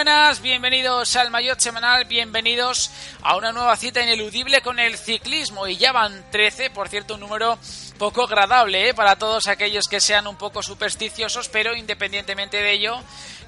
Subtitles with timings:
[0.00, 2.90] buenas, bienvenidos al Mayor Semanal, bienvenidos
[3.20, 7.20] a una nueva cita ineludible con el ciclismo y ya van 13, por cierto, un
[7.20, 7.58] número
[7.98, 8.94] poco agradable ¿eh?
[8.94, 12.98] para todos aquellos que sean un poco supersticiosos, pero independientemente de ello,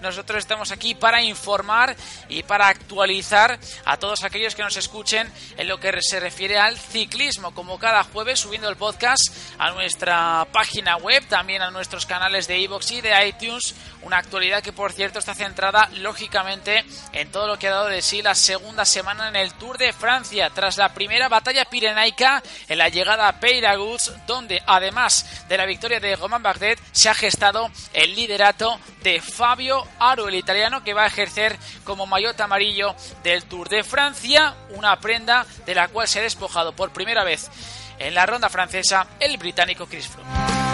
[0.02, 1.96] nosotros estamos aquí para informar
[2.28, 6.76] y para actualizar a todos aquellos que nos escuchen en lo que se refiere al
[6.76, 9.22] ciclismo, como cada jueves subiendo el podcast
[9.58, 14.62] a nuestra página web, también a nuestros canales de iVoox y de iTunes, una actualidad
[14.62, 18.34] que por cierto está centrada lógicamente en todo lo que ha dado de sí la
[18.34, 23.28] segunda semana en el Tour de Francia, tras la primera batalla pirenaica en la llegada
[23.28, 28.78] a Peyraguts, donde además de la victoria de Romain Bardet se ha gestado el liderato
[29.02, 33.84] de Fabio Aro, el italiano que va a ejercer como maillot amarillo del Tour de
[33.84, 37.50] Francia, una prenda de la cual se ha despojado por primera vez
[37.98, 40.71] en la ronda francesa el británico Chris Froome.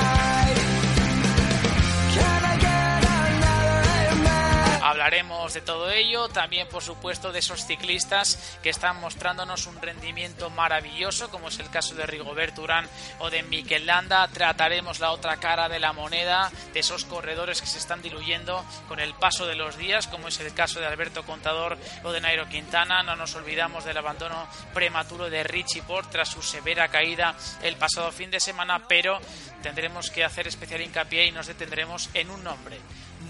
[5.09, 10.51] Hablaremos de todo ello, también por supuesto de esos ciclistas que están mostrándonos un rendimiento
[10.51, 12.87] maravilloso, como es el caso de Rigobert Urán
[13.19, 14.29] o de Mikel Landa.
[14.29, 19.01] Trataremos la otra cara de la moneda, de esos corredores que se están diluyendo con
[19.01, 22.46] el paso de los días, como es el caso de Alberto Contador o de Nairo
[22.46, 23.02] Quintana.
[23.02, 28.13] No nos olvidamos del abandono prematuro de Richie Port tras su severa caída el pasado
[28.13, 29.19] fin de semana, pero
[29.63, 32.79] tendremos que hacer especial hincapié y nos detendremos en un nombre.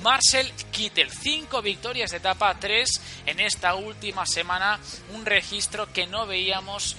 [0.02, 1.10] Marcel Kittel.
[1.10, 4.78] Cinco victorias de etapa 3 en esta última semana.
[5.14, 6.96] Un registro que no veíamos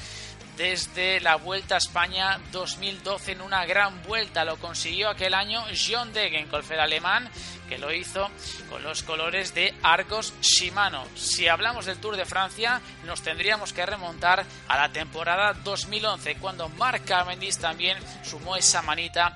[0.59, 4.43] desde la Vuelta a España 2012 en una gran vuelta.
[4.43, 7.29] Lo consiguió aquel año John Degenkolb, el alemán,
[7.69, 8.29] que lo hizo
[8.69, 11.05] con los colores de Argos Shimano.
[11.15, 16.67] Si hablamos del Tour de Francia, nos tendríamos que remontar a la temporada 2011, cuando
[16.67, 19.33] Marc Cavendish también sumó esa manita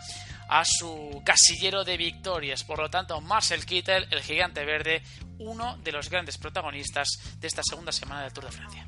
[0.53, 2.64] a su casillero de victorias.
[2.64, 5.02] Por lo tanto, Marcel Kittel, el gigante verde,
[5.40, 7.08] uno de los grandes protagonistas
[7.40, 8.86] de esta segunda semana del Tour de Francia.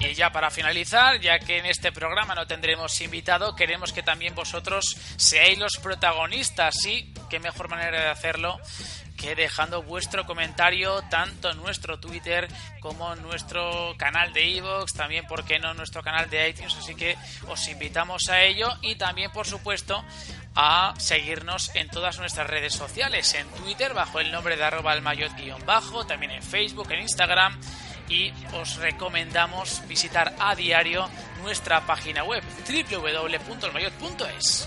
[0.00, 4.34] Y ya para finalizar, ya que en este programa no tendremos invitado, queremos que también
[4.34, 8.58] vosotros seáis los protagonistas y qué mejor manera de hacerlo
[9.20, 12.48] que dejando vuestro comentario tanto en nuestro Twitter
[12.80, 16.94] como en nuestro canal de iVoox, también, ¿por qué no?, nuestro canal de iTunes, así
[16.94, 20.02] que os invitamos a ello y también, por supuesto,
[20.54, 25.02] a seguirnos en todas nuestras redes sociales, en Twitter bajo el nombre de arroba el
[25.66, 27.60] bajo también en Facebook, en Instagram
[28.08, 31.10] y os recomendamos visitar a diario
[31.42, 34.66] nuestra página web www.elmayot.es.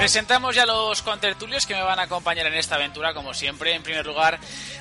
[0.00, 3.74] Presentamos ya los contertulios que me van a acompañar en esta aventura, como siempre.
[3.74, 4.38] En primer lugar,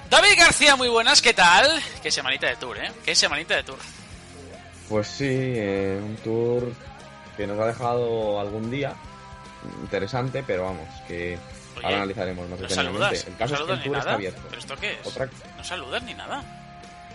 [0.09, 1.67] David García, muy buenas, ¿qué tal?
[2.01, 2.89] Qué semanita de tour, ¿eh?
[3.03, 3.77] Qué semanita de tour.
[4.87, 6.71] Pues sí, eh, un tour
[7.35, 8.93] que nos ha dejado algún día
[9.81, 11.37] interesante, pero vamos, que
[11.75, 13.17] Oye, ahora analizaremos más ¿No detenidamente.
[13.27, 14.41] El ¿No caso es que el tour está abierto.
[14.49, 15.05] ¿Pero esto qué es?
[15.05, 16.43] Otra- ¿No saludas ni nada?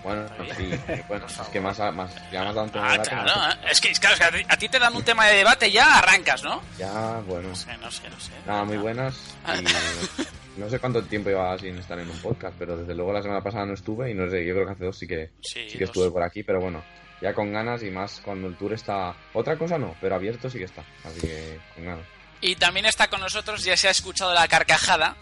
[0.04, 0.54] Bueno, Todavía.
[0.54, 0.70] sí,
[1.08, 3.54] bueno, es que más, más, ya más dado un tema Ah, de debate, claro, más-
[3.54, 3.58] ¿eh?
[3.70, 6.42] es que, claro, es que a ti- te dan un tema de debate ya arrancas,
[6.44, 6.62] ¿no?
[6.78, 8.30] Ya, bueno, No sé, no sé, no sé.
[8.46, 9.34] nada, muy buenas.
[9.44, 9.56] Ah.
[9.56, 9.64] Y
[10.60, 13.42] no sé cuánto tiempo llevaba sin estar en un podcast, pero desde luego la semana
[13.42, 15.78] pasada no estuve y no sé, yo creo que hace dos sí que, Sí, sí
[15.78, 15.88] que dos.
[15.96, 16.84] estuve por aquí, pero bueno,
[17.22, 19.14] ya con ganas y más cuando el tour está...
[19.32, 22.04] Otra cosa no, pero abierto sí que está, así que con ganas.
[22.42, 25.16] Y también está con nosotros, ya se ha escuchado la carcajada.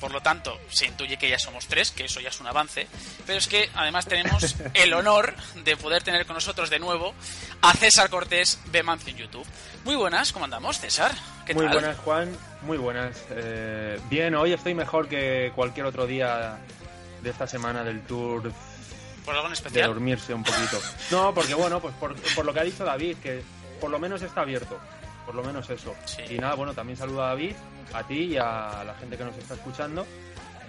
[0.00, 2.86] Por lo tanto, se intuye que ya somos tres, que eso ya es un avance.
[3.26, 5.34] Pero es que además tenemos el honor
[5.64, 7.14] de poder tener con nosotros de nuevo
[7.62, 9.46] a César Cortés de Mancio en YouTube.
[9.84, 11.12] Muy buenas, ¿cómo andamos, César?
[11.46, 11.74] ¿Qué Muy tal?
[11.74, 12.36] buenas, Juan.
[12.62, 13.16] Muy buenas.
[13.30, 16.58] Eh, bien, hoy estoy mejor que cualquier otro día
[17.22, 18.52] de esta semana del tour
[19.24, 19.88] ¿Por algo en de especial?
[19.88, 20.80] dormirse un poquito.
[21.10, 23.42] No, porque bueno, pues por, por lo que ha dicho David, que
[23.80, 24.78] por lo menos está abierto.
[25.26, 25.94] Por lo menos eso.
[26.30, 27.54] Y nada, bueno, también saludo a David,
[27.92, 30.06] a ti y a la gente que nos está escuchando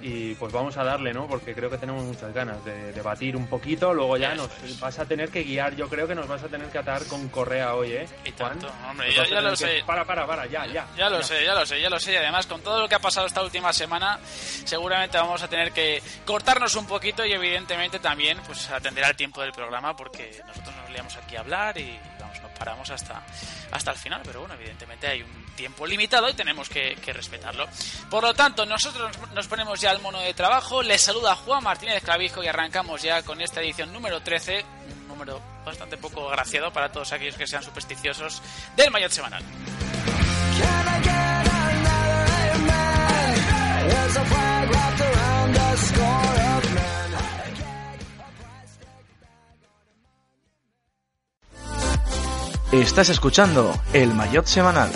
[0.02, 1.28] y pues vamos a darle, ¿no?
[1.28, 4.50] Porque creo que tenemos muchas ganas de debatir un poquito, luego ya nos
[4.80, 7.28] vas a tener que guiar, yo creo que nos vas a tener que atar con
[7.30, 8.08] correa hoy, ¿eh?
[8.24, 9.84] Y tanto, hombre, ya, lo sé.
[9.86, 10.88] Para, para, para, ya, ya.
[10.96, 12.96] Ya lo sé, ya lo sé, ya lo sé, y además con todo lo que
[12.96, 18.00] ha pasado esta última semana, seguramente vamos a tener que cortarnos un poquito y evidentemente
[18.00, 22.00] también pues atender al tiempo del programa porque nosotros nos liamos aquí a hablar y
[22.42, 23.24] nos paramos hasta,
[23.72, 27.68] hasta el final, pero bueno, evidentemente hay un tiempo limitado y tenemos que, respetarlo.
[28.10, 30.84] Por lo tanto, nosotros nos ponemos ya al mono de trabajo.
[30.84, 34.64] Les saluda Juan Martínez Clavijo y arrancamos ya con esta edición número 13,
[35.02, 38.42] un número bastante poco graciado para todos aquellos que sean supersticiosos
[38.76, 39.44] del Mayor Semanal.
[52.72, 54.92] Estás escuchando el Maillot Semanal.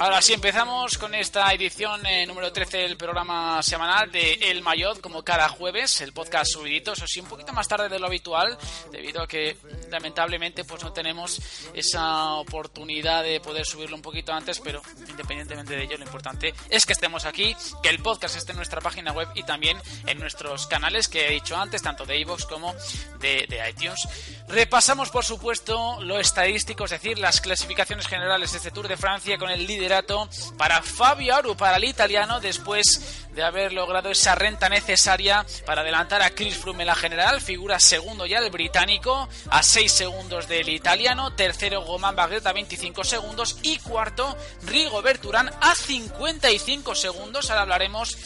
[0.00, 5.00] Ahora sí, empezamos con esta edición eh, número 13 del programa semanal de El Mayot,
[5.00, 8.58] como cada jueves, el podcast subidito, eso sí, un poquito más tarde de lo habitual,
[8.90, 9.56] debido a que
[9.90, 11.40] lamentablemente pues no tenemos
[11.72, 16.84] esa oportunidad de poder subirlo un poquito antes, pero independientemente de ello, lo importante es
[16.84, 20.66] que estemos aquí, que el podcast esté en nuestra página web y también en nuestros
[20.66, 22.74] canales que he dicho antes, tanto de iVoox como
[23.20, 24.00] de, de iTunes.
[24.48, 29.11] Repasamos, por supuesto, lo estadístico, es decir, las clasificaciones generales de este Tour de Francia
[29.38, 30.26] con el liderato
[30.56, 36.22] para Fabio Aru, para el italiano, después de haber logrado esa renta necesaria para adelantar
[36.22, 37.42] a Chris Froome en la general.
[37.42, 41.34] Figura segundo ya el británico, a 6 segundos del italiano.
[41.34, 43.58] Tercero, Goman Bagret a 25 segundos.
[43.62, 44.34] Y cuarto,
[44.66, 47.50] Rigo Berturán a 55 segundos.
[47.50, 48.16] Ahora hablaremos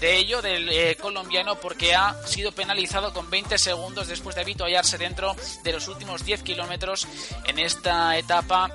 [0.00, 4.96] de ello, del eh, colombiano, porque ha sido penalizado con 20 segundos después de habituallarse
[4.96, 5.34] dentro
[5.64, 7.08] de los últimos 10 kilómetros
[7.46, 8.70] en esta etapa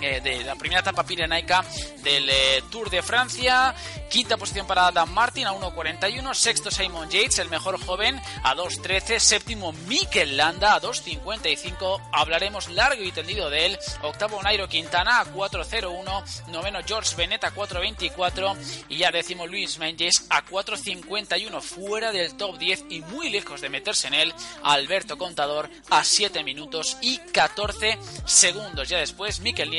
[0.00, 1.64] eh, de la primera etapa pirenaica
[2.02, 3.74] del eh, Tour de Francia.
[4.10, 6.34] Quinta posición para Dan Martin a 1.41.
[6.34, 9.18] Sexto Simon Yates, el mejor joven, a 2.13.
[9.18, 12.10] Séptimo Mikel Landa a 2.55.
[12.12, 13.78] Hablaremos largo y tendido de él.
[14.02, 16.46] Octavo Nairo Quintana a 4.01.
[16.48, 18.56] Noveno George Bennett a 4.24.
[18.88, 21.60] Y ya décimo Luis Menges a 4.51.
[21.60, 24.34] Fuera del top 10 y muy lejos de meterse en él.
[24.62, 28.88] Alberto Contador a 7 minutos y 14 segundos.
[28.88, 29.70] Ya después Mikel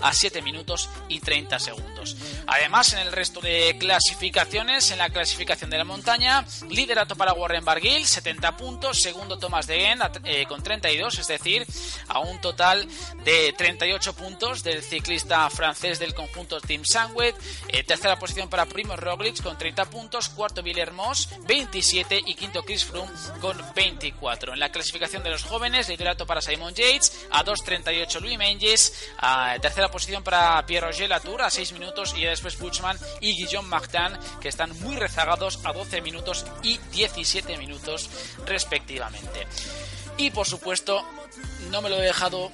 [0.00, 2.16] A 7 minutos y 30 segundos.
[2.46, 7.64] Además, en el resto de clasificaciones, en la clasificación de la montaña, liderato para Warren
[7.64, 11.66] Barguil, 70 puntos, segundo Thomas de Gen eh, con 32, es decir,
[12.08, 12.86] a un total
[13.24, 17.36] de 38 puntos del ciclista francés del conjunto Team Sangwet,
[17.68, 22.84] eh, tercera posición para Primo Roglic con 30 puntos, cuarto Villermoz 27 y quinto Chris
[22.84, 24.54] Froome con 24.
[24.54, 29.49] En la clasificación de los jóvenes, liderato para Simon Yates, a 2.38 Louis Menges, a
[29.58, 34.18] tercera posición para Pierre Roger Latour a 6 minutos y después Buchman y Guillaume Martin
[34.40, 38.10] que están muy rezagados a 12 minutos y 17 minutos
[38.46, 39.46] respectivamente.
[40.16, 41.04] Y por supuesto,
[41.70, 42.50] no me lo he dejado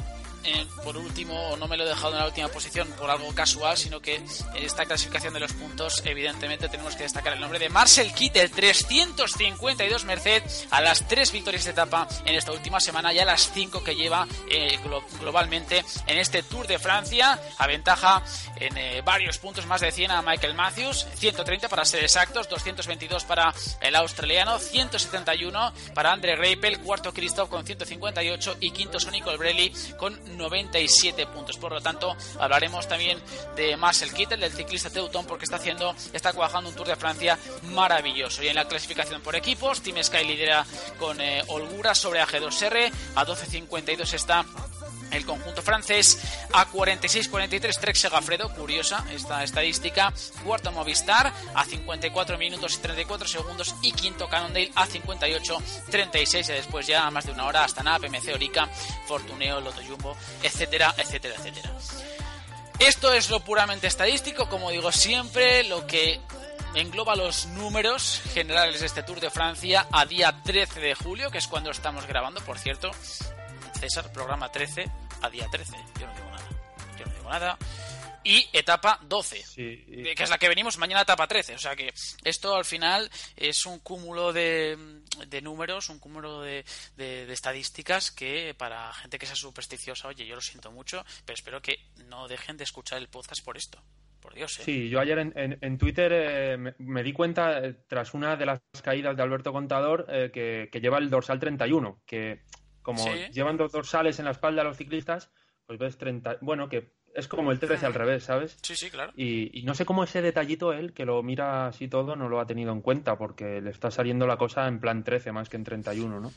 [0.84, 4.00] por último, no me lo he dejado en la última posición por algo casual, sino
[4.00, 4.26] que en
[4.56, 10.04] esta clasificación de los puntos, evidentemente, tenemos que destacar el nombre de Marcel Kittel, 352
[10.04, 13.82] Merced a las tres victorias de etapa en esta última semana y a las cinco
[13.82, 14.78] que lleva eh,
[15.20, 17.40] globalmente en este Tour de Francia.
[17.58, 18.22] Aventaja
[18.56, 23.24] en eh, varios puntos, más de 100 a Michael Matthews, 130 para ser exactos, 222
[23.24, 29.72] para el australiano, 171 para Andre Greipel, cuarto Christoph con 158 y quinto Sonny Colbrelli
[29.98, 31.56] con 97 puntos.
[31.56, 33.18] Por lo tanto, hablaremos también
[33.56, 37.38] de Marcel Kittel, del ciclista Teutón, porque está haciendo, está cuajando un Tour de Francia
[37.64, 38.42] maravilloso.
[38.42, 40.64] Y en la clasificación por equipos, Team Sky lidera
[40.98, 44.44] con eh, holgura sobre AG2R, a 12.52 está
[45.10, 46.18] el conjunto francés
[46.52, 50.12] a 46-43 Trek Segafredo, curiosa esta estadística,
[50.44, 56.86] cuarto Movistar a 54 minutos y 34 segundos y quinto Cannondale a 58-36 y después
[56.86, 58.68] ya más de una hora hasta nada PMC Orica,
[59.06, 61.72] Fortuneo, Loto Jumbo, etcétera, etcétera, etcétera.
[62.78, 66.20] Esto es lo puramente estadístico, como digo siempre, lo que
[66.74, 71.38] engloba los números generales de este Tour de Francia a día 13 de julio, que
[71.38, 72.90] es cuando estamos grabando, por cierto.
[73.78, 74.90] César, programa 13
[75.22, 75.76] a día 13.
[76.00, 76.48] Yo no digo nada.
[76.98, 77.58] yo no digo nada.
[78.24, 81.54] Y etapa 12, que es la que venimos mañana etapa 13.
[81.54, 81.92] O sea que
[82.24, 84.76] esto al final es un cúmulo de,
[85.42, 86.64] números, un cúmulo de,
[86.96, 91.78] estadísticas que para gente que sea supersticiosa, oye, yo lo siento mucho, pero espero que
[92.08, 93.80] no dejen de escuchar el podcast por esto.
[94.20, 94.62] Por Dios, ¿eh?
[94.64, 99.16] Sí, yo ayer en, Twitter eh, me, di cuenta, eh, tras una de las caídas
[99.16, 102.40] de Alberto Contador, que, lleva el dorsal 31, que
[102.86, 105.28] como llevan dos dorsales en la espalda los ciclistas,
[105.66, 108.56] pues ves 30, bueno, que es como el 13 al revés, ¿sabes?
[108.62, 109.12] Sí, sí, claro.
[109.16, 112.46] Y, no sé cómo ese detallito él, que lo mira así todo, no lo ha
[112.46, 115.64] tenido en cuenta, porque le está saliendo la cosa en plan 13 más que en
[115.64, 116.32] 31, ¿no?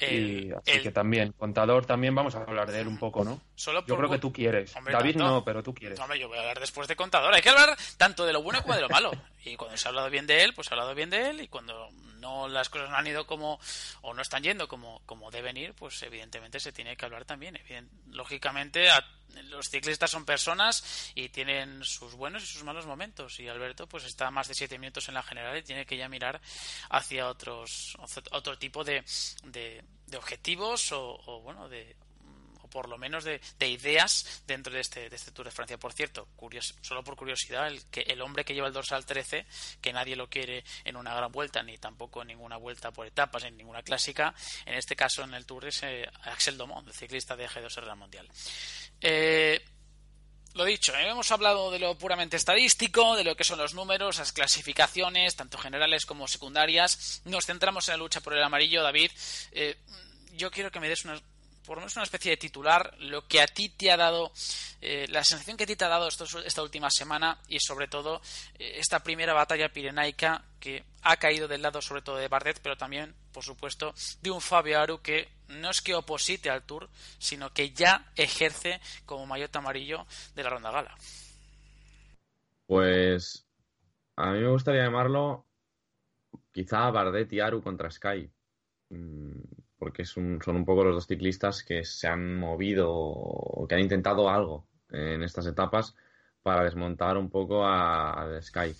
[0.00, 3.40] y así que también, contador también vamos a hablar de él un poco, ¿no?
[3.58, 4.72] Solo yo creo que tú quieres.
[4.84, 5.98] David no, pero tú quieres.
[5.98, 7.34] Hombre, yo voy a hablar después de contador.
[7.34, 9.10] Hay que hablar tanto de lo bueno como de lo malo.
[9.44, 11.40] Y cuando se ha hablado bien de él, pues se ha hablado bien de él.
[11.40, 11.88] Y cuando
[12.20, 13.58] no las cosas no han ido como
[14.02, 17.58] o no están yendo como, como deben ir, pues evidentemente se tiene que hablar también.
[18.12, 18.86] lógicamente,
[19.48, 23.40] los ciclistas son personas y tienen sus buenos y sus malos momentos.
[23.40, 26.08] Y Alberto, pues está más de siete minutos en la general y tiene que ya
[26.08, 26.40] mirar
[26.90, 27.96] hacia otros
[28.30, 29.02] otro tipo de,
[29.42, 29.82] de,
[30.16, 31.96] objetivos o bueno de
[32.68, 35.78] por lo menos de, ideas dentro de este, de este Tour de Francia.
[35.78, 36.28] Por cierto,
[36.80, 39.46] solo por curiosidad, el, hombre que lleva el dorsal 13,
[39.80, 43.44] que nadie lo quiere en una gran vuelta, ni tampoco en ninguna vuelta por etapas,
[43.44, 44.34] en ninguna clásica,
[44.66, 48.28] en este caso en el Tour es eh, Axel Domont, el ciclista de G2R Mundial.
[49.00, 49.64] Eh,
[50.54, 51.08] lo dicho, ¿eh?
[51.08, 55.58] hemos hablado de lo puramente estadístico, de lo que son los números, las clasificaciones, tanto
[55.58, 57.22] generales como secundarias.
[57.24, 59.10] Nos centramos en la lucha por el amarillo, David.
[60.32, 61.22] yo quiero que me des unas
[61.68, 64.32] por lo menos una especie de titular, lo que a ti te ha dado,
[64.80, 68.22] eh, la sensación que a ti te ha dado esta última semana y sobre todo
[68.58, 72.78] eh, esta primera batalla pirenaica que ha caído del lado sobre todo de Bardet, pero
[72.78, 77.52] también, por supuesto, de un Fabio Aru que no es que oposite al Tour, sino
[77.52, 80.96] que ya ejerce como maillot amarillo de la Ronda Gala.
[82.64, 83.46] Pues
[84.16, 85.44] a mí me gustaría llamarlo
[86.50, 88.30] quizá Bardet y Aru contra Sky.
[88.88, 89.42] Mm,
[89.78, 94.28] porque son un poco los dos ciclistas que se han movido o que han intentado
[94.28, 95.94] algo en estas etapas
[96.42, 98.74] para desmontar un poco a, Sky.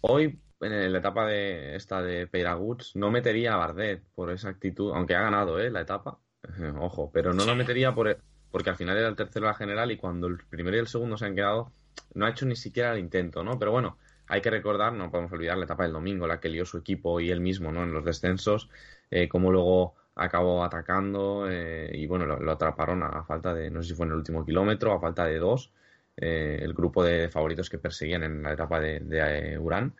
[0.00, 4.92] Hoy, en la etapa de esta de Peiraguts, no metería a Bardet por esa actitud,
[4.94, 5.70] aunque ha ganado ¿eh?
[5.70, 6.18] la etapa,
[6.78, 8.18] ojo, pero no lo metería por,
[8.50, 11.16] porque al final era el tercero la general y cuando el primero y el segundo
[11.16, 11.72] se han quedado,
[12.14, 13.58] no ha hecho ni siquiera el intento, ¿no?
[13.58, 16.64] Pero bueno, hay que recordar, no podemos olvidar la etapa del domingo, la que lió
[16.64, 17.82] su equipo y él mismo, ¿no?
[17.82, 18.70] En los descensos,
[19.10, 23.90] eh, como luego acabó atacando eh, y bueno, lo, atraparon a, falta de, no sé
[23.90, 25.72] si fue en el último kilómetro, a falta de dos,
[26.16, 29.94] eh, el grupo de favoritos que perseguían en la etapa de, de eh, Urán.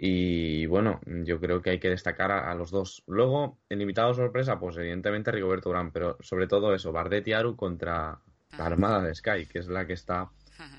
[0.00, 3.02] Y bueno, yo creo que hay que destacar a, los dos.
[3.08, 7.56] Luego, en invitado sorpresa, pues evidentemente Rigoberto Urán, pero sobre todo eso, Bardet y Aru
[7.56, 8.20] contra
[8.56, 10.30] la Armada de Sky, que es la que está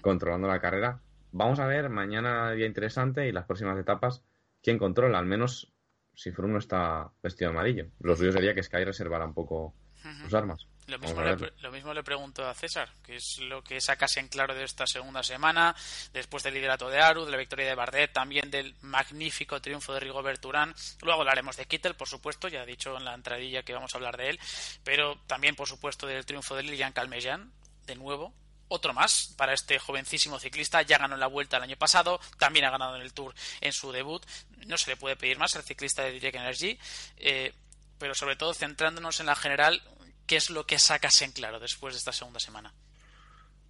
[0.01, 1.01] controlando la carrera.
[1.33, 4.23] Vamos a ver mañana día interesante y las próximas etapas
[4.63, 5.73] quién controla, al menos
[6.15, 7.87] si Froome no está vestido de amarillo.
[7.99, 9.73] Lo suyo sería que Sky reservara un poco
[10.21, 10.65] sus armas.
[10.87, 14.27] Lo mismo, le, lo mismo, le, pregunto a César, que es lo que sacas en
[14.27, 15.75] claro de esta segunda semana,
[16.13, 19.99] después del liderato de Aru, de la victoria de Bardet, también del magnífico triunfo de
[19.99, 20.73] Rigobert Urán.
[21.03, 23.97] Luego hablaremos de Kittel, por supuesto, ya he dicho en la entradilla que vamos a
[23.99, 24.39] hablar de él,
[24.83, 27.51] pero también, por supuesto, del triunfo de Lilian Calmejan,
[27.85, 28.33] de nuevo,
[28.69, 30.81] otro más para este jovencísimo ciclista.
[30.83, 33.91] Ya ganó la vuelta el año pasado, también ha ganado en el Tour en su
[33.91, 34.25] debut.
[34.65, 36.79] No se le puede pedir más al ciclista de Direct Energy,
[37.17, 37.53] eh,
[37.97, 39.81] pero sobre todo centrándonos en la general,
[40.25, 42.73] ¿qué es lo que sacas en claro después de esta segunda semana?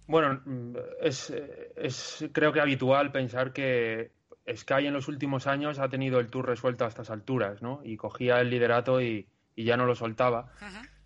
[0.06, 0.42] Bueno,
[1.00, 1.32] es,
[2.32, 4.10] creo que habitual pensar que
[4.52, 7.80] Sky en los últimos años ha tenido el Tour resuelto a estas alturas, ¿no?
[7.84, 10.52] Y cogía el liderato y, ya no lo soltaba.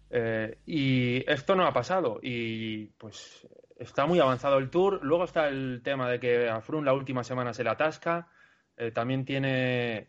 [0.08, 2.20] Eh, y esto no ha pasado.
[2.22, 5.00] Y pues está muy avanzado el tour.
[5.02, 8.28] Luego está el tema de que a Froome la última semana se le atasca.
[8.76, 10.08] Eh, también tiene,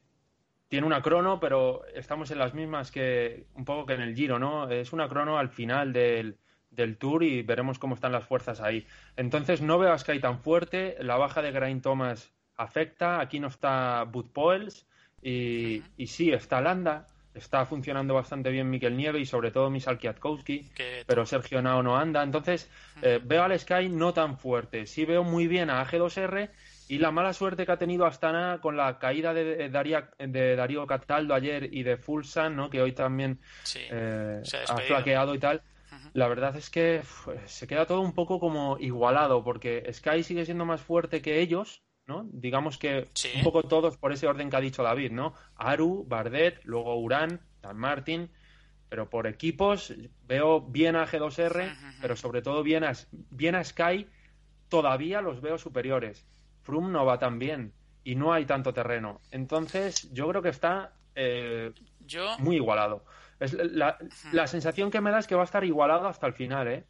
[0.67, 4.39] tiene una crono, pero estamos en las mismas que un poco que en el Giro,
[4.39, 4.69] ¿no?
[4.69, 8.87] Es una crono al final del, del Tour y veremos cómo están las fuerzas ahí.
[9.15, 10.97] Entonces no veo a Sky tan fuerte.
[10.99, 13.19] La baja de Grain Thomas afecta.
[13.19, 14.87] Aquí no está Bud Poels.
[15.21, 19.99] Y, y sí, está Landa, está funcionando bastante bien Mikel Nieve y sobre todo Misal
[19.99, 20.69] Kwiatkowski,
[21.05, 22.23] pero Sergio Nao no anda.
[22.23, 22.69] Entonces,
[23.01, 24.85] eh, veo al Sky no tan fuerte.
[24.85, 26.49] Sí veo muy bien a AG2R
[26.87, 31.33] y la mala suerte que ha tenido Astana con la caída de, de Darío Cataldo
[31.33, 32.69] ayer y de Fulsan, ¿no?
[32.69, 33.39] que hoy también
[33.75, 35.61] eh, ha, flaqueado y tal.
[36.13, 37.01] La verdad es que
[37.45, 41.83] se queda todo un poco como igualado, porque Sky sigue siendo más fuerte que ellos,
[42.07, 42.27] ¿no?
[42.31, 45.33] Digamos que un poco todos por ese orden que ha dicho David, ¿no?
[45.55, 48.29] Aru, Bardet, luego Urán, Dan Martin,
[48.89, 49.93] pero por equipos
[50.27, 54.07] veo bien a G2R, pero sobre todo bien a, bien a Sky,
[54.69, 56.25] todavía los veo superiores.
[56.61, 59.21] Froome no va tan bien y no hay tanto terreno.
[59.31, 61.73] Entonces, yo creo que está eh,
[62.39, 63.03] muy igualado.
[63.39, 63.97] Es la,
[64.47, 66.85] sensación que me da es que va a estar igualado hasta el final, ¿eh?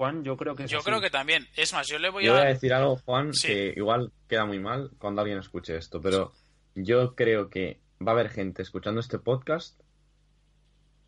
[0.00, 1.46] Juan, yo creo que Yo creo que también.
[1.54, 2.32] Es más, yo le voy a...
[2.32, 6.32] voy a decir algo, Juan, que igual queda muy mal cuando alguien escuche esto, pero
[6.74, 9.78] yo creo que va a haber gente escuchando este podcast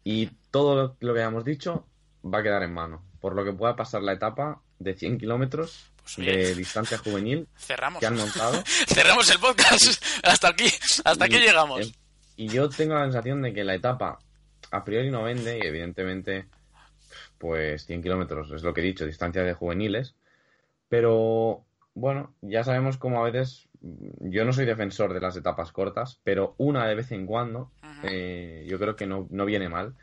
[0.05, 1.87] y todo lo que hayamos dicho
[2.23, 3.03] va a quedar en mano.
[3.19, 7.99] Por lo que pueda pasar la etapa de 100 kilómetros pues de distancia juvenil Cerramos.
[7.99, 8.63] que han montado.
[8.89, 10.05] Cerramos el podcast.
[10.23, 10.67] hasta aquí.
[11.03, 11.95] Hasta aquí llegamos.
[12.37, 14.19] Y yo tengo la sensación de que la etapa
[14.71, 16.47] a priori no vende y evidentemente
[17.43, 20.15] pues 100 kilómetros es lo que he dicho, distancia de juveniles.
[20.89, 26.21] Pero bueno, ya sabemos cómo a veces yo no soy defensor de las etapas cortas,
[26.23, 27.73] pero una de vez en cuando
[28.05, 29.97] eh, yo creo que no, no, viene mal.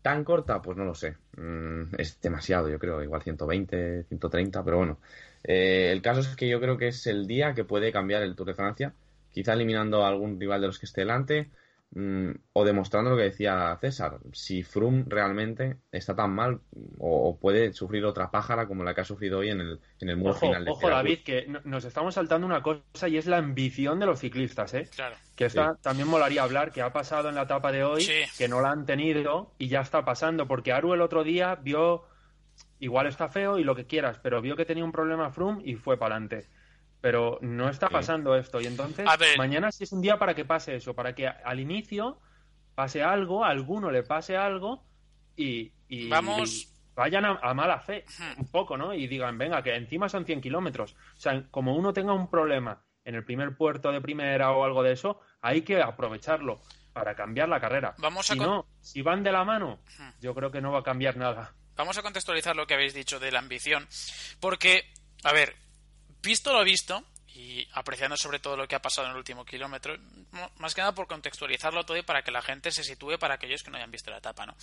[0.00, 0.62] ¿Tan corta?
[0.62, 1.16] Pues no lo sé.
[1.36, 3.02] Mm, es demasiado, yo creo.
[3.02, 4.98] Igual 120, 130, pero bueno.
[5.42, 8.36] Eh, el caso es que yo creo que es el día que puede cambiar el
[8.36, 8.94] Tour de Francia.
[9.32, 11.50] Quizá eliminando a algún rival de los que esté delante
[11.92, 16.60] Mm, o demostrando lo que decía César, si Froome realmente está tan mal
[16.98, 20.16] o, puede sufrir otra pájara como la que ha sufrido hoy en el, en el
[20.16, 20.64] muro final.
[20.64, 24.20] De ojo, David, que nos estamos saltando una cosa y es la ambición de los
[24.20, 24.88] ciclistas, ¿eh?
[24.94, 25.16] Claro.
[25.34, 28.06] Que esta también molaría hablar, que ha pasado en la etapa de hoy,
[28.38, 32.04] que no la han tenido y ya está pasando, porque Aru el otro día vio,
[32.78, 35.74] igual está feo y lo que quieras, pero vio que tenía un problema Froome y
[35.74, 36.48] fue para adelante.
[37.00, 38.60] Pero no está pasando esto.
[38.60, 39.06] Y entonces,
[39.38, 42.18] mañana sí es un día para que pase eso, para que al inicio
[42.74, 44.84] pase algo, a alguno le pase algo
[45.36, 45.72] y,
[46.08, 46.72] Vamos...
[46.94, 48.04] vayan a, mala fe
[48.36, 48.92] un poco, ¿no?
[48.92, 50.94] Y digan, venga, que encima son 100 kilómetros.
[51.16, 54.82] O sea, como uno tenga un problema en el primer puerto de primera o algo
[54.82, 56.60] de eso, hay que aprovecharlo
[56.92, 57.94] para cambiar la carrera.
[57.98, 59.80] Vamos si no, si van de la mano,
[60.20, 61.54] yo creo que no va a cambiar nada.
[61.76, 63.86] Vamos a contextualizar lo que habéis dicho de la ambición,
[64.40, 64.84] porque,
[65.24, 65.54] a ver,
[66.22, 69.96] Visto lo visto, y apreciando sobre todo lo que ha pasado en el último kilómetro,
[70.58, 73.62] más que nada por contextualizarlo todo y para que la gente se sitúe para aquellos
[73.62, 74.54] que no hayan visto la etapa, ¿no?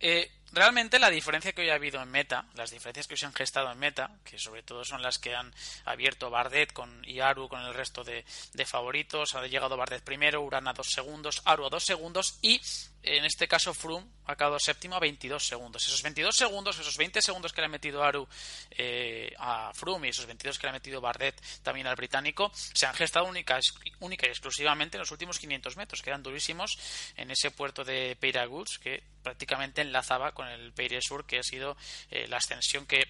[0.00, 3.26] Eh, realmente la diferencia que hoy ha habido en meta, las diferencias que hoy se
[3.26, 5.52] han gestado en meta, que sobre todo son las que han
[5.84, 8.24] abierto Bardet con y Aru con el resto de,
[8.66, 12.60] favoritos, ha llegado Bardet primero, Urana dos segundos, Aru a dos segundos y
[13.02, 15.86] en este caso Froome ha acabado séptimo a 22 segundos.
[15.86, 18.28] Esos 22 segundos, esos 20 segundos que le ha metido Aru
[18.70, 22.86] eh, a Froome y esos 22 que le ha metido Bardet también al británico, se
[22.86, 23.58] han gestado única,
[24.00, 26.78] única y exclusivamente en los últimos 500 metros, que eran durísimos
[27.16, 31.76] en ese puerto de Peiraguts que prácticamente enlazaba con el Peire Sur, que ha sido
[32.12, 33.08] eh, la ascensión que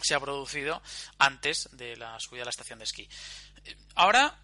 [0.00, 0.80] se ha producido
[1.18, 3.06] antes de la subida a la estación de esquí.
[3.94, 4.40] Ahora,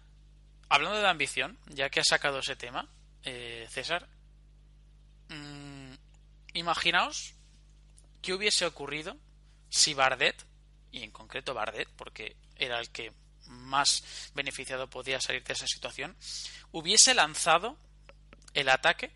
[0.69, 2.87] hablando de la ambición, ya que ha sacado ese tema,
[3.23, 4.07] eh, César,
[5.29, 5.93] mmm,
[6.53, 7.33] imaginaos
[8.21, 9.17] qué hubiese ocurrido
[9.71, 10.45] si Bardet,
[10.91, 13.13] y en concreto Bardet, porque era el que
[13.47, 16.15] más beneficiado podía salir de esa situación,
[16.71, 17.79] hubiese lanzado
[18.53, 19.11] el ataque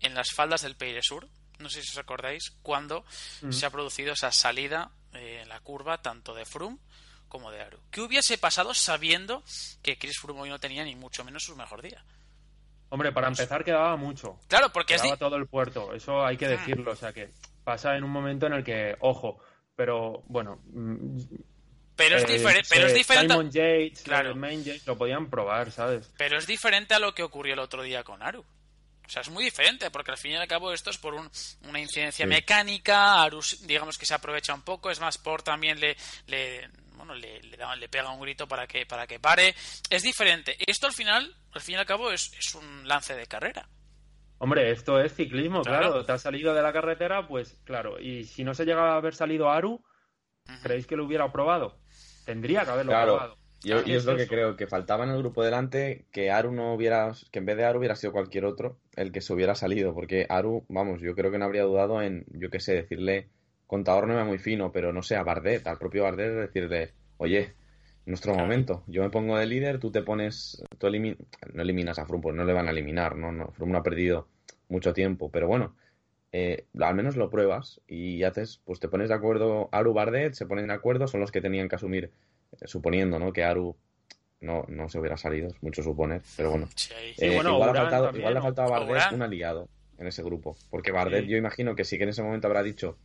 [0.00, 3.04] en las faldas del Peire Sur no sé si os acordáis, cuando
[3.50, 6.78] se ha producido esa salida eh, en la curva tanto de Froome
[7.28, 7.78] como de Aru.
[7.90, 9.42] ¿Qué hubiese pasado sabiendo
[9.82, 12.02] que Chris Froome hoy no tenía ni mucho menos su mejor día?
[12.90, 14.38] Hombre, para empezar quedaba mucho.
[14.48, 16.50] Claro, porque quedaba todo el puerto, eso hay que hmm.
[16.50, 17.30] decirlo, o sea que
[17.64, 19.38] pasa en un momento en el que, ojo,
[19.76, 21.18] pero bueno, mm,
[21.98, 23.34] pero es, diferente pero es diferente.
[23.34, 24.36] Simon Yates, claro.
[24.36, 26.12] Main Yates, lo podían probar, ¿sabes?
[26.16, 28.44] Pero es diferente a lo que ocurrió el otro día con Aru.
[29.08, 31.80] O sea, es muy diferente, porque al fin y al cabo esto es por una
[31.80, 36.68] incidencia mecánica, Arus digamos que se aprovecha un poco, es más, por también le, le
[36.94, 39.54] bueno, le, le, pega un grito para que, para que pare.
[39.88, 40.58] Es diferente.
[40.66, 43.66] Esto al final, al fin y al cabo, es, es un lance de carrera.
[44.36, 46.04] Hombre, esto es ciclismo, claro.
[46.04, 47.98] Te has salido de la carretera, pues claro.
[47.98, 49.82] Y si no se llega a haber salido Aru,
[50.62, 51.78] ¿creéis que lo hubiera probado?
[52.26, 53.37] Tendría que haberlo probado.
[53.62, 57.12] Yo, es lo que creo, que faltaba en el grupo delante que Aru no hubiera,
[57.32, 60.26] que en vez de Aru hubiera sido cualquier otro el que se hubiera salido, porque
[60.28, 63.28] Aru, vamos, yo creo que no habría dudado en, yo qué sé, decirle,
[63.66, 67.54] contador no era muy fino, pero no sé, a Bardet, al propio Bardet, decirle, oye,
[68.06, 72.20] nuestro momento, yo me pongo de líder, tú te pones, tú no eliminas a Frum,
[72.20, 73.32] pues no le van a eliminar, ¿no?
[73.32, 74.28] no Frum no ha perdido
[74.68, 75.74] mucho tiempo, pero bueno,
[76.32, 80.46] eh, al menos lo pruebas y haces, pues te pones de acuerdo, Aru Bardet se
[80.46, 82.12] ponen de acuerdo, son los que tenían que asumir
[82.64, 83.32] suponiendo ¿no?
[83.32, 83.76] que Aru
[84.40, 86.68] no, no se hubiera salido, es mucho suponer, pero bueno.
[87.18, 89.68] Eh, igual, ha faltado, igual, le ha faltado a Bardet un aliado
[89.98, 92.98] en ese grupo, porque Bardet yo imagino que sí que en ese momento habrá dicho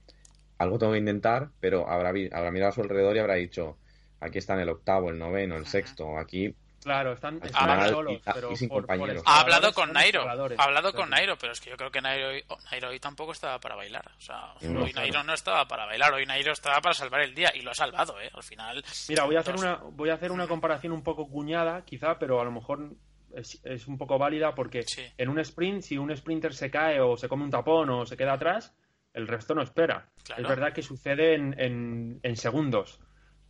[0.60, 3.78] algo tengo que intentar, pero habrá, habrá mirado a su alrededor y habrá dicho
[4.20, 8.52] aquí están el octavo, el noveno, el sexto, aquí Claro, están, están solos, y- pero
[8.52, 9.24] y sin por- por compañeros.
[9.26, 10.28] Ha hablado con Nairo.
[10.28, 11.10] Ha hablado con.
[11.10, 13.76] Nairo, pero es que yo creo que Nairo, hoy- oh, Nairo hoy tampoco estaba para
[13.76, 14.12] bailar.
[14.18, 15.08] O sea, No, hoy claro.
[15.08, 17.76] Nairo no estaba para bailar, hoy Nairo estaba para salvar el día y lo ha
[17.76, 18.30] salvado, ¿eh?
[18.34, 18.84] Al final.
[19.10, 22.40] Mira, voy a hacer una, voy a hacer una comparación un poco cuñada, quizá, pero
[22.42, 22.92] a lo mejor
[23.36, 25.04] es, es un poco válida porque Sí.
[25.18, 28.16] en un sprint, si un sprinter se cae o se come un tapón o se
[28.18, 28.76] queda atrás,
[29.14, 30.10] el resto no espera.
[30.24, 30.42] Claro.
[30.44, 33.00] Es verdad que sucede en, en- en segundos.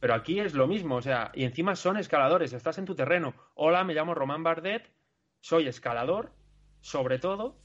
[0.03, 3.33] Pero aquí es lo mismo, o sea, y encima son escaladores, estás en tu terreno.
[3.55, 4.91] Hola, me llamo Román Bardet,
[5.39, 6.33] soy escalador,
[6.81, 7.55] sobre todo,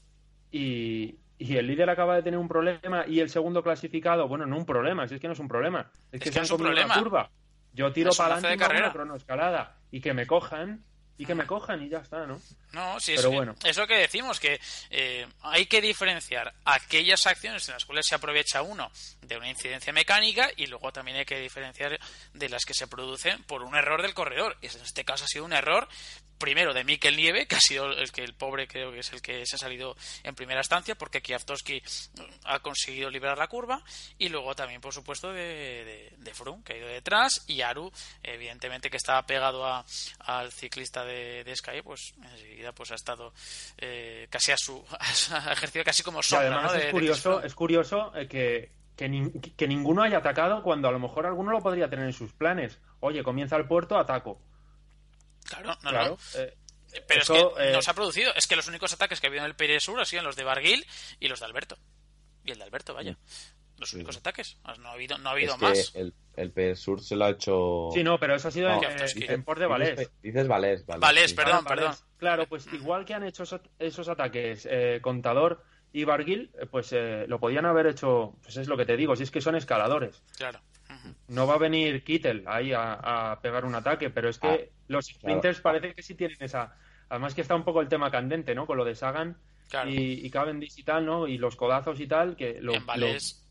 [0.49, 4.55] y, y el líder acaba de tener un problema y el segundo clasificado, bueno, no
[4.55, 6.71] un problema, si es que no es un problema, es, que, que se han comido
[6.71, 7.29] una curva.
[7.73, 8.85] Yo tiro para de adelante hago carrera.
[8.85, 10.85] una cronoescalada y que me cojan
[11.19, 12.41] y que me cojan y ya está, ¿no?
[12.71, 13.55] No, sí, Pero es, bueno.
[13.63, 18.15] es lo que decimos, que eh, hay que diferenciar aquellas acciones en las cuales se
[18.15, 18.89] aprovecha uno
[19.21, 21.99] de una incidencia mecánica y luego también hay que diferenciar
[22.33, 24.57] de las que se producen por un error del corredor.
[24.61, 25.87] Y en este caso ha sido un error
[26.37, 29.21] primero de Mikel Nieve, que ha sido el que el pobre creo que es el
[29.21, 31.83] que se ha salido en primera instancia, porque Kwiatkowski
[32.45, 33.83] ha conseguido liberar la curva,
[34.17, 35.43] y luego también, por supuesto, de,
[35.83, 37.91] de, de Froome, que ha ido detrás, y Aru,
[38.23, 39.83] evidentemente, que estaba pegado a-
[40.19, 41.08] al ciclista de,
[41.43, 43.33] de Sky, pues enseguida pues ha estado
[43.77, 44.83] eh, casi a su,
[45.31, 49.31] ha ejercido casi como Y sombra, además es de curioso, es curioso eh, que, que,
[49.55, 52.79] que ninguno haya atacado cuando a lo mejor alguno lo podría tener en sus planes.
[52.99, 54.41] Oye, comienza el puerto, ataco.
[55.45, 56.17] Claro, no, claro.
[56.35, 56.39] no.
[56.41, 56.57] eh,
[57.07, 58.33] Pero eso, es que eh, no se ha producido.
[58.35, 60.35] Es que los únicos ataques que ha habido en el Pérez Sur han sido los
[60.35, 60.85] de Barguil
[61.19, 61.77] y los de Alberto.
[62.43, 63.17] Y el de Alberto, vaya.
[63.79, 64.57] Los únicos ataques.
[64.79, 65.91] No ha habido, no ha habido es más.
[65.91, 67.89] que el, el PS Sur se lo ha hecho.
[67.93, 69.97] Sí, no, pero eso ha sido No, en, Port de Valés.
[69.97, 71.35] Dices, dices Valés, Valés, Valés, sí.
[71.35, 71.85] perdón, Ah, Valés.
[71.85, 71.95] perdón.
[72.17, 75.63] Claro, pues igual que han hecho esos, esos ataques eh, Contador
[75.93, 79.15] y Barguil, eh, pues eh, lo podían haber hecho, pues es lo que te digo,
[79.15, 80.21] si es que son escaladores.
[80.37, 80.59] Claro.
[81.29, 84.57] No va a venir Kittel ahí a, a pegar un ataque, pero es que Ah,
[84.87, 86.75] los sprinters parece que sí tienen esa...
[87.09, 88.65] Además que está un poco el tema candente, ¿no?
[88.67, 89.37] Con lo de Sagan
[89.69, 89.89] Claro.
[89.89, 91.27] y, y Cavendish y tal, ¿no?
[91.27, 93.43] Y los codazos y tal, que lo, en Valés.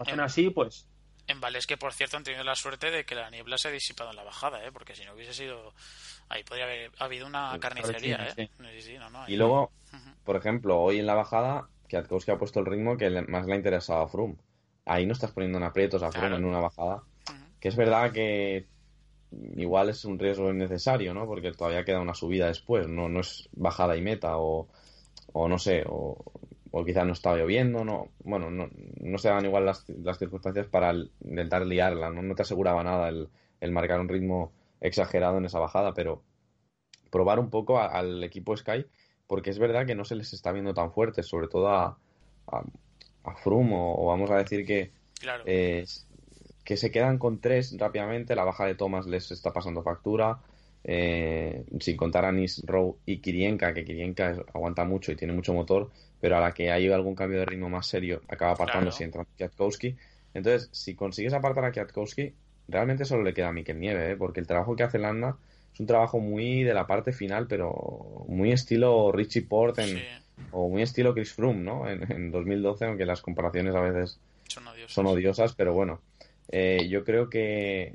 [0.00, 0.86] Hacen en, así, pues...
[1.26, 3.70] en Valés, que por cierto han tenido la suerte de que la niebla se ha
[3.70, 4.70] disipado en la bajada, ¿eh?
[4.72, 5.72] porque si no hubiese sido.
[6.28, 8.48] Ahí podría haber habido una Pues, carnicería, ¿eh?
[8.72, 9.70] Sí, sí, no, no, ahí- Y luego,
[10.24, 13.56] por ejemplo, hoy en la bajada, Kwiatkowski ha puesto el ritmo que más le ha
[13.56, 14.36] interesado a Froome.
[14.86, 16.36] Ahí no estás poniendo en aprietos a Froome Claro.
[16.42, 17.02] en una bajada.
[17.60, 18.66] Que es verdad que
[19.56, 21.26] igual es un riesgo innecesario, ¿no?
[21.26, 24.68] Porque todavía queda una subida después, no, no es bajada y meta, o,
[25.32, 26.16] o no sé, o,
[26.72, 28.68] o quizás no estaba lloviendo, no, bueno, no,
[29.00, 30.92] no se daban igual las, las circunstancias para
[31.24, 32.22] intentar liarla, ¿no?
[32.22, 33.28] No te aseguraba nada el,
[33.60, 36.22] el marcar un ritmo exagerado en esa bajada, pero
[37.10, 38.86] probar un poco a- al equipo Sky,
[39.26, 41.98] porque es verdad que no se les está viendo tan fuertes, sobre todo a,
[42.46, 42.62] a,
[43.24, 45.44] a Froome, o, o vamos a decir que Claro.
[45.46, 45.84] eh,
[46.64, 48.34] que se quedan con tres rápidamente.
[48.34, 50.38] La baja de Thomas les está pasando factura.
[50.84, 55.32] eh, sin contar a Nis Rowe y Kirienka, que Kirienka es- aguanta mucho y tiene
[55.32, 55.90] mucho motor,
[56.22, 59.02] pero a la que hay algún cambio de ritmo más serio, acaba apartándose Claro.
[59.02, 59.96] y entra Kwiatkowski.
[60.34, 62.32] Entonces, si consigues apartar a Kwiatkowski,
[62.68, 64.16] realmente solo le queda a Mikel Nieve, ¿eh?
[64.16, 65.36] porque el trabajo que hace Landa
[65.74, 70.02] es un trabajo muy de la parte final, pero muy estilo Richie Port en- Sí,
[70.52, 71.88] o muy estilo Chris Froome, ¿no?
[71.88, 74.18] En, en 2012, aunque las comparaciones a veces
[74.88, 76.00] son odiosas, pero bueno,
[76.50, 77.94] eh, yo creo que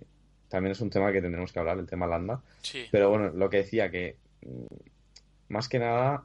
[0.50, 2.42] también es un tema que tendremos que hablar, el tema Landa.
[2.62, 2.86] Sí.
[2.92, 4.66] Pero bueno, lo que decía, que mm,
[5.50, 6.24] más que nada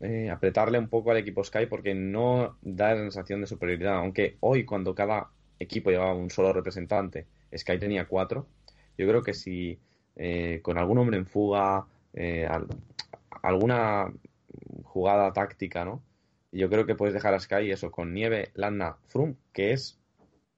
[0.00, 4.36] eh, apretarle un poco al equipo Sky porque no da la sensación de superioridad, aunque
[4.40, 8.46] hoy cuando cada equipo llevaba un solo representante, Sky tenía cuatro,
[8.96, 9.78] yo creo que si
[10.16, 12.66] eh, con algún hombre en fuga, eh, al-
[13.42, 14.12] alguna
[14.84, 16.02] jugada táctica, ¿no?
[16.52, 19.98] Yo creo que puedes dejar a Sky eso con nieve, Landa, Froome, que es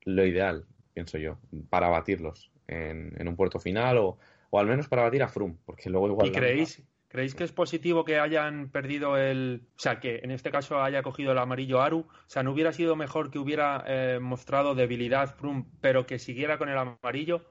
[0.04, 1.38] lo ideal, pienso yo,
[1.70, 4.18] para batirlos en, en un puerto final o,
[4.50, 7.52] o al menos para batir a Froome, porque luego igual ¿Y creéis, creéis que es
[7.52, 9.68] positivo que hayan perdido el...
[9.76, 12.00] O sea, que en este caso haya cogido el amarillo Aru?
[12.08, 16.56] O sea, ¿no hubiera sido mejor que hubiera eh, mostrado debilidad Froome, pero que siguiera
[16.56, 17.44] con el amarillo?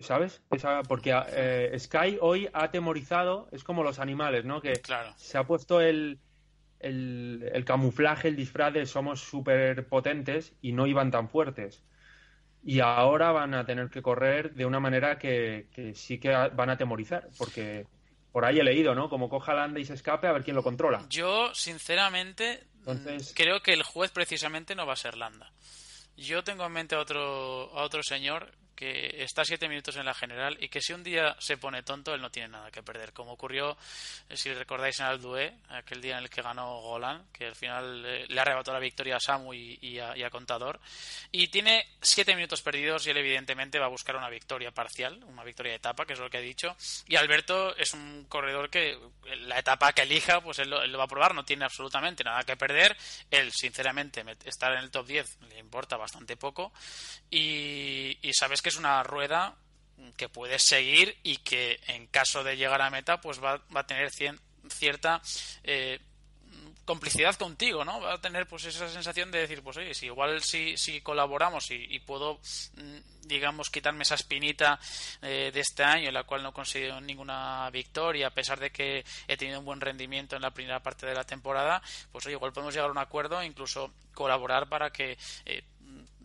[0.00, 0.42] ¿Sabes?
[0.50, 4.60] Esa, porque eh, Sky hoy ha atemorizado, es como los animales, ¿no?
[4.60, 5.12] Que Claro.
[5.16, 6.20] se ha puesto el,
[6.80, 11.84] el, el camuflaje, el disfraz de somos súper potentes y no iban tan fuertes.
[12.62, 16.70] Y ahora van a tener que correr de una manera que, que sí que van
[16.70, 17.86] a atemorizar, porque
[18.38, 19.08] por ahí he leído, ¿no?
[19.10, 21.04] Como coja Landa y se escape, a ver quién lo controla.
[21.10, 25.50] Yo, sinceramente, Entonces- creo que el juez precisamente no va a ser Landa.
[26.16, 30.14] Yo tengo en mente a otro, a otro señor que está siete minutos en la
[30.14, 33.12] general y que si un día se pone tonto, él no tiene nada que perder.
[33.12, 33.76] Como ocurrió,
[34.28, 38.04] eh, si recordáis, en Aldué, aquel día en el que ganó Golan, que al final
[38.06, 40.78] eh, le arrebató la victoria a Samu y, a, Contador.
[41.32, 45.42] Y tiene siete minutos perdidos y él, evidentemente, va a buscar una victoria parcial, una
[45.42, 46.76] victoria de etapa, que es lo que ha dicho.
[47.08, 48.96] Y Alberto es un corredor que
[49.40, 52.56] la etapa que elija, pues él lo, va a probar, no tiene absolutamente nada que
[52.56, 52.96] perder.
[53.28, 56.72] Él, sinceramente, estar en el top 10 le importa bastante poco.
[57.28, 59.56] Y sabes que es una rueda
[60.16, 63.86] que puedes seguir y que en caso de llegar a meta pues va, va a
[63.86, 64.10] tener
[64.68, 65.20] cierta
[65.64, 65.98] eh,
[66.88, 68.00] complicidad contigo, ¿no?
[68.00, 71.70] Va a tener pues esa sensación de decir, pues oye, si igual si, si colaboramos
[71.70, 72.40] y, puedo,
[72.76, 74.80] mm, digamos, quitarme esa espinita
[75.20, 78.70] eh, de este año en la cual no he conseguido ninguna victoria, a pesar de
[78.70, 82.36] que he tenido un buen rendimiento en la primera parte de la temporada, pues oye,
[82.36, 85.62] igual podemos llegar a un acuerdo e incluso colaborar para que eh,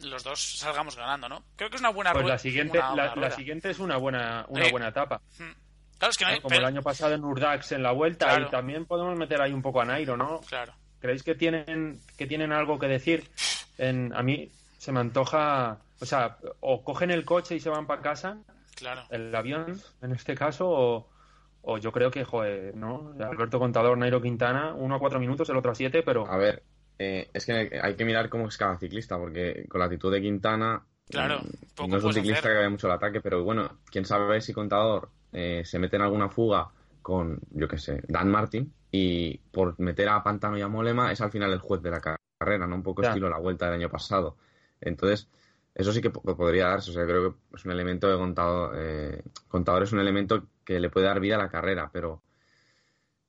[0.02, 1.44] los dos salgamos ganando, ¿no?
[1.56, 4.88] Creo que es una buena pues la siguiente, la, siguiente es una buena, una buena
[4.90, 5.22] etapa.
[5.38, 5.52] Hmm.
[5.98, 8.86] Claro, es que no Como el año pasado en Urdax en la vuelta y también
[8.86, 10.42] podemos meter ahí un poco a Nairo, ¿no?
[10.42, 10.74] Claro.
[11.00, 13.30] ¿Creéis que tienen, que tienen algo que decir?
[13.78, 17.88] En, a mí se me antoja, o sea, o cogen el coche y se van
[17.88, 18.38] para casa,
[18.76, 19.04] claro.
[19.10, 21.10] el avión en este caso, o,
[21.62, 23.14] o yo creo que, joder, ¿no?
[23.20, 26.30] Alberto Contador, Nairo Quintana, uno a cuatro minutos, el otro a siete, pero...
[26.30, 26.64] A ver,
[27.00, 30.22] eh, es que hay que mirar cómo es cada ciclista, porque con la actitud de
[30.22, 34.06] Quintana claro, mm, no es un ciclista que vaya mucho al ataque, pero bueno, quién
[34.06, 36.70] sabe si Contador eh, se mete en alguna fuga
[37.02, 41.22] con, yo qué sé, Dan Martin y por meter a Pantano y a Molema es
[41.22, 42.76] al final el juez de la carrera, ¿no?
[42.76, 44.38] Un poco estilo la vuelta del año pasado.
[44.80, 45.28] Entonces,
[45.76, 49.24] eso sí que podría darse, o sea, creo que es un elemento de contador, eh,
[49.48, 52.22] contador es un elemento que le puede dar vida a la carrera, pero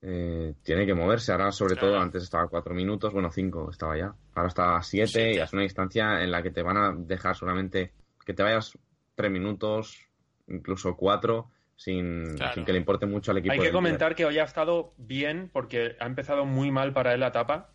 [0.01, 1.31] eh, tiene que moverse.
[1.31, 4.13] Ahora, sobre todo, antes estaba a cuatro minutos, bueno, cinco estaba ya.
[4.33, 7.35] Ahora está a siete y es una distancia en la que te van a dejar
[7.35, 7.91] solamente
[8.25, 8.77] que te vayas
[9.13, 10.07] tres minutos,
[10.47, 13.53] incluso cuatro, sin, que le importe mucho al equipo.
[13.53, 17.19] Hay que comentar que hoy ha estado bien porque ha empezado muy mal para él
[17.19, 17.71] la etapa.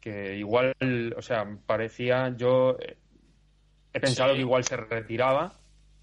[0.00, 0.74] Que igual,
[1.16, 2.76] o sea, parecía yo.
[2.80, 2.96] Eh,
[3.92, 5.54] he pensado que igual se retiraba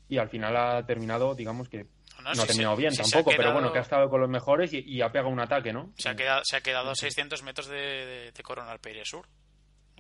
[0.09, 1.85] y al final ha terminado, digamos que
[2.23, 5.11] no, ha terminado bien tampoco, pero bueno, que ha estado con los mejores y, ha
[5.11, 5.91] pegado un ataque, ¿no?
[5.97, 9.27] Se ha quedado, se ha quedado a 600 metros de, de, de Coronel Peire Sur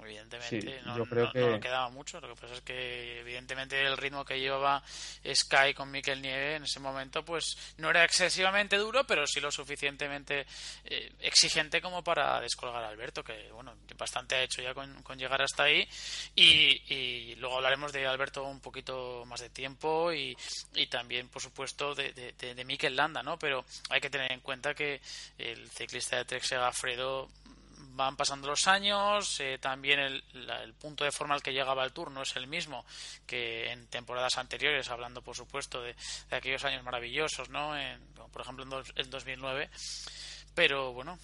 [0.03, 1.59] evidentemente no, yo creo que...
[1.59, 2.19] quedaba mucho.
[2.19, 4.83] Lo que pasa es que evidentemente el ritmo que llevaba
[5.33, 9.51] Sky con Mikel Nieve en ese momento pues no era excesivamente duro pero sí lo
[9.51, 10.45] suficientemente
[10.85, 15.41] eh, exigente como para descolgar a Alberto que bueno bastante ha hecho ya con, llegar
[15.41, 15.87] hasta ahí.
[16.35, 20.35] Y, luego hablaremos de Alberto un poquito más de tiempo y,
[20.89, 24.73] también por supuesto de, de, de Mikel Landa no pero hay que tener en cuenta
[24.73, 25.01] que
[25.37, 27.29] el ciclista de Trek Segafredo
[27.93, 32.11] van pasando los años, eh, también el, punto de forma al que llegaba el Tour
[32.11, 32.85] no es el mismo
[33.25, 35.95] que en temporadas anteriores, hablando por supuesto de,
[36.31, 37.73] aquellos años maravillosos, ¿no?
[38.31, 39.69] por ejemplo en el 2009
[40.55, 41.17] pero bueno,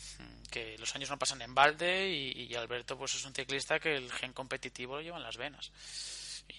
[0.49, 3.95] que los años no pasan en balde y, y, Alberto pues es un ciclista que
[3.95, 5.71] el gen competitivo lo lleva en las venas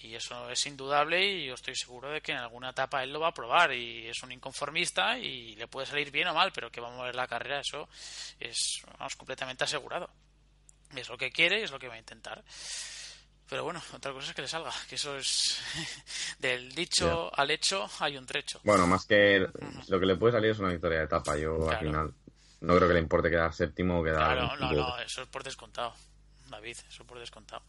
[0.03, 3.21] y eso es indudable y yo estoy seguro de que en alguna etapa él lo
[3.21, 6.71] va a probar y es un inconformista y le puede salir bien o mal, pero
[6.71, 7.89] que va a mover la carrera, eso
[8.39, 8.83] es
[9.17, 10.11] completamente asegurado.
[10.95, 12.43] Es lo que quiere y es lo que va a intentar.
[13.49, 15.61] Pero bueno, otra cosa es que le salga, que eso es
[16.39, 18.61] del dicho al hecho hay un trecho.
[18.63, 19.45] Bueno, más que
[19.89, 22.15] lo que le puede salir es una victoria de etapa, yo al final
[22.61, 24.37] no creo que le importe quedar séptimo o quedar...
[24.37, 25.93] Claro, no, no, eso es por descontado,
[26.49, 27.63] David, eso es por descontado.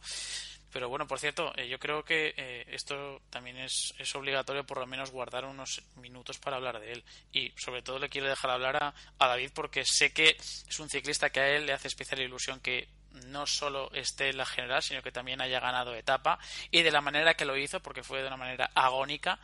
[0.72, 4.78] Pero bueno, por cierto, eh, yo creo que eh, esto también es, es, obligatorio por
[4.78, 7.04] lo menos guardar unos minutos para hablar de él.
[7.30, 10.88] Y sobre todo le quiero dejar hablar a, a, David porque sé que es un
[10.88, 12.88] ciclista que a él le hace especial ilusión que
[13.26, 16.38] no solo esté en la general, sino que también haya ganado etapa
[16.70, 19.38] y de la manera que lo hizo, porque fue de una manera agónica.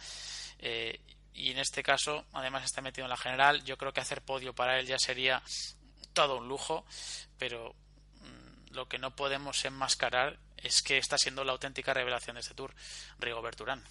[0.58, 0.98] Eh,
[1.34, 3.62] y en este caso, además está metido en la general.
[3.64, 5.42] Yo creo que hacer podio para él ya sería
[6.12, 6.84] todo un lujo,
[7.38, 7.74] pero
[8.22, 12.54] mm, lo que no podemos enmascarar es que está siendo la auténtica revelación de este
[12.54, 12.74] tour,
[13.18, 13.82] Rigobert Urán.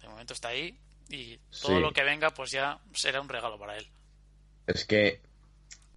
[0.00, 0.78] De momento está ahí
[1.08, 3.86] y todo lo que venga pues ya será un regalo para él.
[4.66, 5.20] Es que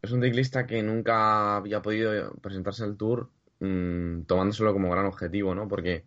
[0.01, 3.29] es un ciclista que nunca había podido presentarse al tour
[3.59, 5.67] mmm, tomándoselo como gran objetivo, ¿no?
[5.67, 6.03] Porque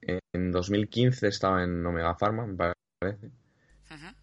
[0.00, 3.30] en 2015 estaba en Omega Pharma, me parece.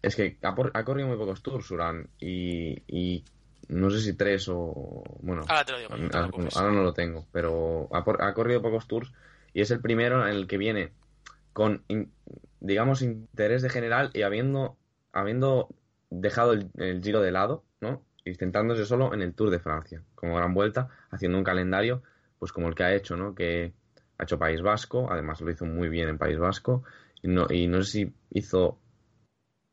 [0.02, 3.24] Es que ha, corrido muy pocos tours, Urán, y
[3.68, 5.02] no sé si tres o.
[5.20, 9.12] Bueno, ahora, no lo tengo, pero ha, corrido pocos tours
[9.52, 10.92] y es el primero en el que viene
[11.52, 11.82] con,
[12.60, 14.76] digamos, interés de general y habiendo,
[15.12, 15.68] habiendo
[16.10, 18.02] dejado el, giro de lado, ¿no?
[18.24, 22.02] Y centrándose solo en el Tour de Francia, como gran vuelta, haciendo un calendario,
[22.38, 23.34] pues como el que ha hecho, ¿no?
[23.34, 23.72] Que
[24.18, 26.84] ha hecho País Vasco, además lo hizo muy bien en País Vasco,
[27.22, 28.78] Y no, y no sé si hizo.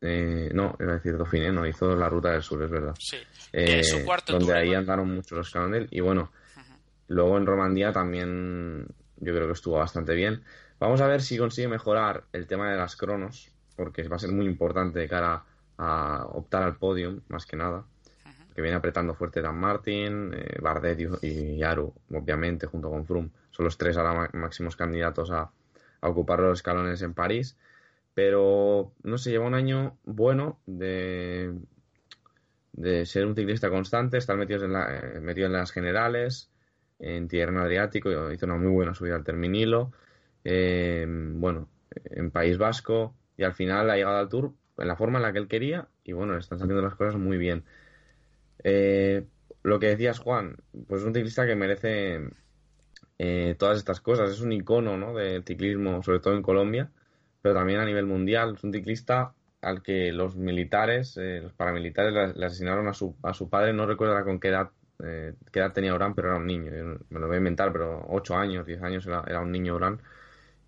[0.06, 2.94] Eh, no, iba a decir Dauphiné, no, hizo la ruta del sur, es verdad.
[2.98, 3.16] Sí.
[3.52, 4.78] Eh, Eh, su cuarto donde tour, ahí ¿no?
[4.78, 5.88] andaron mucho los Cannondale.
[5.90, 6.30] Y bueno,
[7.08, 8.86] luego en Romandía también
[9.16, 10.42] yo creo que estuvo bastante bien.
[10.78, 14.30] Vamos a ver si consigue mejorar el tema de las cronos, porque va a ser
[14.32, 15.42] muy importante de cara
[15.78, 17.84] a optar al podium, más que nada.
[18.54, 23.30] Que viene apretando fuerte Dan Martin, eh, Bardet y, y Yaru, obviamente, junto con Froome.
[23.50, 25.50] Son los tres ahora máximos candidatos a,
[26.00, 27.56] a ocupar los escalones en París.
[28.14, 31.52] Pero, no sé, lleva un año bueno de,
[32.72, 36.50] de ser un ciclista constante, estar metido en, la- eh, metido en las generales,
[36.98, 39.92] en Tierno Adriático, hizo una muy buena subida al Terminilo,
[40.44, 41.68] eh, bueno,
[42.04, 45.32] en País Vasco, y al final ha llegado al Tour en la forma en la
[45.32, 47.64] que él quería, y bueno, le están saliendo las cosas muy bien.
[48.64, 49.26] Eh,
[49.62, 50.56] lo que decías, Juan,
[50.88, 52.20] pues es un ciclista que merece
[53.18, 55.14] eh, todas estas cosas, es un icono ¿no?
[55.14, 56.90] del ciclismo, sobre todo en Colombia,
[57.44, 62.10] pero también a nivel mundial, es un ciclista al que los militares, eh, los paramilitares
[62.10, 64.70] le, le asesinaron a su, a su padre, no recuerdo con qué edad,
[65.04, 67.70] eh, qué edad tenía Urán, pero era un niño, yo me lo voy a inventar,
[67.70, 70.00] pero 8 años, 10 años era, era un niño Urán.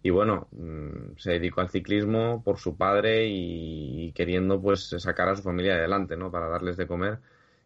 [0.02, 5.30] Y bueno, mm, se dedicó al ciclismo por su padre y, y queriendo pues sacar
[5.30, 6.30] a su familia adelante, ¿no?
[6.30, 7.20] Para darles de comer.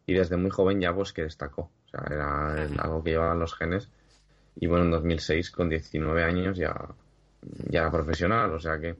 [0.06, 1.62] Y desde muy joven ya pues que destacó.
[1.62, 3.90] O sea, era algo que llevaban los genes.
[4.54, 6.74] Y bueno, en 2006, con 19 años, ya,
[7.68, 8.52] ya profesional.
[8.52, 8.96] O sea que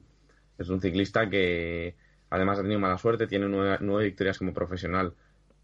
[0.58, 1.94] es un ciclista que
[2.30, 5.12] además ha tenido mala suerte, tiene nueve, nueve victorias como profesional,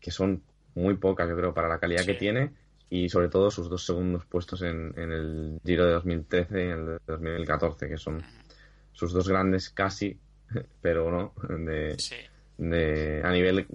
[0.01, 0.43] que son
[0.75, 2.53] muy pocas, yo creo, para la calidad que tiene.
[2.89, 6.87] Y sobre todo sus dos segundos puestos en, en el Giro de 2013 y el
[6.87, 8.23] de 2014, que son
[8.93, 10.19] sus dos grandes casi,
[10.81, 12.15] pero no, de, Sí.
[12.59, 13.67] de, a nivel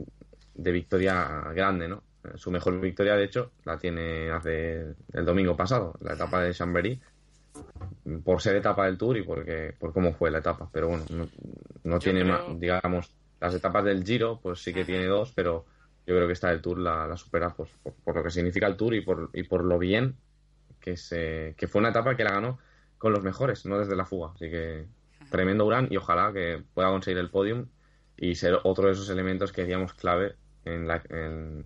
[0.55, 2.03] de victoria grande, ¿no?
[2.35, 7.01] Su mejor victoria, de hecho, la tiene hace el domingo pasado, la etapa de Chambéry,
[8.23, 10.69] por ser etapa del Tour y porque por cómo fue la etapa.
[10.71, 11.05] Pero bueno,
[11.83, 14.87] no, tiene creo- más, digamos, las etapas del Giro, pues sí que Ajá.
[14.87, 15.65] tiene dos, pero
[16.05, 18.67] yo creo que esta del Tour la, la supera pues, por, por lo que significa
[18.67, 20.15] el Tour y por, y por lo bien
[20.79, 22.59] que, se, que fue una etapa que la ganó
[22.97, 24.31] con los mejores, no desde la fuga.
[24.35, 24.85] Así que
[25.29, 27.65] tremendo Urán y ojalá que pueda conseguir el podium
[28.17, 30.35] y ser otro de esos elementos que decíamos clave
[30.65, 31.63] en, la, en,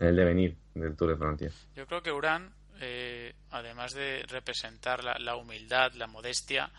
[0.00, 1.50] en el devenir del Tour de Francia.
[1.76, 3.21] Yo creo que Urán, eh,
[3.52, 6.70] además de representar la, humildad, la modestia,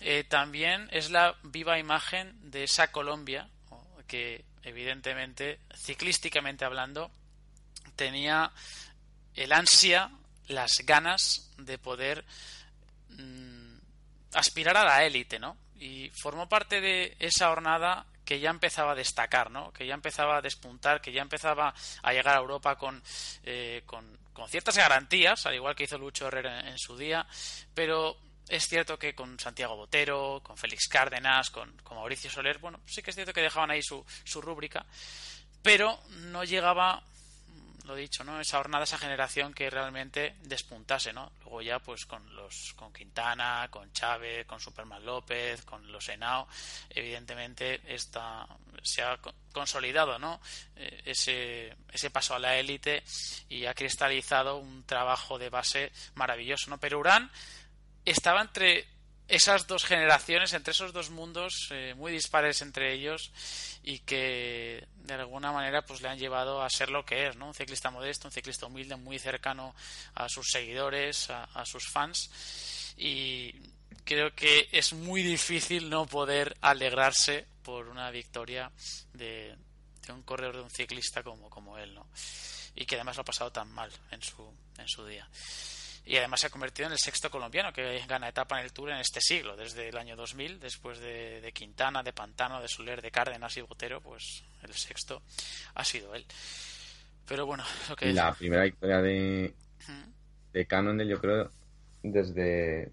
[0.00, 3.48] eh, también es la viva imagen de esa Colombia
[4.06, 7.12] que, evidentemente, ciclísticamente hablando,
[7.94, 8.50] tenía
[9.36, 10.10] el ansia,
[10.48, 12.24] las ganas de poder
[13.10, 13.76] mm,
[14.32, 15.56] aspirar a la élite, ¿no?
[15.78, 19.72] Y formó parte de esa jornada que ya empezaba a destacar, ¿no?
[19.72, 23.02] Que ya empezaba a despuntar, que ya empezaba a llegar a Europa con,
[23.42, 27.26] eh, con, con ciertas garantías, al igual que hizo Lucho Herrera en, en su día,
[27.74, 28.16] pero
[28.48, 33.02] es cierto que con Santiago Botero, con Félix Cárdenas, con, con Mauricio Soler, bueno, sí
[33.02, 34.86] que es cierto que dejaban ahí su, su rúbrica,
[35.60, 37.02] pero no llegaba
[37.94, 38.40] dicho, ¿no?
[38.40, 41.32] Esa jornada, esa generación que realmente despuntase, ¿no?
[41.40, 46.48] Luego ya, pues con los, con Quintana, con Chávez, con Superman López, con los Henao,
[46.90, 48.46] evidentemente esta,
[48.82, 50.40] se ha co- consolidado, ¿no?
[50.76, 53.02] Eh, ese, ese paso a la élite
[53.48, 56.78] y ha cristalizado un trabajo de base maravilloso, ¿no?
[56.78, 57.30] Pero Urán
[58.04, 58.86] estaba entre
[59.28, 63.30] esas dos generaciones, entre esos dos mundos eh, muy dispares entre ellos
[63.84, 67.48] y que de alguna manera pues le han llevado a ser lo que es, ¿no?
[67.48, 69.74] Un ciclista modesto, un ciclista humilde, muy cercano
[70.14, 73.52] a sus seguidores, a, sus fans y
[74.04, 78.70] creo que es muy difícil no poder alegrarse por una victoria
[79.12, 79.56] de,
[80.06, 82.06] de un corredor de un ciclista como, como él, ¿no?
[82.74, 85.28] Y que además lo ha pasado tan mal en su, en su día
[86.04, 88.90] y además se ha convertido en el sexto colombiano que gana etapa en el Tour
[88.90, 93.00] en este siglo, desde el año 2000, después de, de Quintana, de Pantano, de Soler,
[93.00, 95.22] de Cárdenas y Botero, pues el sexto
[95.74, 96.24] ha sido él.
[97.26, 99.92] Pero bueno, lo que Y la primera victoria de, Ujú.
[100.52, 101.50] de Cannondale, yo creo,
[102.02, 102.92] desde.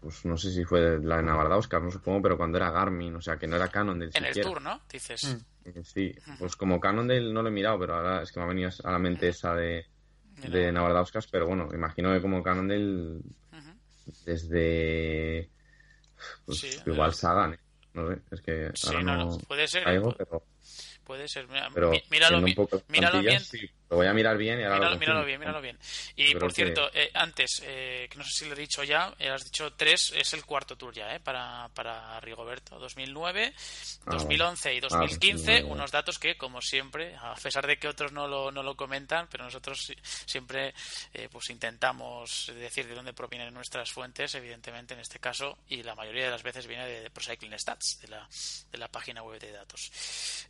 [0.00, 3.20] Pues no sé si fue la de Navardauskas, no supongo, pero cuando era Garmin, o
[3.22, 4.40] sea que no era Cannondale en el.
[4.40, 4.80] Tour, ¿no?
[4.90, 5.24] Dices.
[5.24, 5.68] Mm.
[5.70, 8.48] Eh, Sí, pues como Cannondale no lo he mirado, pero ahora es que me ha
[8.48, 9.86] venido a la mente esa de,
[10.46, 13.20] de Navardauskas, pero bueno, imagino que como Cannondale
[14.24, 15.50] desde.
[16.44, 17.14] Pues Sí, igual eh.
[17.14, 17.58] Sagan, ¿eh?
[17.94, 19.38] No sé, es que Sí, ahora no, no.
[19.46, 19.84] puede ser.
[19.84, 20.44] caigo, pu- pero
[21.08, 21.48] Puede ser.
[21.48, 23.40] Mira, Pero mí- míralo, poco míralo bien.
[23.40, 23.68] sí.
[23.90, 25.78] Lo voy a mirar bien y ahora Míralo, lo míralo bien, míralo bien.
[26.14, 29.14] Y por que- cierto, eh, antes, eh, que no sé si lo he dicho ya,
[29.18, 32.78] eh, has dicho tres, es el cuarto tour ya, eh, para, para Rigoberto.
[32.78, 33.54] 2009,
[34.06, 35.62] Ah, 2011 y Ah, 2015, 2009.
[35.72, 39.26] unos datos que, como siempre, a pesar de que otros no lo, no lo comentan,
[39.30, 39.96] pero nosotros sí-
[40.26, 40.74] siempre
[41.14, 45.94] eh, pues intentamos decir de dónde provienen nuestras fuentes, evidentemente en este caso, y la
[45.94, 48.28] mayoría de las veces viene de Pro Cycling Stats, de la,
[48.70, 49.90] de la página web de datos.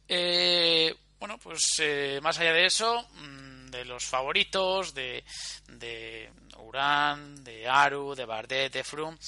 [0.09, 5.25] Eh, bueno, pues eh, más allá de eso, mm, de los favoritos, de,
[5.69, 9.19] de Urán, de Aru, de Bardet, de Froome,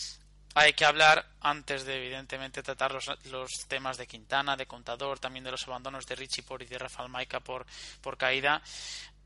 [0.55, 5.45] hay que hablar antes de evidentemente tratar los, los temas de Quintana, de Contador, también
[5.45, 7.67] de los abandonos de Richie por y de Rafael Maica por,
[8.01, 8.61] por caída,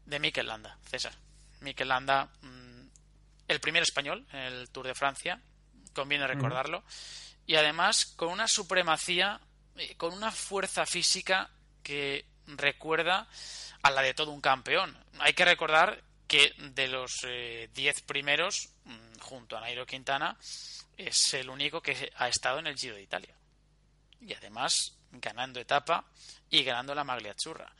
[0.04, 1.14] de Mikel Landa, César.
[1.60, 2.86] Mikel Landa, mm,
[3.48, 5.40] el primer español en el Tour de Francia,
[5.94, 6.82] conviene recordarlo,
[7.46, 9.40] y además con una supremacía,
[9.76, 11.50] eh, con una fuerza física
[11.82, 13.28] que recuerda
[13.82, 14.96] a la de todo un campeón.
[15.18, 17.26] Hay que recordar que de los
[17.74, 20.36] 10 primeros, mm, junto a Nairo Quintana,
[20.96, 23.34] es el único que ha estado en el Giro de Italia.
[24.20, 26.04] Y además ganando etapa
[26.50, 27.72] y ganando la Magliazzurra.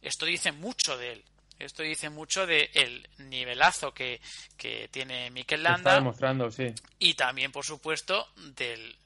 [0.00, 1.24] Esto dice mucho de él.
[1.58, 4.20] Esto dice mucho de el nivelazo que,
[4.56, 6.72] que tiene Mikel está Landa demostrando, sí.
[6.98, 8.96] y también, por supuesto, de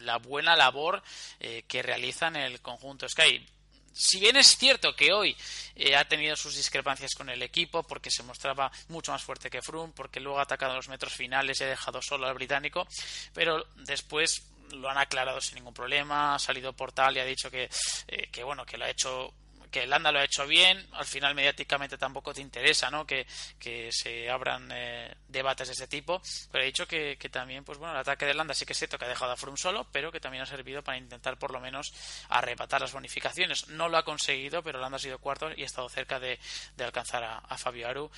[0.00, 1.02] la buena labor
[1.38, 3.46] eh, que realizan el conjunto Sky.
[3.92, 5.36] Si bien es cierto que hoy
[5.74, 9.62] eh, ha tenido sus discrepancias con el equipo porque se mostraba mucho más fuerte que
[9.62, 12.86] Froome, porque luego ha atacado los metros finales y ha dejado solo al británico,
[13.34, 17.68] pero después lo han aclarado sin ningún problema, ha salido Portal y ha dicho que,
[18.08, 19.34] eh, que bueno, que lo ha hecho
[19.70, 23.06] que Landa lo ha hecho bien, al final mediáticamente tampoco te interesa, ¿no?
[23.06, 23.26] Que,
[23.58, 27.78] que se abran eh, debates de ese tipo, pero he dicho que, que, también, pues
[27.78, 29.86] bueno, el ataque de Landa sí que es cierto que ha dejado a Froome solo,
[29.92, 31.92] pero que también ha servido para intentar por lo menos
[32.28, 33.68] arrebatar las bonificaciones.
[33.68, 36.38] No lo ha conseguido, pero Landa ha sido cuarto y ha estado cerca de,
[36.76, 38.10] de alcanzar a, a, Fabio Aru,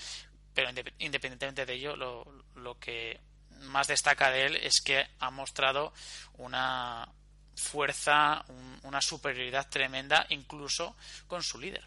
[0.55, 2.25] pero independientemente de ello, lo,
[2.57, 3.21] lo que
[3.63, 5.93] más destaca de él es que ha mostrado
[6.35, 7.09] una
[7.57, 10.97] fuerza, un, una superioridad tremenda, incluso
[11.27, 11.85] con su líder.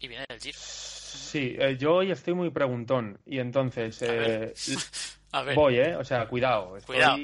[0.00, 0.58] Y viene del Giro.
[0.58, 3.20] Sí, eh, yo hoy estoy muy preguntón.
[3.26, 4.00] Y entonces.
[4.02, 4.42] A ver.
[4.42, 4.54] Eh,
[5.32, 5.54] A ver.
[5.54, 5.94] Voy, ¿eh?
[5.94, 6.76] O sea, cuidado.
[6.76, 7.18] Estoy, Cuidado.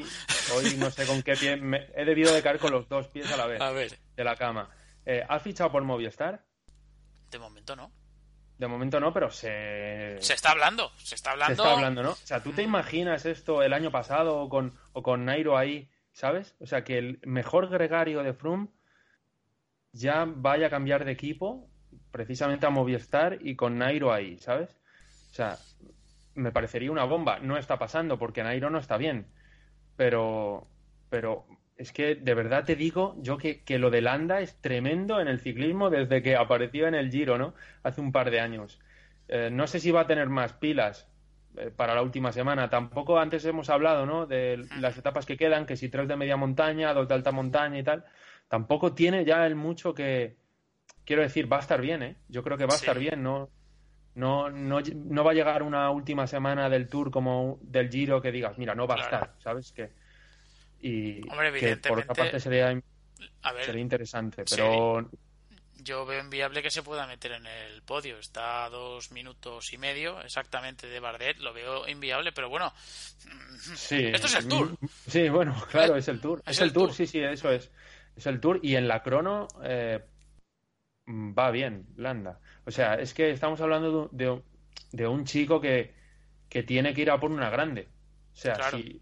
[0.54, 1.56] Hoy no sé con qué pie.
[1.56, 4.22] me- he debido de caer con los dos pies a la vez A ver, de
[4.24, 4.70] la cama.
[5.04, 6.44] Eh, ¿Has fichado por Movistar?
[7.30, 7.90] de momento no.
[8.58, 10.16] De momento no, pero se.
[10.20, 11.62] Se está hablando, se está se hablando.
[11.64, 12.10] está hablando, ¿no?
[12.12, 15.90] O sea, ¿tú te imaginas esto el año pasado o con, o con Nairo ahí,
[16.16, 16.56] ¿sabes?
[16.60, 18.68] O sea, que el mejor gregario de Froome
[19.92, 21.68] ya vaya a cambiar de equipo
[22.10, 24.80] precisamente a Movistar y con Nairo ahí, ¿sabes?
[25.30, 25.58] O sea,
[26.34, 27.38] me parecería una bomba.
[27.40, 29.26] No está pasando porque Nairo no está bien.
[29.96, 30.66] Pero,
[31.10, 31.46] pero
[31.76, 35.28] es que de verdad te digo yo que, que lo de Landa es tremendo en
[35.28, 37.52] el ciclismo desde que apareció en el Giro, ¿no?
[37.82, 38.80] Hace un par de años.
[39.28, 41.10] Eh, no sé si va a tener más pilas
[41.76, 42.68] para la última semana.
[42.68, 44.26] Tampoco antes hemos hablado, ¿no?
[44.26, 47.78] De las etapas que quedan, que si tres de media montaña, dos de alta montaña
[47.78, 48.04] y tal.
[48.48, 50.36] Tampoco tiene ya el mucho que,
[51.04, 52.16] quiero decir, va a estar bien, ¿eh?
[52.28, 52.84] Yo creo que va a Sí.
[52.84, 53.50] estar bien, ¿no?
[54.14, 58.32] No, no, no va a llegar una última semana del Tour como del Giro que
[58.32, 59.72] digas, mira, no va a estar, ¿sabes?
[59.72, 59.92] Que,
[60.80, 62.80] y Hombre, que por otra parte sería,
[63.42, 64.62] A ver, sería interesante, Sí.
[65.86, 68.18] Yo veo inviable que se pueda meter en el podio.
[68.18, 71.38] Está a dos minutos y medio exactamente de Bardet.
[71.38, 72.72] Lo veo inviable, pero bueno.
[73.76, 74.04] sí.
[74.12, 74.76] Esto es el Tour.
[75.06, 76.42] Sí, bueno, claro, es el Tour.
[76.46, 76.94] Es Es, el el tour, Tour.
[76.96, 77.70] sí, sí, eso es.
[78.16, 80.04] Es el Tour y en la crono eh,
[81.08, 82.40] va bien, Landa.
[82.64, 84.42] O sea, es que estamos hablando de, de-
[84.92, 85.94] de un chico que,
[86.48, 87.88] que tiene que ir a por una grande.
[88.32, 88.78] O sea, Claro.
[88.78, 89.00] si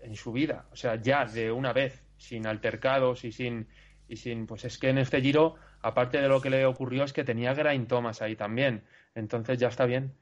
[0.00, 3.68] en su vida, o sea, ya de una vez, sin altercados y sin
[4.08, 7.12] y sin pues es que en este Giro, aparte de lo que le ocurrió es
[7.12, 8.84] que tenía Geraint Thomas ahí también.
[9.14, 10.14] Entonces ya está bien.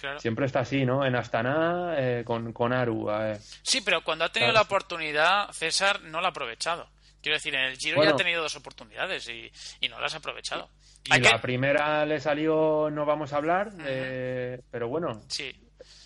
[0.00, 0.20] Claro.
[0.20, 1.04] Siempre está así, ¿no?
[1.06, 3.10] En Astana eh, con, con Aru.
[3.10, 4.64] eh, Sí, pero cuando ha tenido Claro.
[4.64, 6.88] la oportunidad, César no la ha aprovechado.
[7.22, 8.10] Quiero decir, en el Giro Bueno.
[8.10, 9.50] ya ha tenido dos oportunidades y,
[9.80, 10.68] y no las ha aprovechado.
[11.04, 15.50] Y la que- primera le salió, no vamos a hablar, eh, pero bueno, Sí,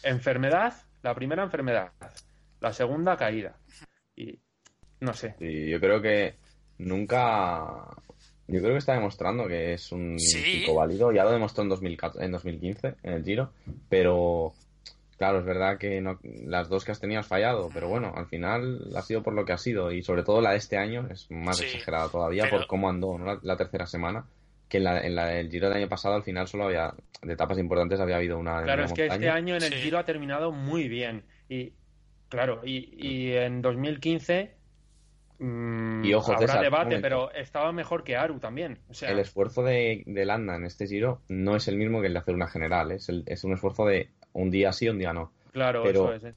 [0.04, 1.90] enfermedad, la primera enfermedad,
[2.60, 3.56] la segunda caída.
[4.14, 4.38] Y
[5.00, 6.36] no sé, Y yo creo que
[6.78, 7.74] nunca.
[8.48, 10.42] Yo creo que está demostrando que es un Sí.
[10.60, 11.12] chico válido.
[11.12, 13.52] Ya lo demostró en, 2014 en 2015, en el Giro.
[13.88, 14.54] Pero,
[15.18, 17.68] claro, es verdad que no- las dos que has tenido has fallado.
[17.72, 19.92] Pero bueno, al final ha sido por lo que ha sido.
[19.92, 22.88] Y sobre todo la de este año es más Sí, exagerada todavía pero- por cómo
[22.88, 23.26] andó ¿no?
[23.26, 24.24] la, la tercera semana.
[24.68, 26.92] Que en la, en la del Giro del año pasado, al final, solo había.
[27.22, 28.62] De etapas importantes había habido una.
[28.62, 29.78] claro, es que este año en el Sí.
[29.80, 31.22] Giro ha terminado muy bien.
[31.48, 31.72] Y
[32.28, 34.52] claro, y, y en 2015
[35.38, 38.78] Mm, Y ojo, habrá César, debate, pero estaba mejor que Aru también.
[38.88, 42.08] O sea, El esfuerzo de, de Landa en este giro no es el mismo que
[42.08, 42.90] el de hacer una general.
[42.92, 45.32] Es, el- es un esfuerzo de un día sí, un día no.
[45.52, 46.32] claro, pero- eso es.
[46.32, 46.36] ¿eh?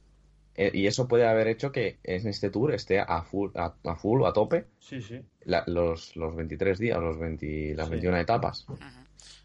[0.54, 3.96] Eh, y eso puede haber hecho que en este tour esté a full, a, a
[3.96, 5.18] full o a tope Sí, sí.
[5.46, 7.92] la- los, los 23 días, los 20 las Sí.
[7.92, 8.66] 21 etapas.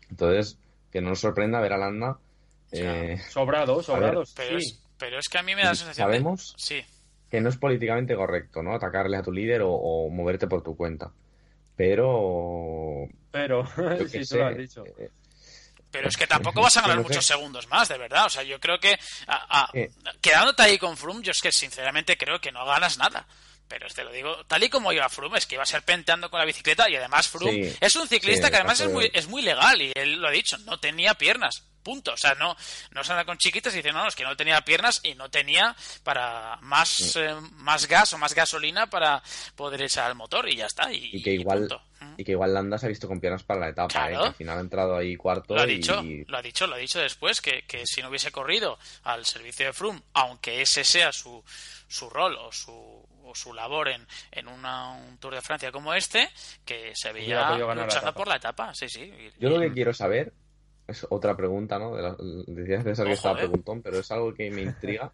[0.10, 0.60] Entonces,
[0.92, 2.20] que no nos sorprenda ver a Landa.
[2.66, 4.34] sea, eh, Sobrados, sobrados.
[4.36, 4.66] Pero, sí.
[4.68, 6.82] es, pero es que a mí me da la sensación de- sabemos Sí,
[7.30, 8.74] que no es políticamente correcto, ¿no?
[8.74, 11.12] Atacarle a tu líder o, o moverte por tu cuenta.
[11.76, 13.08] Pero.
[13.32, 13.66] Pero,
[14.08, 14.84] sí, qué tú sé, lo has dicho.
[14.86, 15.10] eh,
[15.90, 17.04] pero es que tampoco vas a ganar sé.
[17.04, 18.26] muchos segundos más, de verdad.
[18.26, 18.94] O sea, yo creo que
[19.28, 19.90] a- a- Eh.
[20.22, 23.26] quedándote ahí con Froome, yo es que sinceramente creo que no ganas nada.
[23.70, 26.46] Pero te lo digo, tal y como iba Froome, es que iba serpenteando con la
[26.46, 29.42] bicicleta y además Froome Sí, es un ciclista sí, que además es muy, es muy
[29.42, 31.66] legal y él lo ha dicho, no tenía piernas.
[31.88, 32.12] Punto.
[32.12, 32.54] O sea, no,
[32.92, 35.16] no se anda con chiquitas y dice, no, no, es que no tenía piernas y
[35.16, 35.74] no tenía
[36.04, 39.24] para más, eh, más gas o más gasolina para
[39.56, 40.92] poder echar al motor y ya está.
[40.92, 41.70] Y, y que igual.
[42.02, 42.14] Mm.
[42.18, 44.14] y que igual Landa se ha visto con piernas para la etapa, Claro.
[44.16, 44.20] ¿eh?
[44.20, 46.76] que al final ha entrado ahí cuarto Lo ha y- dicho, lo ha dicho, lo
[46.76, 50.84] ha dicho después, que, que si no hubiese corrido al servicio de Froome, aunque ese
[50.84, 51.42] sea su,
[51.88, 52.72] su rol o su,
[53.24, 56.30] o su labor en, en una- un Tour de Francia como este,
[56.66, 58.74] que se veía la luchando por la etapa.
[58.76, 59.12] Sí, sí.
[59.40, 60.34] Yo lo que quiero saber
[60.88, 61.96] es otra pregunta, ¿no?
[61.96, 62.16] De la,
[62.48, 65.12] decías César que Ojo, estaba preguntón, pero es algo que me intriga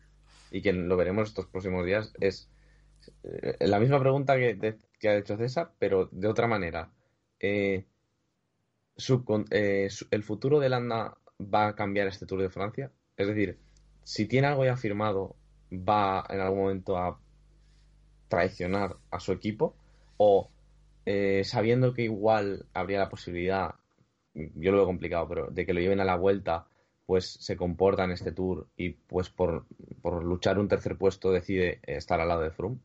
[0.51, 2.13] y que lo veremos estos próximos días.
[2.19, 2.49] Es
[3.23, 6.89] eh, la misma pregunta que, de- que ha hecho César, pero de otra manera.
[7.39, 7.85] Eh,
[9.51, 12.91] eh, su- ¿El futuro de Landa va a cambiar este Tour de Francia?
[13.17, 13.57] Es decir,
[14.03, 15.35] si tiene algo ya firmado,
[15.71, 17.19] ¿va en algún momento a
[18.27, 19.75] traicionar a su equipo?
[20.17, 20.49] ¿O
[21.05, 23.75] eh, sabiendo que igual habría la posibilidad,
[24.33, 26.65] yo lo veo complicado, pero de que lo lleven a la vuelta,
[27.05, 29.65] pues se comporta en este tour y pues por,
[30.01, 32.77] por luchar un tercer puesto decide estar al lado de Froome?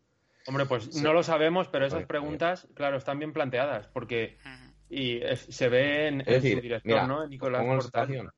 [0.46, 1.02] Hombre, pues Sí.
[1.02, 4.36] no lo sabemos, pero esas preguntas, claro, están bien planteadas, porque
[4.90, 7.22] y es- se ve en, Es en decir, su director, mira, ¿no?
[7.24, 8.30] En Nicolás Portal.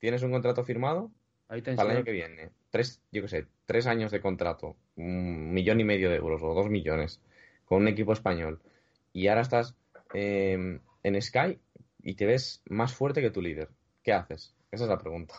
[0.00, 1.10] Tienes un contrato firmado
[1.48, 2.50] Hay para el año que viene.
[2.70, 6.52] Tres, yo qué sé, tres años de contrato, un millón y medio de euros o
[6.54, 7.20] dos millones
[7.64, 8.60] con un equipo español.
[9.12, 9.74] Y ahora estás
[10.12, 11.58] eh, en Sky
[12.04, 13.70] y te ves más fuerte que tu líder.
[14.02, 14.54] ¿Qué haces?
[14.70, 15.34] Esa es la pregunta.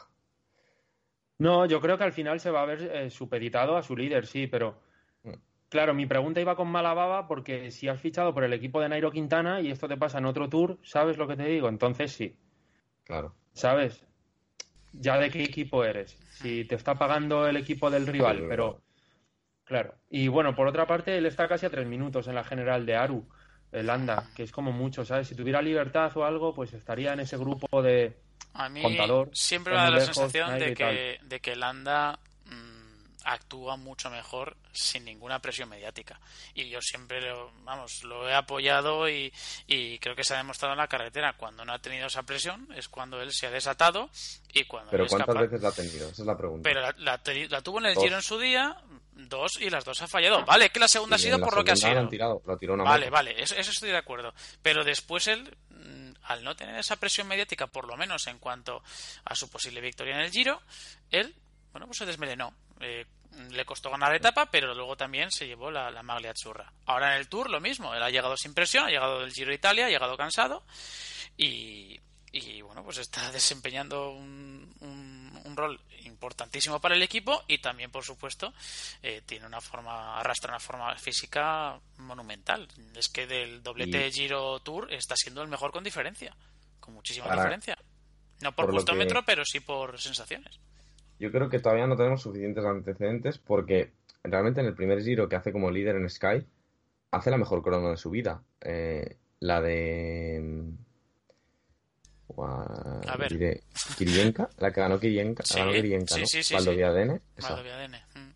[1.37, 4.25] No, yo creo que al final se va a ver eh, supeditado a su líder,
[4.25, 4.81] sí, pero
[5.23, 5.33] Mm.
[5.69, 8.89] claro, mi pregunta iba con mala baba porque si has fichado por el equipo de
[8.89, 11.67] Nairo Quintana y esto te pasa en otro tour, ¿sabes lo que te digo?
[11.69, 12.35] Entonces sí,
[13.03, 13.35] Claro.
[13.53, 14.05] ¿sabes?
[14.93, 16.17] Ya de qué equipo eres.
[16.29, 18.81] Si te está pagando el equipo del rival, Pero- pero
[19.65, 19.95] claro.
[20.09, 22.95] Y bueno, por otra parte, él está casi a tres minutos en la general de
[22.95, 23.27] Aru,
[23.71, 25.27] el Anda, que es como mucho, ¿sabes?
[25.27, 28.15] Si tuviera libertad o algo, pues estaría en ese grupo de
[28.53, 32.34] A mí Contador, siempre me da la lejos, sensación de que, de que Landa mm,
[33.25, 36.19] actúa mucho mejor sin ninguna presión mediática.
[36.53, 39.33] Y yo siempre, lo, vamos, lo he apoyado y,
[39.67, 41.33] y creo que se ha demostrado en la carretera.
[41.35, 44.09] Cuando no ha tenido esa presión es cuando él se ha desatado
[44.53, 46.09] y cuando Pero ¿cuántas capaz- veces la ha tenido?
[46.09, 46.61] Esa es la pregunta.
[46.69, 48.03] Pero la, la teni- la tuvo en el Dos.
[48.03, 48.77] Giro en su día,
[49.13, 50.45] dos, y las dos ha fallado.
[50.45, 51.97] Vale, que la segunda ha sido por lo que ha sido.
[51.99, 54.33] han tirado, tiró una Vale, vale, eso, eso estoy de acuerdo.
[54.61, 58.83] Pero después él, mm, al no tener esa presión mediática, por lo menos en cuanto
[59.25, 60.61] a su posible victoria en el Giro,
[61.09, 61.33] él,
[61.71, 62.53] bueno, pues se desmelenó.
[62.79, 63.05] Eh,
[63.49, 66.71] le costó ganar la etapa, pero luego también se llevó la, la maglia azzurra.
[66.85, 69.49] Ahora en el Tour lo mismo, él ha llegado sin presión, ha llegado del Giro
[69.49, 70.63] de Italia, ha llegado cansado
[71.37, 71.99] y,
[72.31, 77.91] y, bueno, pues está desempeñando un, un- un rol importantísimo para el equipo y también,
[77.91, 78.53] por supuesto,
[79.03, 82.67] eh, tiene una forma, arrastra una forma física monumental.
[82.95, 86.35] Es que del doblete Y- Giro Tour está siendo el mejor con diferencia,
[86.79, 87.77] con muchísima Para- diferencia.
[88.41, 90.57] No por, por lo gustómetro, que- pero sí por sensaciones.
[91.19, 93.91] Yo creo que todavía no tenemos suficientes antecedentes porque
[94.23, 96.45] realmente en el primer giro que hace como líder en Sky,
[97.11, 98.43] hace la mejor crono de su vida.
[98.61, 100.41] Eh, la de.
[100.43, 100.69] mm,
[102.27, 103.31] gua- A ver.
[103.31, 103.63] diré,
[103.97, 106.27] Kirienka, la que ganó Kirienka, Sí, ganó Kirienka, sí, ¿no?
[106.27, 106.69] sí, sí, sí.
[108.15, 108.31] Mm.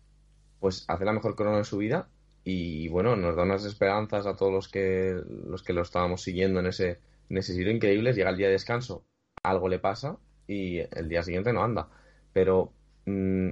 [0.60, 2.08] pues hace la mejor crono de su vida
[2.44, 6.60] y bueno, nos da unas esperanzas a todos los que los que lo estábamos siguiendo
[6.60, 7.00] en ese
[7.30, 9.04] en ese giro increíbles, llega el día de descanso,
[9.42, 10.16] algo le pasa
[10.46, 11.88] y el día siguiente no anda,
[12.32, 12.72] pero
[13.06, 13.50] mm,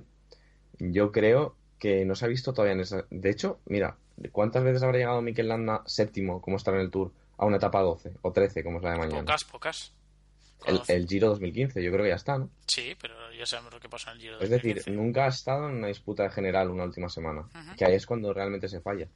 [0.79, 3.97] yo creo que no se ha visto todavía en esa de hecho, mira,
[4.33, 7.81] ¿cuántas veces habrá llegado Mikel Landa séptimo, como está en el Tour, a una etapa
[7.81, 9.21] 12 o 13, como es la de mañana?
[9.21, 9.93] Pocas, pocas.
[10.67, 12.51] El, el Giro 2015, yo creo que ya está, ¿no?
[12.67, 14.91] Sí, pero ya sabemos lo que pasó en el Giro Es decir, 2015.
[14.91, 18.69] nunca ha estado en una disputa general una última semana, que ahí es cuando realmente
[18.69, 19.07] se falla.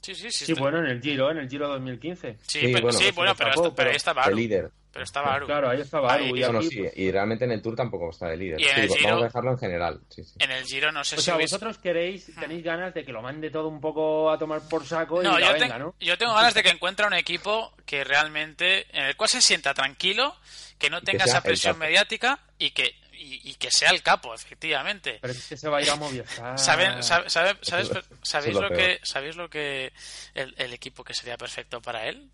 [0.00, 0.30] Sí, sí, sí.
[0.46, 2.36] Sí, estoy- bueno, en el Giro, en el Giro 2015.
[2.46, 4.36] Sí, Sí, pero, bueno, sí, pues bueno, pero, esta- pero pero ahí estaba Aru.
[4.36, 4.70] líder.
[4.90, 5.46] Pero estaba Aru.
[5.46, 6.24] Claro, ahí estaba Aru.
[6.24, 8.60] Ahí- y No, sí, pues- y realmente en el Tour tampoco está de líder.
[8.60, 10.00] Y en Sí, el vamos Giro- a dejarlo en general.
[10.08, 10.34] Sí, sí.
[10.38, 13.12] En el Giro no sé O si sea, hubiese- vosotros queréis, tenéis ganas de que
[13.12, 15.78] lo mande todo un poco a tomar por saco No, y yo, la te- venga,
[15.78, 15.94] ¿no?
[16.00, 19.74] yo tengo ganas de que encuentre un equipo que realmente, en el cual se sienta
[19.74, 20.34] tranquilo,
[20.78, 23.90] que no que tenga sea esa el presión mediática y que, y, y que sea
[23.90, 25.18] el capo, efectivamente.
[25.20, 26.58] Pero es que se va a ir a Movistar.
[26.58, 29.00] ¿Saben- sabe- sabe- ¿Sabes, Eso es- sabéis lo que, peor.
[29.02, 29.92] sabéis lo que
[30.34, 32.30] el, el equipo que sería perfecto para él?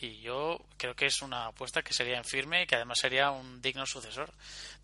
[0.00, 3.30] Y yo creo que es una apuesta que sería en firme y que además sería
[3.32, 4.32] un digno sucesor.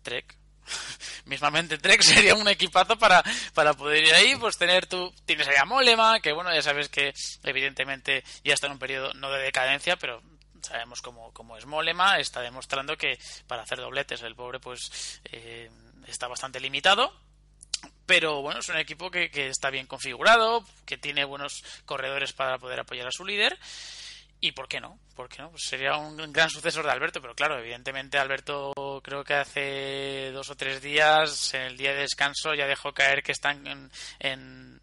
[0.03, 0.35] Trek.
[1.25, 5.55] Mismamente Trek sería un equipazo para, para poder ir ahí, pues tener tú, tienes ahí
[5.57, 9.43] a Molema, que bueno, ya sabes que evidentemente ya está en un periodo no de
[9.43, 10.21] decadencia, pero
[10.65, 15.69] sabemos cómo, cómo es Molema, está demostrando que para hacer dobletes el pobre pues eh,
[16.07, 17.13] está bastante limitado,
[18.05, 22.57] pero bueno, es un equipo que, que está bien configurado, que tiene buenos corredores para
[22.57, 23.57] poder apoyar a su líder.
[24.41, 24.99] ¿Y por qué no?
[25.15, 25.49] ¿Por qué no?
[25.49, 30.49] Pues sería un gran sucesor de Alberto, pero claro, evidentemente Alberto creo que hace dos
[30.49, 34.81] o tres días, en el día de descanso, ya dejó caer que están en, en,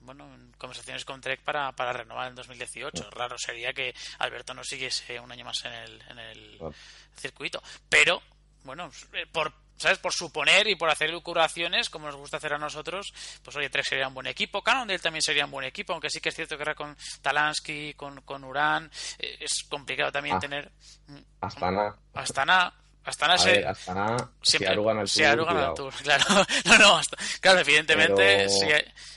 [0.00, 3.10] bueno, en conversaciones con Trek para, para renovar en 2018.
[3.10, 6.74] Raro sería que Alberto no siguiese un año más en el, en el Claro.
[7.16, 7.62] circuito.
[7.88, 8.22] Pero,
[8.64, 9.98] bueno, eh, por, ¿sabes?
[9.98, 13.10] Por suponer y por hacer elucubraciones, como nos gusta hacer a nosotros,
[13.42, 16.20] pues oye, Trek sería un buen equipo, Cannondale también sería un buen equipo, aunque sí
[16.20, 20.40] que es cierto que era con Talansky, con, con Urán, eh, es complicado también Ah.
[20.40, 20.70] tener
[21.06, 21.96] mm, Astana.
[22.14, 24.16] Astana, Astana A se- ver, Astana.
[24.42, 25.08] Si siempre- si Tour, Aru gana el
[25.56, 25.74] cuidado.
[25.74, 26.24] Tour, claro.
[26.66, 28.66] No, no, hasta- claro, evidentemente, sí,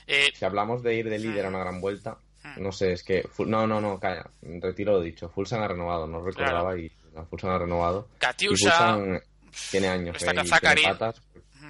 [0.07, 2.61] eh, Si hablamos de ir de líder a una gran vuelta, Hmm.
[2.61, 3.27] no sé, es que.
[3.39, 4.25] No, no, no, calla.
[4.41, 5.29] Retiro lo dicho.
[5.29, 8.07] Fulsan ha renovado, no recordaba y la Fulsan ha renovado.
[8.39, 9.21] Y Fulsan
[9.71, 11.21] tiene años está eh, y tiene patas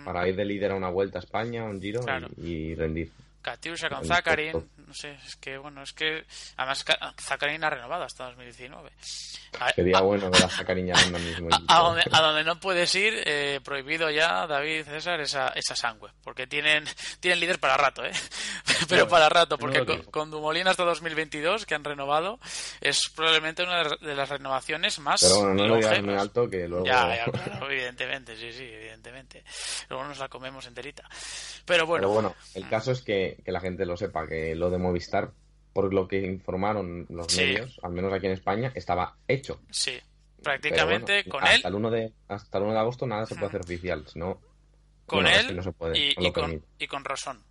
[0.05, 2.27] para ir de líder a una vuelta a España, un giro y- Claro.
[2.37, 3.11] y, rendir.
[3.41, 6.23] Katiusha con Zakarin, no sé, es que bueno, es que
[6.55, 6.85] además
[7.19, 8.91] Zakarin ha renovado hasta 2019.
[9.59, 12.59] A- Sería a- bueno ver a en el mismo A, a donde, a donde no
[12.59, 16.11] puedes ir, eh, prohibido ya, David César, esa, esa sangre.
[16.23, 16.85] Porque tienen,
[17.19, 18.11] tienen líder para rato, ¿eh?
[18.87, 22.39] Pero para rato, porque con, con Dumoulin hasta 2022, que han renovado,
[22.79, 26.67] es probablemente una de- las renovaciones más Pero bueno, no lo digas muy alto que
[26.67, 26.85] luego.
[26.85, 29.43] Ya, ya, claro, evidentemente, sí, sí, evidentemente.
[29.89, 31.03] Luego nos la comemos enterita.
[31.65, 34.69] Pero bueno, Pero bueno, el caso es que, que la gente lo sepa, que lo
[34.69, 35.31] de Movistar,
[35.73, 37.41] por lo que informaron los Sí.
[37.41, 39.59] medios, al menos aquí en España, estaba hecho.
[39.71, 39.93] sí,
[40.43, 43.35] prácticamente bueno, con él, hasta El 1 de, hasta el 1 de agosto nada se
[43.35, 44.39] puede hacer oficial, si no,
[45.05, 47.43] con bueno, es él que no se puede, y, no y con, y con Rosón.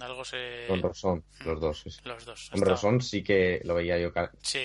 [0.00, 0.66] Algo se...
[0.68, 1.80] Con Rosón, los dos.
[1.80, 2.00] sí, sí.
[2.04, 2.48] Los dos.
[2.52, 4.12] Con Rosón sí que lo veía yo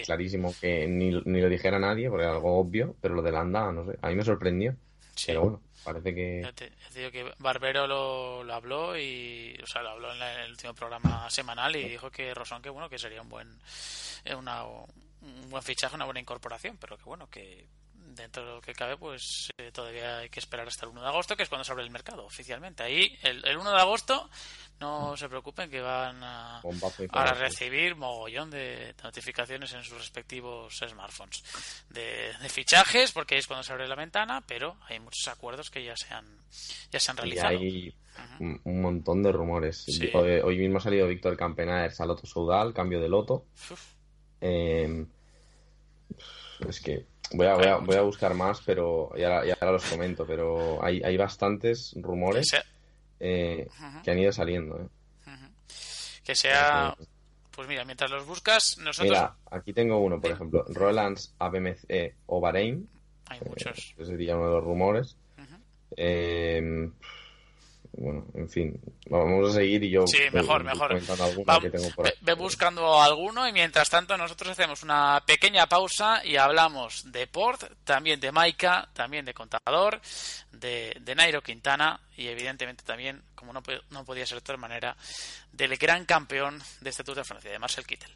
[0.06, 3.72] clarísimo, que ni, ni lo dijera nadie, porque era algo obvio, pero lo de Landa,
[3.72, 4.76] no sé, a mí me sorprendió.
[5.16, 5.28] Sí.
[5.28, 6.42] Pero bueno, parece que...
[6.54, 10.34] Te, te digo que Barbero lo, lo habló y o sea lo habló en, la-
[10.34, 13.60] en el último programa semanal y dijo que Rosón que bueno que sería un buen
[14.26, 18.62] eh, una, un buen fichaje una buena incorporación pero que bueno que dentro de lo
[18.62, 21.50] que cabe pues eh, todavía hay que esperar hasta el 1 de agosto que es
[21.50, 22.82] cuando se abre el mercado oficialmente.
[22.84, 24.30] Ahí el, el 1 de agosto
[24.80, 26.62] no se preocupen que van a,
[27.10, 31.44] a recibir mogollón de notificaciones en sus respectivos smartphones
[31.90, 35.84] de, de fichajes porque es cuando se abre la ventana pero hay muchos acuerdos que
[35.84, 36.26] ya se han
[36.92, 37.96] ya se han Y realizado hay
[38.40, 39.84] un un montón de rumores.
[39.86, 40.10] Sí.
[40.14, 43.46] Hoy, hoy mismo ha salido Víctor Campenaer, Saloto Soudal, cambio de loto.
[44.42, 45.06] Eh,
[46.68, 49.72] es que voy a, voy, a, voy a buscar más, pero y ahora, y ahora
[49.74, 50.26] los comento.
[50.26, 52.48] Pero hay, hay bastantes rumores
[53.20, 53.68] eh,
[54.03, 54.80] que han ido saliendo.
[54.80, 54.88] eh.
[56.24, 56.95] que sea
[57.51, 60.36] pues mira mientras los buscas nosotros Mira, aquí tengo uno, por Dime.
[60.36, 62.89] ejemplo, Rolands, ABMC o Bahrein.
[63.28, 65.16] hay muchos Ese sería uno de los rumores.
[65.97, 66.89] Eh,
[67.98, 68.80] bueno, en fin,
[69.10, 72.18] vamos a seguir y yo Sí, voy- mejor, voy Va- que tengo por ve, ahí.
[72.22, 77.64] ve buscando alguno y mientras tanto nosotros hacemos una pequeña pausa y hablamos de Port,
[77.84, 80.02] también de Maika, también de Contador,
[80.52, 84.96] de, de Nairo Quintana y evidentemente también, como no, no podía ser de otra manera,
[85.52, 88.12] del gran campeón de este Tour de Francia, de Marcel Kittel.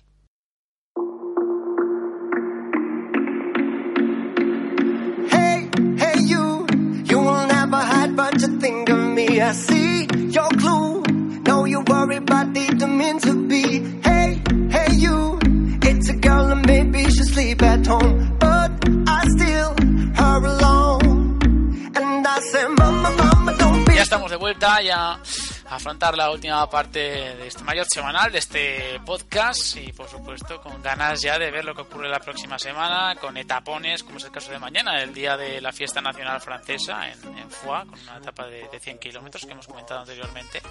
[5.32, 6.66] Hey, hey, you,
[7.06, 9.42] you will never hide, but you think of me.
[9.42, 10.08] I see
[10.38, 11.04] your clue.
[11.50, 13.64] No, you worry, but didn't mean to be.
[14.08, 14.42] Hey,
[14.76, 15.40] hey, you,
[15.90, 18.72] it's a girl and maybe she sleep at home, but
[19.08, 19.72] I still
[20.20, 21.40] her alone.
[21.96, 23.94] And I say, Mama, Mama, don't be.
[23.96, 25.20] Ya estamos de vuelta, ya
[25.70, 30.82] afrontar la última parte de este mayor semanal, de este podcast y por supuesto con
[30.82, 34.32] ganas ya de ver lo que ocurre la próxima semana, con etapones, como es el
[34.32, 38.18] caso de mañana, el día de la fiesta nacional francesa en, en Foix, con una
[38.18, 40.62] etapa de, de 100 kilómetros que hemos comentado anteriormente,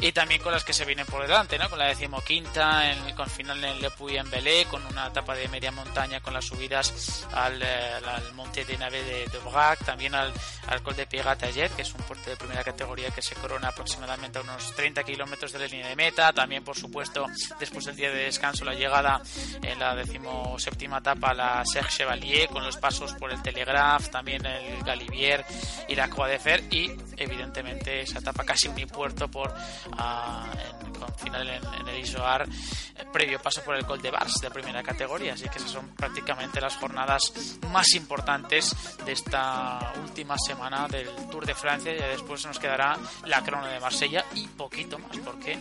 [0.00, 1.70] y también con las que se vienen por delante, ¿no?
[1.70, 5.48] con la decimoquinta, en, con final en Le Puy en Belé, con una etapa de
[5.48, 10.14] media montaña con las subidas al, eh, al Monte de Nave de, de Brac, también
[10.14, 10.32] al,
[10.66, 14.25] al Col de Piegataller, que es un puerto de primera categoría que se corona aproximadamente
[14.34, 16.32] a unos 30 kilómetros de la línea de meta.
[16.32, 17.26] También, por supuesto,
[17.58, 19.20] después del día de descanso, la llegada
[19.62, 24.44] en la decimoséptima etapa a la Serge Chevalier, con los pasos por el Telegraph, también
[24.46, 25.44] el Galibier
[25.88, 29.52] y la Croix de Fer, y evidentemente esa etapa casi unipuerto por
[29.98, 30.46] ah,
[30.82, 34.34] en- con final en, en el Isoar, eh, previo paso por el Col de Bars
[34.40, 35.34] de primera categoría.
[35.34, 37.32] Así que esas son prácticamente las jornadas
[37.70, 38.74] más importantes
[39.04, 41.92] de esta última semana del Tour de Francia.
[41.92, 42.96] Y después nos quedará
[43.26, 45.58] la crono de Marsella y poquito más, porque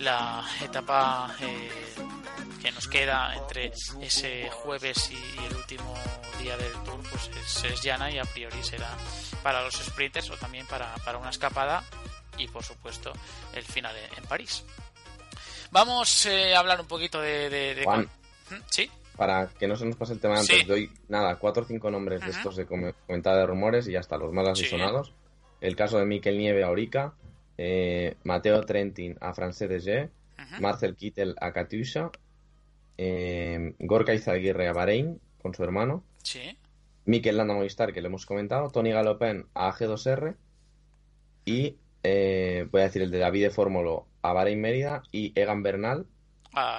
[0.00, 1.70] la etapa eh,
[2.62, 5.94] que nos queda entre ese jueves y el último
[6.40, 8.88] día del Tour pues es, es llana y a priori será
[9.42, 11.82] para los sprinters o también para, para una escapada
[12.38, 13.12] y por supuesto
[13.54, 14.64] el final en, en París.
[15.70, 17.50] Vamos eh, a hablar un poquito de...
[17.50, 18.08] de- de- Juan.
[18.50, 18.54] ¿Mm?
[18.70, 20.64] Sí, Para que no se nos pase el tema de antes, Sí.
[20.64, 24.00] doy nada, cuatro o cinco nombres de estos de come- comentada de rumores y ya
[24.00, 24.70] está, los más así Sí.
[24.70, 25.12] sonados.
[25.60, 27.14] El caso de Miquel Nieve a Orica,
[27.58, 30.10] eh, Mateo Trentin a Francés de G.
[30.60, 32.10] Marcel Kittel a Katusha,
[32.98, 36.56] eh, Gorka Izaguirre a Bahrein con su hermano, sí.
[37.04, 40.34] Mikel Landa Movistar, que lo hemos comentado, Tony Galopin a G2R
[41.44, 45.62] y eh, voy a decir el de David de Fórmulo a Bahrein Mérida y Egan
[45.62, 46.06] Bernal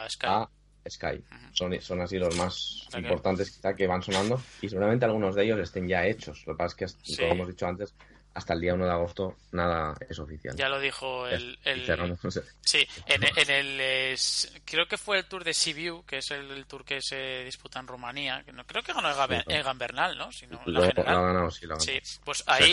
[0.09, 0.25] Sky.
[0.27, 0.49] a
[0.89, 1.17] Sky.
[1.17, 1.47] Ujú.
[1.53, 5.59] Son, son así los más importantes quizá que van sonando y seguramente algunos de ellos
[5.59, 6.45] estén ya hechos.
[6.45, 7.17] Lo que pasa es que, Sí.
[7.21, 7.93] como hemos dicho antes,
[8.37, 10.55] hasta el día 1 de agosto nada es oficial.
[10.55, 11.57] Ya lo dijo el...
[11.65, 12.43] Y el- cerramos, no sé.
[12.61, 14.15] Sí, en, en el eh,
[14.63, 17.79] creo que fue el Tour de Sibiu, que es el, el tour que se disputa
[17.79, 18.43] en Rumanía.
[18.43, 19.09] Que no, creo que ganó
[19.47, 20.31] Egan, Bernal, ¿no?
[20.31, 21.23] Si no, la Lo, lo ha general.
[21.23, 21.99] ganado, sí, lo ha ganado.
[22.01, 22.71] Sí, pues ahí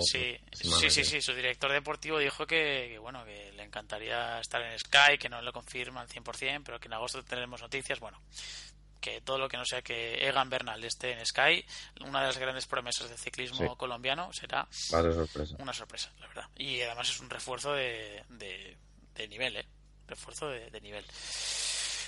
[0.00, 4.60] sí, sí, sí, sí, su director deportivo dijo que, que, bueno, que le encantaría estar
[4.62, 8.20] en Sky, que no lo confirma al 100%, pero que en agosto tendremos noticias, bueno,
[9.00, 11.64] que todo lo que no sea que Egan Bernal esté en Sky,
[12.00, 13.76] una de las grandes promesas del ciclismo Sí.
[13.76, 15.56] colombiano será sorpresa.
[15.58, 16.48] una sorpresa, la verdad.
[16.56, 18.76] Y además es un refuerzo de, de,
[19.14, 19.66] de nivel, ¿eh?
[20.06, 21.04] Refuerzo de, de nivel.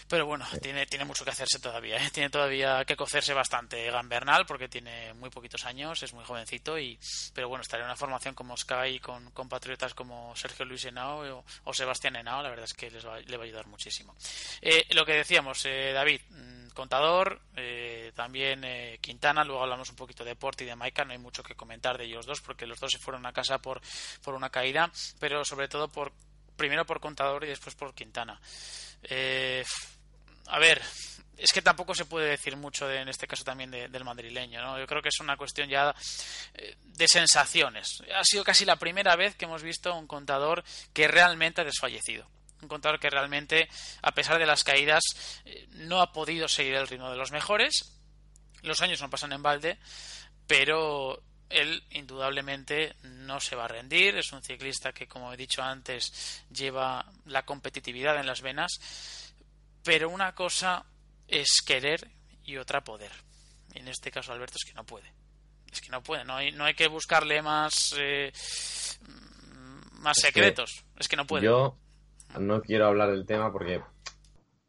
[0.09, 2.11] Pero bueno, tiene, tiene mucho que hacerse todavía, ¿eh?
[2.11, 6.76] Tiene todavía que cocerse bastante Egan Bernal porque tiene muy poquitos años, es muy jovencito
[6.80, 6.99] y...
[7.32, 11.45] Pero bueno, estar en una formación como Sky con compatriotas como Sergio Luis Henao o,
[11.62, 14.16] o Sebastián Henao, la verdad es que les va- le va a ayudar muchísimo.
[14.61, 19.97] Eh, lo que decíamos, eh, David, mm, contador, eh, también eh, Quintana, luego hablamos un
[19.97, 22.66] poquito de Porti y de Maika, no hay mucho que comentar de ellos dos porque
[22.66, 23.81] los dos se fueron a casa por,
[24.22, 26.12] por una caída, pero sobre todo por
[26.57, 28.41] primero por contador y después por Quintana.
[29.03, 29.64] Eh,
[30.49, 30.81] a ver,
[31.37, 34.61] es que tampoco se puede decir mucho de- en este caso también de- del madrileño,
[34.62, 34.78] ¿no?
[34.78, 35.95] Yo creo que es una cuestión ya
[36.55, 38.03] eh, de sensaciones.
[38.14, 42.26] Ha sido casi la primera vez que hemos visto un contador que realmente ha desfallecido.
[42.62, 43.68] Un contador que realmente,
[44.02, 45.02] a pesar de las caídas,
[45.44, 47.98] eh, no ha podido seguir el ritmo de los mejores.
[48.62, 49.78] Los años no pasan en balde,
[50.46, 54.16] pero él indudablemente no se va a rendir.
[54.16, 58.72] Es un ciclista que, como he dicho antes, lleva la competitividad en las venas.
[59.82, 60.84] Pero una cosa
[61.26, 62.11] es querer
[62.44, 63.12] y otra poder.
[63.74, 65.12] En este caso, Alberto, es que no puede.
[65.72, 66.24] Es que no puede.
[66.24, 68.32] No hay, no hay que buscarle más, eh,
[69.02, 70.84] mm, más Es que secretos.
[70.98, 71.46] es que no puede.
[71.46, 71.76] Yo
[72.39, 73.83] no quiero hablar del tema porque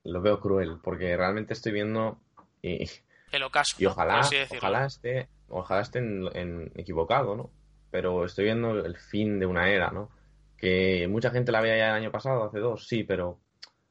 [0.04, 2.18] lo veo cruel, porque realmente estoy viendo
[2.62, 2.90] y,
[3.32, 3.76] El ocaso.
[3.78, 7.52] y ojalá, así ojalá esté, ojalá esté en, en- equivocado, ¿no?
[7.92, 10.10] Pero estoy viendo el fin de una era, ¿no?
[10.58, 13.40] Que mucha gente la veía ya el año pasado, hace dos, sí, pero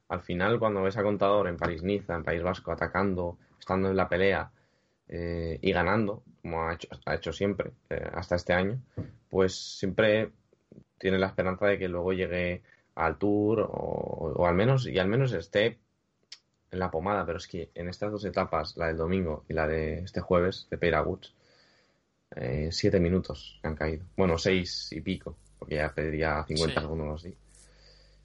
[0.09, 4.09] al final cuando ves a Contador en París-Niza, en País Vasco, atacando, estando en la
[4.09, 4.51] pelea
[5.09, 8.81] eh, y ganando, como ha hecho, ha hecho siempre eh, hasta este año,
[9.29, 10.31] pues siempre
[10.99, 12.62] tiene la esperanza de que luego llegue
[13.05, 15.78] al Tour o, o al menos y al menos esté
[16.70, 19.66] en la pomada, pero es que en estas dos etapas, la del domingo y la
[19.66, 21.34] de este jueves de Peira Woods,
[22.36, 24.05] eh, siete minutos han caído.
[24.16, 26.80] Bueno, seis y pico, porque ya pediría 50 Sí.
[26.80, 27.36] segundos así.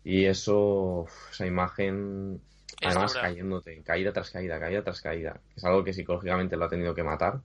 [0.03, 2.39] Y eso, esa imagen,
[2.79, 3.21] Es además dura.
[3.23, 7.03] cayéndote, caída tras caída, caída tras caída, es algo que psicológicamente lo ha tenido que
[7.03, 7.41] matar.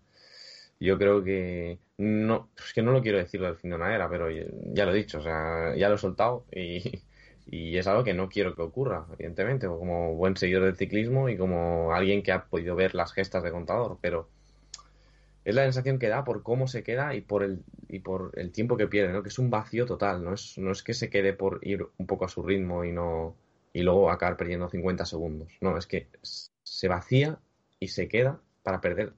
[0.79, 4.09] Yo creo que no, es que no lo quiero decir del fin de una era,
[4.11, 7.03] pero ya ya lo he dicho, o sea, ya lo he soltado y,
[7.51, 11.37] y es algo que no quiero que ocurra, evidentemente, como buen seguidor del ciclismo y
[11.37, 14.29] como alguien que ha podido ver las gestas de contador, pero
[15.45, 18.53] es la sensación que da por cómo se queda y por el, y por el
[18.53, 19.23] tiempo que pierde, ¿no?
[19.23, 22.07] Que es un vacío total, no es, no es que se quede por ir un
[22.07, 23.35] poco a su ritmo y no
[23.73, 25.53] y luego acabar perdiendo 50 segundos.
[25.61, 27.39] No, es que se vacía
[27.79, 29.13] y se queda para perder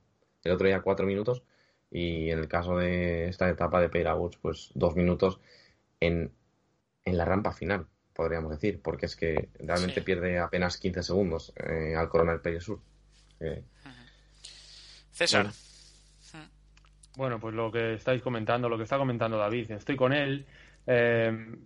[0.45, 1.43] el otro día cuatro minutos
[1.91, 5.41] y en el caso de esta etapa de Peira Woods, pues dos minutos
[6.01, 6.33] en,
[7.05, 10.04] en la rampa final, podríamos decir, porque es que realmente Sí.
[10.04, 12.80] pierde apenas 15 segundos eh, al coronar Peire Sur.
[13.40, 13.62] Eh,
[15.10, 15.44] César.
[15.46, 16.48] Bueno.
[17.14, 20.46] Bueno, pues lo que estáis comentando, lo que está comentando David, estoy con él.
[20.86, 21.56] Eh,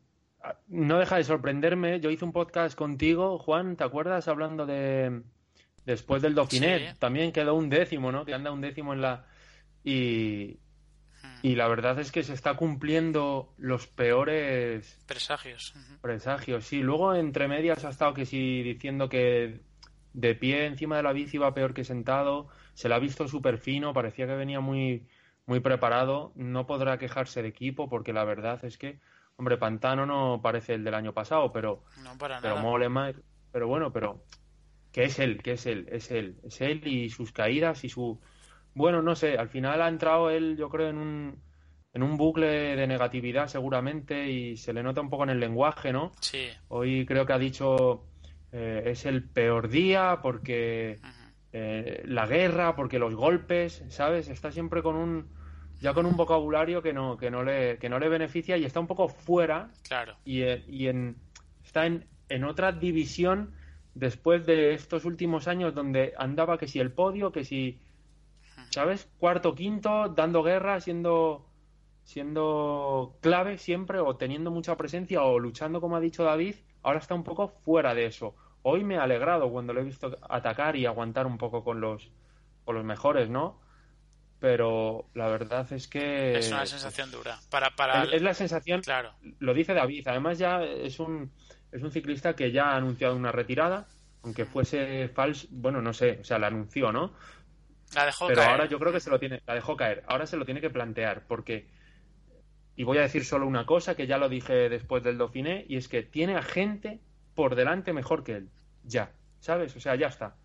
[0.68, 2.00] no deja de sorprenderme.
[2.00, 4.26] Yo hice un podcast contigo, Juan, ¿te acuerdas?
[4.26, 5.22] Hablando de
[5.84, 6.90] después del Dauphiné.
[6.90, 6.96] Sí.
[6.98, 8.24] También quedó un décimo, ¿no?
[8.24, 9.26] Que anda un décimo en la
[9.84, 10.58] y
[11.42, 15.74] y la verdad es que se está cumpliendo los peores Presagios.
[16.00, 16.64] Presagios.
[16.64, 19.60] Sí, luego entre medias ha estado que sí diciendo que
[20.12, 22.48] de pie encima de la bici iba peor que sentado.
[22.74, 25.06] Se la ha visto súper fino, parecía que venía muy,
[25.46, 26.32] muy preparado.
[26.34, 28.98] No podrá quejarse de equipo porque la verdad es que,
[29.36, 32.62] hombre, Pantano no parece el del año pasado, pero, No para pero nada.
[32.66, 33.12] Mollema,
[33.52, 34.24] pero bueno, pero
[34.90, 38.18] que es él, que es él, es él, es él y sus caídas y su
[38.76, 41.42] bueno, no sé, al final ha entrado él, yo creo, en un
[41.94, 45.94] en un bucle de negatividad seguramente y se le nota un poco en el lenguaje,
[45.94, 46.12] ¿no?
[46.20, 46.48] Sí.
[46.68, 48.04] Hoy creo que ha dicho
[48.52, 50.98] eh, es el peor día porque
[51.52, 54.28] eh, la guerra, porque los golpes, ¿sabes?
[54.28, 55.28] Está siempre con un
[55.80, 58.78] ya con un vocabulario que no que no le que no le beneficia y está
[58.78, 60.16] un poco fuera Claro.
[60.26, 61.16] y, eh, y en,
[61.64, 63.54] está en, en otra división
[63.94, 67.78] después de estos últimos años donde andaba que si el podio, que si,
[68.76, 69.08] ¿sabes?
[69.16, 71.46] Cuarto, quinto, dando guerra, siendo,
[72.04, 77.14] siendo clave siempre o teniendo mucha presencia o luchando como ha dicho David, ahora está
[77.14, 78.34] un poco fuera de eso.
[78.60, 82.10] Hoy me ha alegrado cuando lo he visto atacar y aguantar un poco con los,
[82.66, 83.58] con los mejores, ¿no?
[84.40, 86.36] Pero la verdad es que...
[86.36, 87.38] Es una sensación dura.
[87.48, 88.04] Para, para...
[88.04, 89.14] Es, es la sensación Claro.
[89.38, 90.06] lo dice David.
[90.06, 91.32] Además, ya es un,
[91.72, 93.86] es un ciclista que ya ha anunciado una retirada,
[94.22, 95.46] aunque fuese falso.
[95.50, 97.14] Bueno, no sé, o sea, la anunció, ¿no?
[97.94, 98.50] La dejó Pero caer.
[98.50, 100.04] ahora yo creo que se lo tiene, la dejó caer.
[100.06, 101.66] Ahora se lo tiene que plantear, porque.
[102.74, 105.76] Y voy a decir solo una cosa que ya lo dije después del Dauphiné, y
[105.76, 107.00] es que tiene a gente
[107.34, 108.50] por delante mejor que él.
[108.84, 109.74] Ya, ¿sabes?
[109.76, 110.36] O sea, ya está.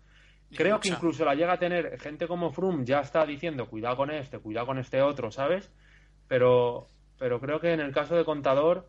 [0.48, 3.96] Y Creo que incluso la llega a tener gente como Froome, ya está diciendo cuidado
[3.96, 5.70] con este, cuidado con este otro, ¿sabes?
[6.28, 6.86] Pero,
[7.18, 8.88] pero creo que en el caso de Contador,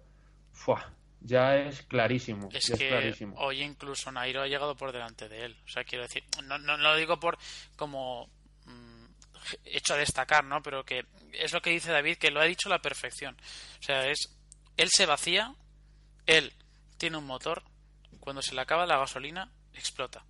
[0.51, 0.93] ¡fua!
[1.23, 2.49] ya es clarísimo.
[2.51, 3.35] Es que clarísimo.
[3.37, 5.57] hoy incluso Nairo ha llegado por delante de él.
[5.65, 7.37] O sea, quiero decir, no, no, no lo digo por
[7.75, 8.29] como
[9.65, 10.61] hecho a destacar, ¿no?
[10.61, 13.35] Pero que es lo que dice David, que lo ha dicho a la perfección.
[13.79, 14.35] O sea, es
[14.77, 15.53] él se vacía,
[16.25, 16.53] él
[16.97, 17.63] tiene un motor,
[18.19, 20.25] cuando se le acaba la gasolina, explota.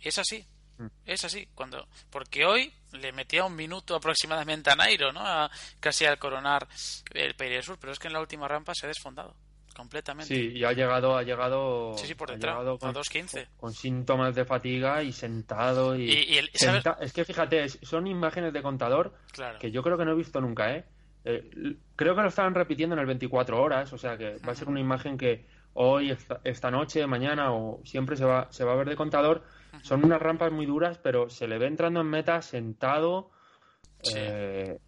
[0.00, 0.46] Y es así.
[0.78, 0.86] Mm.
[1.06, 5.20] Es así, cuando porque hoy le metía un minuto aproximadamente a Nairo, ¿no?
[5.26, 6.68] A- casi al coronar
[7.12, 9.34] el Peiria Sur, pero es que en la última rampa se ha desfondado
[9.78, 10.34] completamente.
[10.34, 13.46] Sí, y ha llegado, ha llegado, Sí, sí, por ha detrás, llegado a con, 2.15.
[13.56, 16.50] con síntomas de fatiga y sentado y, Y- y el-
[17.00, 19.58] es que fíjate, son imágenes de contador Claro.
[19.58, 20.84] que yo creo que no he visto nunca, ¿eh?
[21.24, 24.54] Eh, creo que lo estaban repitiendo en el 24 horas, o sea que va a
[24.54, 28.72] ser una imagen que hoy, esta, esta noche, mañana o siempre se va, se va
[28.72, 29.44] a ver de contador.
[29.82, 33.30] Son unas rampas muy duras, pero se le ve entrando en meta sentado
[34.02, 34.14] Sí.
[34.16, 34.78] eh,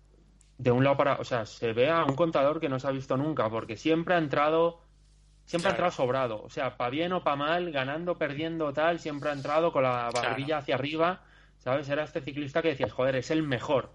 [0.63, 2.91] de un lado para, o sea, se ve a un contador que no se ha
[2.91, 4.83] visto nunca, porque siempre ha entrado,
[5.47, 9.31] siempre ha entrado sobrado, o sea, para bien o para mal, ganando, perdiendo, tal, siempre
[9.31, 11.25] ha entrado con la barbilla hacia arriba,
[11.59, 11.89] ¿sabes?
[11.89, 13.95] Era este ciclista que decías, joder, es el mejor.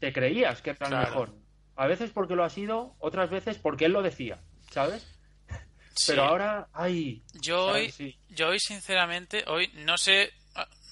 [0.00, 1.08] Te creías que era el Claro.
[1.08, 1.34] mejor.
[1.76, 4.40] A veces porque lo ha sido, otras veces porque él lo decía,
[4.70, 5.16] ¿sabes?
[5.94, 6.06] Sí.
[6.08, 7.82] Pero ahora, ay, yo ¿sabes?
[7.82, 8.18] hoy, Sí.
[8.30, 10.30] yo hoy sinceramente, hoy no sé,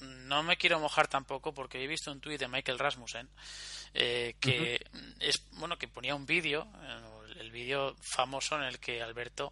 [0.01, 3.27] no me quiero mojar tampoco porque he visto un tuit de Michael Rasmussen
[3.93, 4.79] eh, que
[5.19, 9.51] es bueno que ponía un vídeo, eh, el vídeo famoso en el que Alberto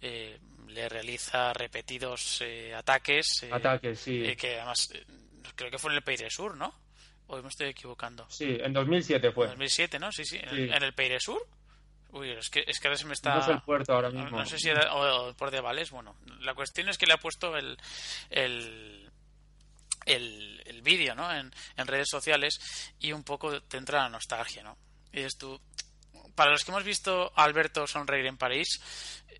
[0.00, 0.38] eh,
[0.68, 4.22] le realiza repetidos eh, ataques, eh, Ataques, sí.
[4.24, 4.88] eh, que además
[5.56, 6.72] creo que fue en el Peire Sur, ¿no?
[7.28, 8.26] Hoy me estoy equivocando.
[8.28, 9.46] Sí, en 2007 fue.
[9.48, 10.10] 2007, ¿no?
[10.12, 10.36] Sí, sí.
[10.36, 10.56] ¿En, Sí.
[10.56, 11.40] el- en el Peire Sur?
[12.12, 13.36] Uy, es que, es que ahora se me está...
[13.38, 14.38] No el puerto ahora No, mismo.
[14.38, 15.90] no sé si era o, o por de Vales.
[15.90, 17.78] Bueno, la cuestión es que le ha puesto el,
[18.30, 19.09] el,
[20.14, 21.32] el, el vídeo ¿no?
[21.32, 22.60] en, en redes sociales
[22.98, 24.76] y un poco te entra la nostalgia, ¿no?
[25.12, 25.60] Y dices tú,
[26.34, 28.80] para los que hemos visto a Alberto sonreír en París,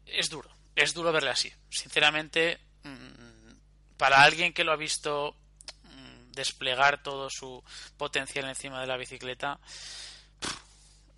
[0.07, 1.53] es duro, es duro verle así.
[1.71, 3.53] Sinceramente, mm,
[3.97, 5.37] para alguien que lo ha visto
[5.85, 7.63] mm, desplegar todo su
[7.97, 9.61] potencial encima de la bicicleta,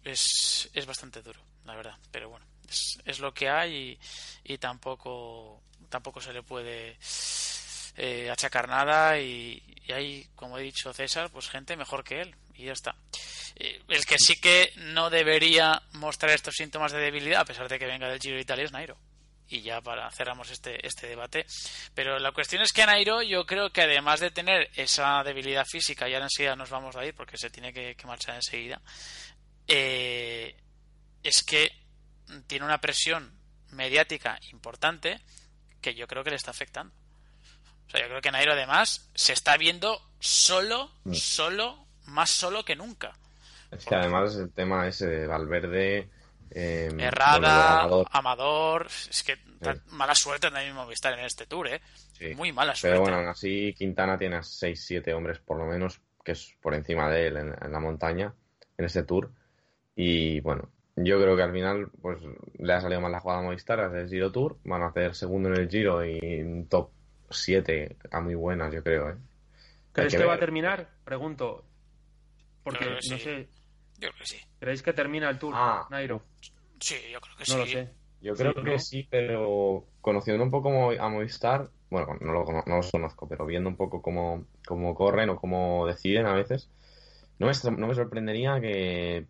[0.05, 1.99] es, es bastante duro, la verdad.
[2.11, 3.99] Pero bueno, es, es lo que hay
[4.45, 6.99] y, y tampoco, tampoco se le puede
[7.97, 8.33] eh,
[8.69, 9.19] nada.
[9.19, 9.63] Y,
[9.93, 12.35] hay, como he dicho César, pues gente mejor que él.
[12.55, 12.95] y ya está.
[13.57, 17.79] Eh, El que sí que no debería mostrar estos síntomas de debilidad, a pesar de
[17.79, 18.97] que venga del Giro de Italia, es Nairo.
[19.49, 21.45] Y ya para cerramos este, este debate.
[21.95, 26.09] Pero la cuestión es que Nairo, yo creo que además de tener esa debilidad física,
[26.09, 28.81] y ahora enseguida nos vamos a ir porque se tiene que, que marchar enseguida,
[29.69, 30.57] eh,
[31.23, 31.71] es que
[32.47, 33.39] tiene una presión
[33.71, 35.21] mediática importante
[35.81, 36.95] que yo creo que le está afectando.
[37.93, 41.13] O sea, yo creo que Nairo además se está viendo solo, Mm.
[41.13, 43.13] solo, más solo que nunca.
[43.71, 46.09] Es que además el tema ese de Valverde.
[46.55, 49.37] Eh, bueno, Errada, Amador, Amador, es que
[49.89, 51.81] mala suerte también Movistar en este tour, ¿eh?
[52.19, 52.35] sí.
[52.35, 52.95] Muy mala suerte.
[52.95, 56.75] Pero bueno, aún así Quintana tiene a 6-7 hombres por lo menos, que es por
[56.75, 58.33] encima de él en, en la montaña,
[58.79, 59.31] en este tour.
[59.97, 62.19] Y bueno, yo creo que al final pues
[62.59, 65.15] le ha salido mal la jugada a Movistar, es el Giro Tour, van a hacer
[65.15, 66.91] segundo en el Giro y un top
[67.33, 69.11] 7 a muy buenas, yo creo.
[69.11, 69.17] ¿eh?
[69.93, 70.89] ¿Crees que, que va a terminar?
[71.05, 71.65] Pregunto.
[72.63, 73.19] Porque, no sí.
[73.19, 73.49] sé,
[73.99, 74.37] Yo creo que sí.
[74.61, 75.87] ¿creéis que termina el tour, Ah.
[75.91, 76.23] Nairo?
[76.81, 77.73] Sí, yo creo que No lo sí.
[77.73, 77.91] sé.
[78.21, 78.79] Yo creo Sí, que ¿no?
[78.79, 83.69] sí, pero conociendo un poco a Movistar, bueno, no, lo, no los conozco, pero viendo
[83.69, 86.71] un poco cómo, cómo corren o cómo deciden a veces,
[87.41, 89.27] no me, no me sorprendería que,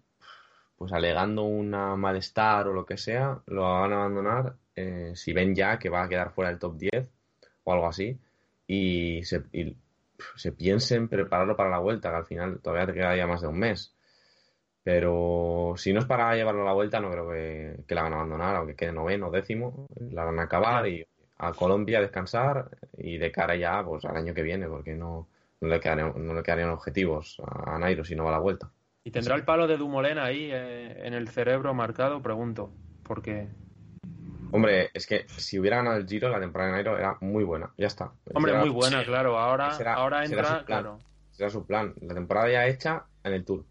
[0.76, 5.78] pues alegando una malestar o lo que sea, lo hagan abandonar eh, si ven ya
[5.78, 7.10] que va a quedar fuera del top 10
[7.64, 8.18] o algo así
[8.66, 9.76] y se, y,
[10.36, 13.48] se piensen prepararlo para la vuelta, que al final todavía te queda ya más de
[13.48, 13.94] un mes.
[14.84, 18.12] Pero si no es para llevarlo a la vuelta, no creo que, que la van
[18.12, 21.06] a abandonar, aunque quede noveno, décimo, la van a acabar y
[21.38, 25.28] a Colombia descansar y de cara ya pues al año que viene, porque no,
[25.60, 28.70] no le quedarían, no le quedarían objetivos a, Nairo si no va a la vuelta.
[29.04, 32.22] ¿Y tendrá el palo de Dumoulin ahí eh, en el cerebro marcado?
[32.22, 32.72] Pregunto.
[33.02, 33.48] Porque,
[34.52, 37.72] Hombre, es que si hubiera ganado el Giro, la temporada de Nairo era muy buena,
[37.78, 38.12] ya está.
[38.34, 39.38] hombre, muy buena, claro.
[39.38, 40.64] Ahora, ahora entra, plan.
[40.64, 40.98] claro.
[41.32, 41.94] ese era su plan.
[42.02, 43.64] La temporada ya hecha en el Tour.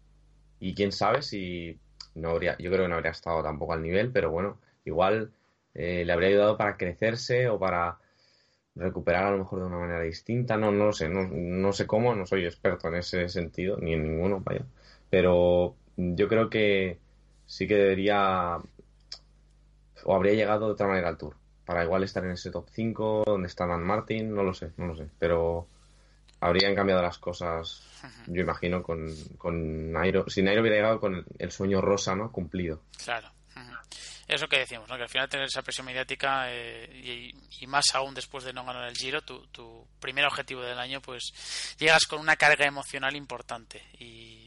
[0.58, 1.78] Y quién sabe si
[2.14, 5.30] no habría, yo creo que no habría estado tampoco al nivel, pero bueno, igual
[5.74, 7.98] eh, le habría ayudado para crecerse o para
[8.74, 10.56] recuperar a lo mejor de una manera distinta.
[10.56, 13.94] No, no lo sé, no, no sé cómo, no soy experto en ese sentido, ni
[13.94, 14.64] en ninguno, vaya.
[15.10, 16.98] Pero yo creo que
[17.46, 18.58] sí que debería
[20.04, 21.36] o habría llegado de otra manera al Tour.
[21.64, 24.86] Para igual estar en ese top 5, donde está Dan Martin, no lo sé, no
[24.86, 25.08] lo sé.
[25.18, 25.68] Pero
[26.40, 27.82] habrían cambiado las cosas,
[28.26, 30.28] yo imagino, con, con Nairo.
[30.28, 32.32] Si Nairo hubiera llegado con el, sueño rosa, ¿no?
[32.32, 32.82] Cumplido.
[33.04, 33.30] Claro.
[34.28, 34.96] Eso que decimos, ¿no?
[34.96, 38.64] que al final tener esa presión mediática eh, y, y más aún después de no
[38.64, 43.14] ganar el Giro, tu, tu primer objetivo del año, pues llegas con una carga emocional
[43.14, 44.41] importante y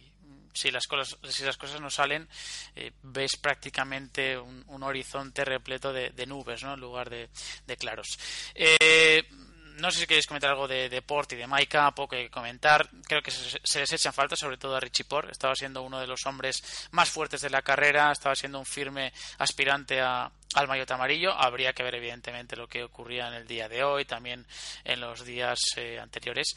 [0.56, 2.28] si las cosas, si las cosas no salen,
[2.76, 6.74] eh, ves prácticamente un, un horizonte repleto de, de nubes, ¿no?
[6.74, 7.30] En lugar de,
[7.68, 8.18] de claros.
[8.56, 9.24] Eh,
[9.78, 12.89] no sé si queréis comentar algo de, de Port y de Maika, poco que comentar.
[13.06, 15.30] Creo que se, se les echan falta, sobre todo a Richie Port.
[15.30, 19.12] Estaba siendo uno de los hombres más fuertes de la carrera, estaba siendo un firme
[19.38, 21.34] aspirante a, al maillot amarillo.
[21.34, 24.45] Habría que ver, evidentemente, lo que ocurría en el día de hoy, también
[24.86, 26.56] en los días eh, anteriores.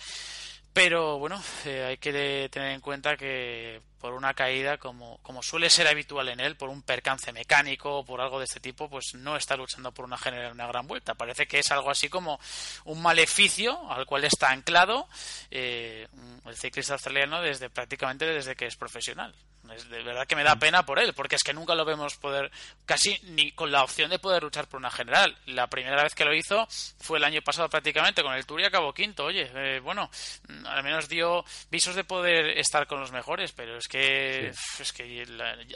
[0.73, 5.71] Pero bueno, eh, hay que tener en cuenta que por una caída, como, como suele
[5.71, 9.15] ser habitual en él, por un percance mecánico o por algo de este tipo, pues
[9.15, 11.15] no está luchando por una general una gran vuelta.
[11.15, 12.39] Parece que es algo así como
[12.85, 15.09] un maleficio al cual está anclado
[15.51, 16.07] eh,
[16.47, 19.35] el ciclista australiano desde prácticamente desde que es profesional.
[19.73, 22.17] Es de verdad que me da pena por él, porque es que nunca lo vemos
[22.17, 22.51] poder,
[22.87, 25.37] casi ni con la opción de poder luchar por una general.
[25.47, 26.67] La primera vez que lo hizo
[26.99, 29.25] fue el año pasado prácticamente con el Tour y acabó quinto.
[29.25, 30.11] Oye, eh, bueno,
[30.49, 34.93] mm, al menos dio visos de poder estar con los mejores, pero es que es
[34.93, 35.27] que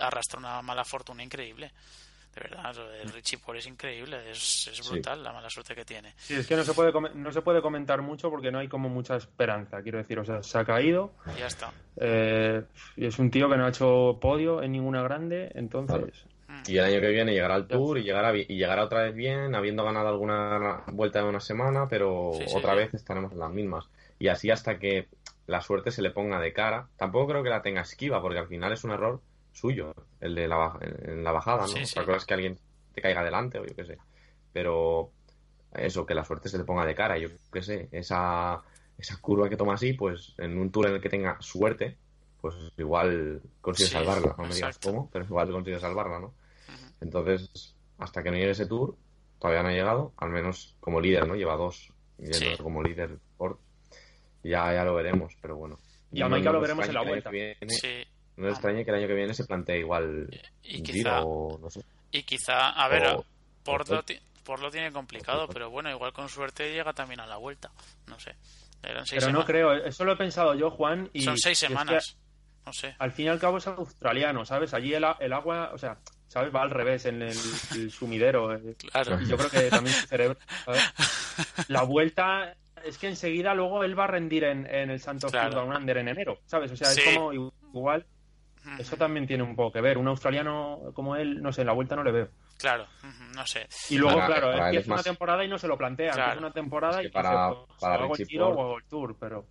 [0.01, 1.72] arrastra una mala fortuna increíble.
[2.35, 4.91] De verdad, lo de Richie Port es increíble, es, es Sí.
[4.91, 6.14] brutal la mala suerte que tiene.
[6.16, 8.89] Sí, es que no se puede no se puede comentar mucho porque no hay como
[8.89, 9.83] mucha esperanza.
[9.83, 11.12] Quiero decir, o sea, se ha caído.
[11.39, 11.72] Ya está.
[11.97, 12.62] eh,
[12.97, 16.24] y es un tío que no ha hecho podio en ninguna grande, entonces.
[16.66, 19.55] Y el año que viene llegará al Tour y llegará, y llegará otra vez bien,
[19.55, 22.78] habiendo ganado alguna vuelta de una semana, pero Sí, sí, otra sí.
[22.78, 23.87] vez estaremos en las mismas.
[24.18, 25.09] Y así hasta que
[25.47, 26.87] la suerte se le ponga de cara.
[26.97, 29.20] Tampoco creo que la tenga esquiva, porque al final es un error
[29.53, 31.68] suyo, el de la, en la bajada, ¿no?
[31.68, 31.92] Sí, sí.
[31.92, 32.59] Otra cosa es que alguien
[32.94, 33.98] te caiga delante o yo qué sé.
[34.53, 35.11] Pero
[35.74, 38.62] eso, que la suerte se le ponga de cara, yo qué sé, esa,
[38.98, 41.96] esa curva que toma así, pues en un tour en el que tenga suerte,
[42.40, 44.34] pues igual consigue Sí, salvarla.
[44.36, 46.34] No me digas cómo, pero igual consigue salvarla, ¿no?
[47.00, 48.96] Entonces, hasta que no llegue ese tour,
[49.38, 51.34] todavía no ha llegado, al menos como líder, ¿no?
[51.34, 52.57] Lleva dos, yendo Sí.
[52.62, 53.59] como líder por
[54.44, 55.78] ya, ya lo veremos, pero bueno.
[56.12, 57.30] Y a No- Maika lo veremos en la vuelta.
[57.30, 58.05] viene- Sí.
[58.37, 60.28] No nos extrañe que el año que viene se plantee igual
[60.62, 61.83] Y quizá- Giro no sé.
[62.11, 63.24] Y quizá, a ver, O-
[63.64, 67.20] por, o- lo, ti- por lo tiene complicado, pero bueno, igual con suerte llega también
[67.20, 67.70] a la vuelta.
[68.07, 68.35] No sé.
[68.83, 71.09] Eran seis Pero no creo, eso lo he pensado yo, Juan.
[71.12, 72.16] Y Son seis y es que- semanas.
[72.66, 72.95] no sé.
[72.99, 74.74] Al fin y al cabo es australiano, ¿sabes?
[74.74, 76.53] Allí el, a- el agua, o sea, ¿sabes?
[76.55, 77.37] Va al revés en el,
[77.76, 78.55] el sumidero.
[78.57, 78.74] eh.
[78.78, 79.20] Claro.
[79.20, 80.83] Y yo creo que también su cerebro, ¿sabes?
[81.68, 82.55] La vuelta
[82.85, 85.64] es que enseguida luego él va a rendir en, en el Santos Claro.
[85.66, 86.72] Under en enero, ¿sabes?
[86.72, 87.03] O sea, Sí.
[87.07, 88.05] es como igual.
[88.79, 89.99] Eso también tiene un poco que ver.
[89.99, 92.29] Un australiano como él, no sé, en la vuelta no le veo.
[92.59, 92.87] Claro,
[93.35, 93.67] no sé.
[93.91, 96.13] Y luego, Para- claro, para empieza es una temporada y no se lo plantea.
[96.13, 96.23] Claro.
[96.33, 98.61] Empieza una temporada Es y que para- dice, pues, para o hago el tiro o
[98.61, 99.47] hago el tour, pero...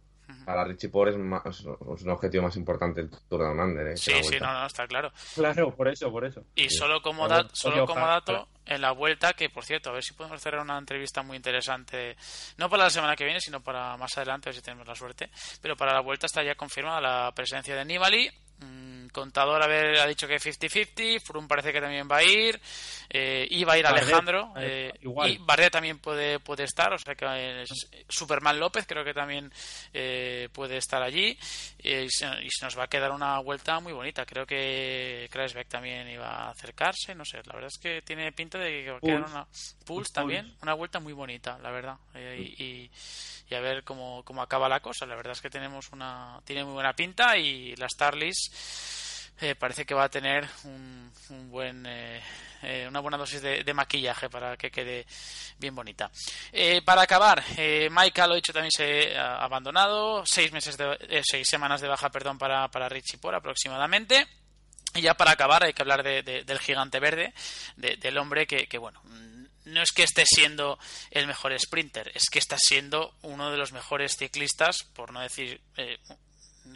[0.46, 3.88] Para Richie Por es, más- es un objetivo más importante el Tour de Under.
[3.88, 3.98] ¿eh?
[3.98, 5.12] Sí, sí, no, no, está claro.
[5.36, 6.46] Claro, por eso, por eso.
[6.56, 8.48] Y solo como, da- solo como dato.
[8.66, 12.16] En la vuelta, que por cierto, a ver si podemos cerrar una entrevista muy interesante,
[12.58, 14.96] no para la semana que viene, sino para más adelante, a ver si tenemos la
[14.96, 15.30] suerte.
[15.62, 18.30] Pero para la vuelta está ya confirmada la presencia de Nibali.
[18.60, 22.62] Mm, Contador a ver, ha dicho que 50-50, Froome parece que también va a ir,
[23.10, 25.32] eh, iba a ir Alejandro, eh, eh, igual.
[25.32, 29.52] y Bardet también puede, puede estar, o sea que es- Superman López creo que también
[29.94, 31.38] eh, puede estar allí,
[31.80, 34.26] eh, y, se, y se nos va a quedar una vuelta muy bonita.
[34.26, 38.51] Creo que Kreisbeck también iba a acercarse, no sé, la verdad es que tiene pinta
[38.58, 39.32] de que va a quedar Puls.
[39.32, 40.12] una Pulse Puls.
[40.12, 41.98] también, una vuelta muy bonita, la verdad.
[42.14, 42.92] Eh, y, y-
[43.50, 45.06] y a ver cómo, cómo acaba la cosa.
[45.06, 48.54] La verdad es que tenemos una tiene muy buena pinta y la Starlist
[49.42, 52.22] eh, parece que va a tener un, un buen eh,
[52.62, 55.06] eh, una buena dosis de, de maquillaje para que quede
[55.58, 56.10] bien bonita.
[56.86, 61.22] Para acabar, eh, Maika lo he dicho también se ha abandonado, seis meses de, eh,
[61.24, 64.28] seis semanas de baja, perdón, para para Richie por aproximadamente.
[64.96, 67.34] Y ya para acabar hay que hablar de- de- del gigante verde,
[67.78, 69.02] de- del hombre que, bueno,
[69.66, 70.78] no es que esté siendo
[71.12, 75.62] el mejor sprinter, es que está siendo uno de los mejores ciclistas, por no decir
[75.78, 75.98] eh,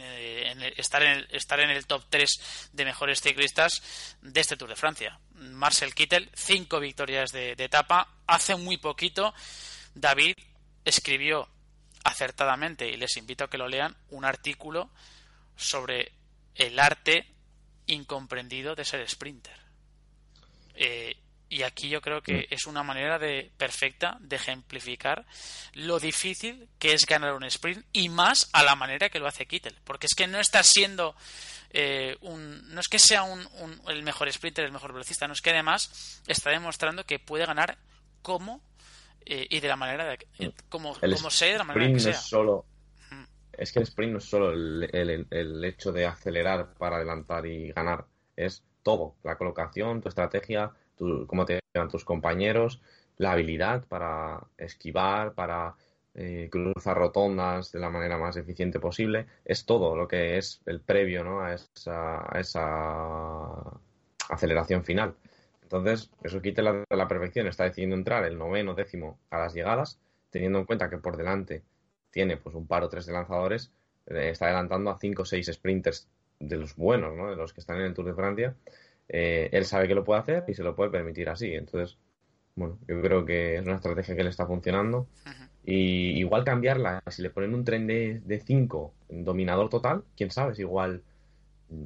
[0.00, 3.82] eh, en el- estar, en el, estar en el top 3 de mejores ciclistas
[4.22, 5.18] de este Tour de Francia.
[5.34, 8.08] Marcel Kittel, cinco victorias de, de etapa.
[8.26, 9.32] Hace muy poquito
[9.94, 10.34] David
[10.84, 11.48] escribió
[12.04, 14.90] acertadamente, y les invito a que lo lean, un artículo
[15.56, 16.12] sobre
[16.54, 17.26] el arte
[17.86, 19.56] incomprendido de ser sprinter.
[20.74, 21.16] Eh,
[21.48, 25.24] y aquí yo creo que es una manera de perfecta de ejemplificar
[25.74, 29.46] lo difícil que es ganar un sprint y más a la manera que lo hace
[29.46, 31.14] Kittel, porque es que no está siendo
[31.70, 35.34] eh, un, no es que sea un, un- el mejor sprinter, el mejor velocista, no
[35.34, 37.78] es que además está demostrando que puede ganar
[38.22, 38.60] como
[39.24, 41.86] eh, y de la manera de, eh, como, El como sea y de la manera
[41.86, 42.10] que no sea.
[42.12, 42.66] es solo.
[43.58, 48.06] Es que el sprint no es solo el hecho de acelerar para adelantar y ganar.
[48.36, 49.16] Es todo.
[49.22, 52.80] La colocación, tu estrategia, tu- cómo te llevan tus compañeros,
[53.18, 55.74] la habilidad para esquivar, para
[56.14, 59.26] eh, cruzar rotondas de la manera más eficiente posible.
[59.44, 61.40] Es todo lo que es el previo ¿no?
[61.40, 63.80] a, esa, a esa
[64.28, 65.14] aceleración final.
[65.62, 67.46] Entonces, eso quita la, la perfección.
[67.46, 69.98] Está decidiendo entrar el noveno, décimo a las llegadas,
[70.30, 71.62] teniendo en cuenta que por delante
[72.16, 73.70] tiene pues un par o tres de lanzadores,
[74.06, 76.08] eh, está adelantando a cinco o seis sprinters
[76.40, 77.28] de los buenos, ¿no?
[77.28, 78.54] de los que están en el Tour de Francia.
[79.06, 81.52] Eh, él sabe que lo puede hacer y se lo puede permitir así.
[81.52, 81.98] Entonces,
[82.54, 85.08] bueno, yo creo que es una estrategia que le está funcionando.
[85.62, 90.62] Y igual cambiarla, si le ponen un tren de 5 dominador total, quién sabe, si
[90.62, 91.02] igual
[91.68, 91.84] mm,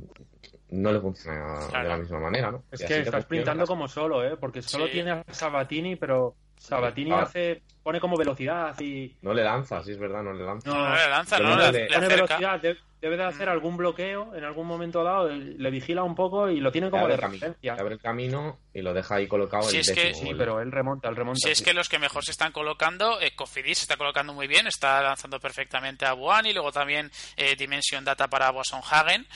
[0.77, 1.83] no le funciona Claro.
[1.83, 2.63] de la misma manera, ¿no?
[2.71, 4.37] Es que está sprintando como solo, ¿eh?
[4.39, 4.93] Porque solo Sí.
[4.93, 7.23] tiene a Sabatini, pero Sabatini Ah.
[7.23, 10.69] hace pone como velocidad y No le lanza, sí es verdad, no le lanza.
[10.71, 13.79] No, no le lanza, no, no le, le- pone velocidad, de- debe de hacer algún
[13.79, 17.21] bloqueo en algún momento dado, le vigila un poco y lo tiene como de el
[17.21, 17.75] camino, referencia.
[17.75, 20.13] le abre el camino y lo deja ahí colocado Si el es que-.
[20.13, 21.39] Sí, el- pero él remonta, él remonta.
[21.43, 21.65] Si es sí.
[21.65, 25.01] que los que mejor se están colocando, eh, Cofidis se está colocando muy bien, está
[25.03, 29.27] lanzando perfectamente a Buani, luego también eh, Dimension Data para Boasson Hagen,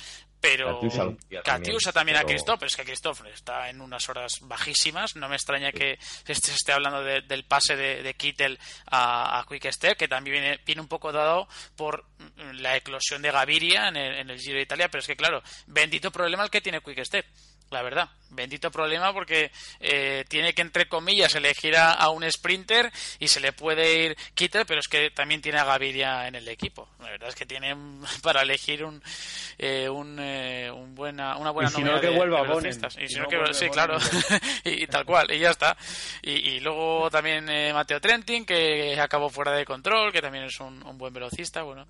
[0.51, 0.81] pero
[1.43, 5.37] Katiusa también, a Christoph, pero es que Christoph está en unas horas bajísimas, no me
[5.37, 9.97] extraña que se esté, hablando de- del pase de, de Kittel a, a Quick Step,
[9.97, 14.15] que también viene, viene un poco dado por mm, la eclosión de Gaviria en el,
[14.17, 17.05] en el Giro de Italia, pero es que claro, bendito problema el que tiene Quick
[17.05, 17.27] Step.
[17.71, 19.51] La verdad, bendito problema porque
[19.81, 24.17] eh, tiene que, entre comillas, elegir a, a un sprinter y se le puede ir
[24.35, 26.89] Kittel, pero es que también tiene a Gaviria en el equipo.
[27.01, 27.75] La verdad es que tiene
[28.23, 29.03] para elegir un,
[29.59, 32.71] eh, un, eh, un buena, una buena Y si no, que de- vuelva de Bonen.
[32.71, 33.97] Y si Si no, no, que sí, Bonen claro.
[34.65, 35.77] y y, y tal cual, y ya está.
[36.23, 40.61] Y, y luego también eh, Mateo Trentin, que acabó fuera de control, que también es
[40.61, 41.63] un, un buen velocista.
[41.63, 41.87] Bueno,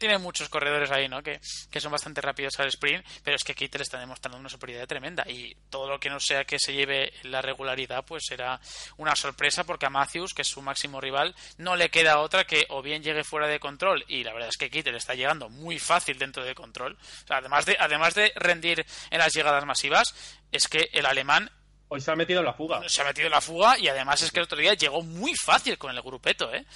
[0.00, 1.22] tiene muchos corredores ahí, ¿no?
[1.22, 1.38] Que,
[1.70, 5.17] que son bastante rápidos al sprint, pero es que Kittel está demostrando una superioridad tremenda.
[5.26, 8.60] Y todo lo que no sea que se lleve la regularidad, pues será
[8.96, 12.66] una sorpresa, porque a Matthews, que es su máximo rival, no le queda otra que
[12.70, 15.78] o bien llegue fuera de control, y la verdad es que Kittel está llegando muy
[15.78, 16.96] fácil dentro de control.
[17.24, 20.14] O sea, además de, además de rendir en las llegadas masivas,
[20.52, 21.50] es que el alemán
[21.90, 22.86] Hoy se ha metido en la fuga.
[22.86, 25.34] Se ha metido en la fuga y además es que el otro día llegó muy
[25.34, 26.66] fácil con el grupeto, ¿eh?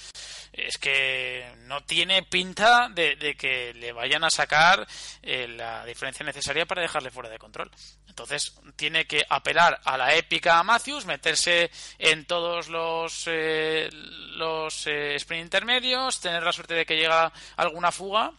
[0.51, 4.87] Es que no tiene pinta de, de que le vayan a sacar
[5.21, 7.69] eh, la diferencia necesaria para dejarle fuera de control.
[8.13, 13.89] Entonces tiene que apelar a la épica a Matthews, meterse en todos los, eh,
[14.35, 18.31] los eh, sprint intermedios, tener la suerte de que llega alguna fuga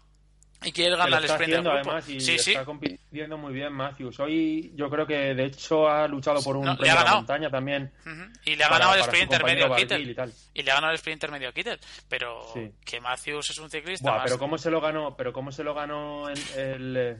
[0.62, 1.90] y que él gana el sprint del haciendo, grupo.
[1.90, 2.53] además y sí, sí.
[2.53, 4.20] está compitiendo muy bien Matthews.
[4.20, 7.16] Hoy yo creo que de hecho ha luchado por un No, premio ganado.
[7.16, 7.93] montaña también.
[8.07, 8.23] Ujú.
[8.44, 9.77] Y le ha para- ganado el para sprint su compañero intermedio a
[10.15, 10.32] Kittel.
[10.55, 10.61] y.
[10.61, 11.81] Y le ha ganado el sprint intermedio a Kittel.
[12.09, 12.70] Pero Sí.
[12.85, 15.65] que Matthews es un ciclista Buah, más- pero cómo se lo ganó, pero cómo se
[15.65, 17.16] lo ganó el, el, eh,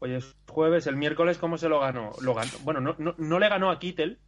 [0.00, 3.38] hoy es jueves, el miércoles cómo se lo ganó, lo ganó, bueno, no, no, no
[3.38, 4.18] le ganó a Kittel,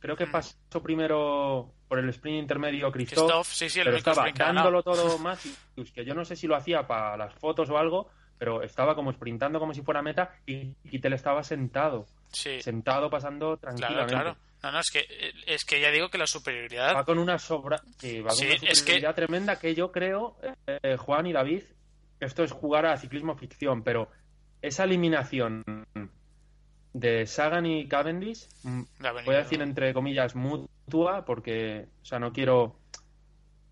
[0.00, 0.30] creo que Mm.
[0.32, 5.18] pasó primero por el sprint intermedio Christoph, Christoph, sí, sí, el pero estaba dándolo todo
[5.18, 8.94] Matthews, que yo no sé si lo hacía para las fotos o algo, pero estaba
[8.94, 14.12] como sprintando como si fuera meta y Kittel estaba sentado, Sí, sentado pasando claro, tranquilamente.
[14.12, 14.36] claro.
[14.62, 15.06] No, no, es que,
[15.46, 18.46] es que ya digo que la superioridad Va con una sobra, sí, va con Sí,
[18.46, 20.36] una es que- superioridad tremenda que yo creo,
[20.66, 21.62] eh, Juan y David,
[22.18, 24.08] esto es jugar a ciclismo ficción, pero
[24.66, 25.64] esa eliminación
[26.92, 28.82] de Sagan y Cavendish, mm,
[29.26, 32.76] voy a decir entre comillas mutua, porque, o sea, no quiero,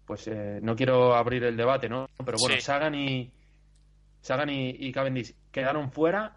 [0.06, 2.08] pues, eh, no quiero abrir el debate, ¿no?
[2.24, 2.60] Pero bueno, Sí.
[2.62, 3.30] Sagan y
[4.20, 6.36] Sagan y, y Cavendish quedaron fuera.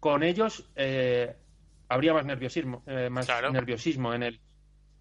[0.00, 1.34] Con ellos eh,
[1.88, 3.50] habría más nerviosismo, eh, más Claro.
[3.50, 4.40] nerviosismo en el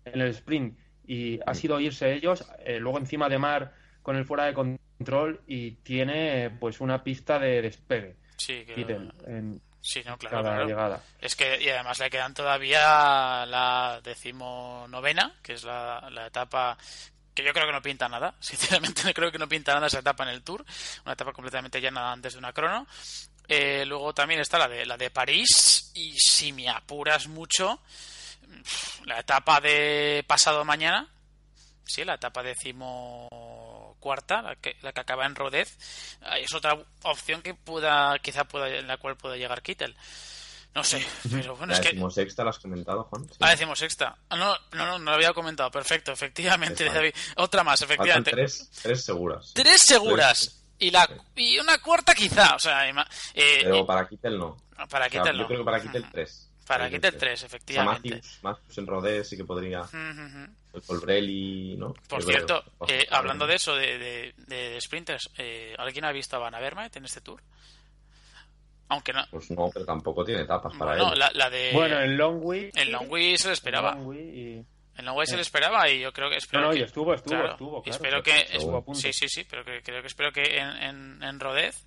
[0.05, 2.45] en el sprint y ha sido irse ellos.
[2.65, 7.39] eh, luego encima de Mar con el fuera de control y tiene pues una pista
[7.39, 8.15] de despegue.
[8.37, 10.67] Sí, que- Kittel, en sí, no, claro, cada claro.
[10.67, 11.03] llegada.
[11.19, 16.77] Es que, y además le quedan todavía la decimonovena, que es la, la etapa
[17.33, 18.35] que yo creo que no pinta nada.
[18.39, 20.63] Sinceramente, creo que no pinta nada esa etapa en el Tour.
[21.05, 22.85] Una etapa completamente llana antes de una crono.
[23.47, 25.91] Eh, luego también está la de, la de París.
[25.95, 27.81] Y si me apuras mucho,
[29.05, 31.09] la etapa de pasado mañana.
[31.85, 32.41] Sí, la etapa
[34.03, 35.77] decimocuarta, la que, la que acaba en Rodez.
[36.39, 39.95] Es otra opción que pueda, quizá pueda, en la cual pueda llegar Kittel.
[40.75, 41.89] No sé, pero bueno, La es que.
[41.89, 43.25] decimosexta, ¿la has comentado, Juan?
[43.25, 43.35] Sí.
[43.41, 44.17] Ah, decimos sexta.
[44.29, 45.69] Ah, no, no, no, no lo había comentado.
[45.69, 46.85] Perfecto, efectivamente.
[46.85, 47.13] David.
[47.37, 48.31] Otra más, efectivamente.
[48.31, 49.51] tres, tres seguras.
[49.53, 50.59] Tres seguras.
[50.79, 52.55] Y, la, y una cuarta quizá.
[52.55, 52.93] O sea, eh,
[53.35, 54.57] Pero eh, para Kittel no.
[54.89, 55.43] para O sea, Kittel no.
[55.43, 56.49] Yo creo que para Kittel tres.
[56.67, 58.09] Para tres, O sea, efectivamente.
[58.09, 59.81] Matthews, Matthews en Rodés sí que podría.
[59.81, 60.47] Ujú, ujú.
[60.73, 61.93] El Colbrelli, ¿no?
[62.07, 62.99] Por Yo cierto, creo.
[63.01, 66.95] Eh, hablando de eso, de, de, de sprinters, eh, ¿alguien ha visto a Van Avermaet
[66.95, 67.41] en este tour?
[68.89, 69.23] Aunque no.
[69.31, 71.19] Pues no, pero tampoco tiene etapas para Bueno, él.
[71.19, 71.71] la, la de.
[71.73, 72.71] Bueno, en Longwy.
[72.75, 73.91] en Longwy se le esperaba.
[73.93, 74.65] en
[74.97, 76.35] En Longwy se le esperaba y yo creo que.
[76.35, 77.79] No, Espero no, que- y estuvo, estuvo, Claro, estuvo.
[77.79, 78.99] y claro, espero que estuvo a punto.
[78.99, 81.85] sí sí sí pero que, creo que espero que en, en, en Rodez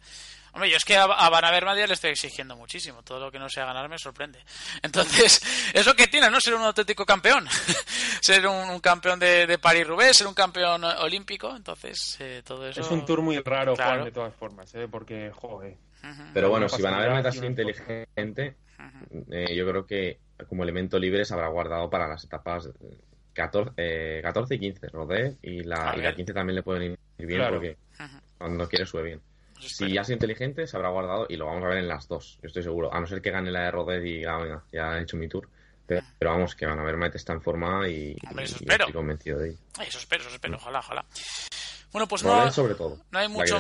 [0.57, 3.31] hombre yo es que a, a Van Avermaet ya le estoy exigiendo muchísimo todo lo
[3.31, 4.41] que no sea ganar me sorprende
[4.83, 5.41] entonces
[5.73, 7.47] es lo que tiene no ser un auténtico campeón
[8.21, 12.67] ser un, un campeón de, de París Roubaix ser un campeón olímpico entonces eh, todo
[12.67, 13.93] eso Es un tour muy raro, Claro.
[13.93, 14.89] Juan, de todas formas, ¿eh?
[14.91, 15.77] porque, joder.
[16.35, 18.57] Pero bueno, si van a ver facilidad metas y así una inteligente,
[19.31, 20.19] eh, yo creo que
[20.49, 22.97] como elemento libre se habrá guardado para las etapas eh,
[23.33, 26.15] 14, eh, 14 y 15, Rodé, y la, y la ver.
[26.17, 26.83] 15 también le pueden
[27.19, 27.55] ir bien Claro.
[27.57, 27.77] porque
[28.39, 29.21] cuando quiere sube bien.
[29.61, 32.39] Si ya sido inteligente, se habrá guardado y lo vamos a ver en las dos,
[32.43, 32.93] yo estoy seguro.
[32.93, 35.29] A no ser que gane la de Rodé y diga, venga, ya he hecho mi
[35.29, 35.49] tour.
[35.87, 38.65] Pero, pero vamos, que van a ver Maite está en forma y, Hombre, eso y
[38.65, 38.85] espero.
[38.87, 39.59] estoy convencido de ello.
[39.87, 41.05] eso espero eso espero ojalá ojalá
[41.97, 42.99] bueno pues no sobre todo.
[43.11, 43.57] no hay mucho.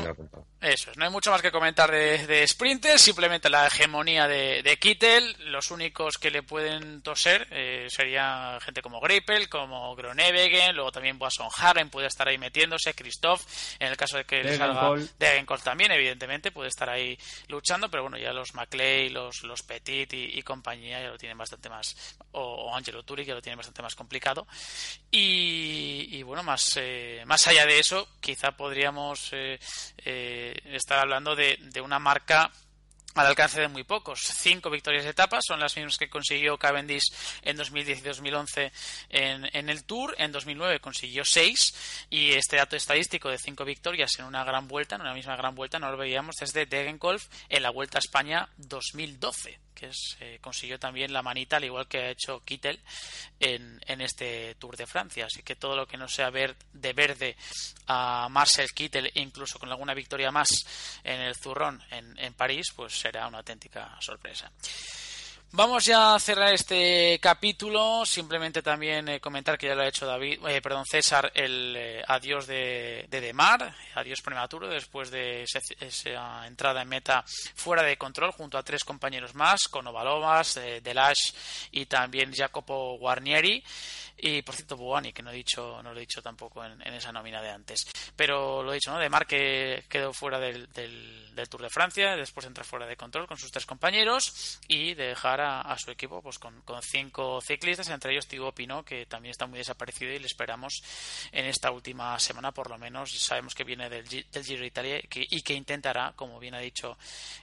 [0.61, 4.63] Eso es, no hay mucho más que comentar de, de sprinters, simplemente la hegemonía de,
[4.63, 5.37] de Kittel.
[5.51, 11.19] Los únicos que le pueden toser eh, sería gente como Greipel, como Gronewegen, luego también
[11.19, 13.43] Boasson Haren puede estar ahí metiéndose, Christoph,
[13.79, 15.63] en el caso de que le salga Degenkolb.
[15.63, 17.19] También, evidentemente, puede estar ahí
[17.49, 21.39] luchando, pero bueno, ya los Maclay, los, los Petit y, y compañía ya lo tienen
[21.39, 24.47] bastante más, o, o Angelo Turi ya lo tienen bastante más complicado.
[25.11, 29.57] Y, y bueno, más, eh, más allá de eso, quizá podríamos eh,
[30.05, 32.51] eh, estar hablando de, de una marca
[33.23, 34.21] al alcance de muy pocos.
[34.21, 37.13] Cinco victorias de etapa son las mismas que consiguió Cavendish
[37.43, 38.73] en 2010 y 2011
[39.11, 40.15] en, en el Tour.
[40.19, 44.97] En 2009 consiguió seis y este dato estadístico de cinco victorias en una gran vuelta,
[44.97, 48.49] en una misma gran vuelta, no lo veíamos desde Degenkolb en la Vuelta a España
[48.59, 52.81] 2012 que es, eh, consiguió también la manita, al igual que ha hecho Kittel
[53.39, 55.27] en, en este Tour de Francia.
[55.27, 57.37] Así que todo lo que no sea ver de verde
[57.87, 60.49] a Marcel Kittel, incluso con alguna victoria más
[61.05, 64.51] en el zurrón en, en París, pues será una auténtica sorpresa.
[65.53, 68.05] Vamos ya a cerrar este capítulo.
[68.05, 72.03] Simplemente también eh, comentar que ya lo ha hecho David, eh, perdón, César, el eh,
[72.07, 77.25] adiós de, de Demar, adiós prematuro después de esa entrada en meta
[77.55, 81.33] fuera de control junto a tres compañeros más, con Ovalovas, Delash
[81.71, 83.63] y también Jacopo Guarnieri.
[84.19, 87.13] Y por cierto, Buani, que no he dicho, no lo he dicho tampoco en, esa
[87.13, 87.85] nómina de antes.
[88.15, 88.99] Pero lo he dicho, ¿no?
[88.99, 93.37] Demar que quedó fuera del, del, Tour de Francia, después entra fuera de control con
[93.37, 98.13] sus tres compañeros y dejar a, a su equipo pues con, con cinco ciclistas, entre
[98.13, 100.83] ellos Thibaut Pinot, que también está muy desaparecido y le esperamos
[101.31, 103.11] en esta última semana, por lo menos.
[103.19, 106.55] Sabemos que viene del, del Giro de Italia y que, y que intentará, como bien
[106.55, 106.97] ha dicho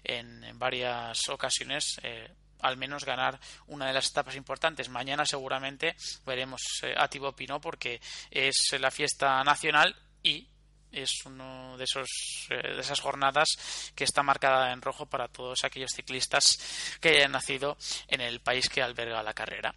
[0.04, 2.30] en, en varias ocasiones, eh,
[2.64, 4.90] al menos ganar una de las etapas importantes.
[4.90, 5.96] Mañana seguramente
[6.26, 10.48] veremos eh, a Thibaut Pinot porque es la fiesta nacional y
[10.92, 12.08] es uno de esos
[12.50, 13.50] eh, de esas jornadas
[13.96, 17.78] que está marcada en rojo para todos aquellos ciclistas que hayan nacido
[18.08, 19.74] en el país que alberga la carrera.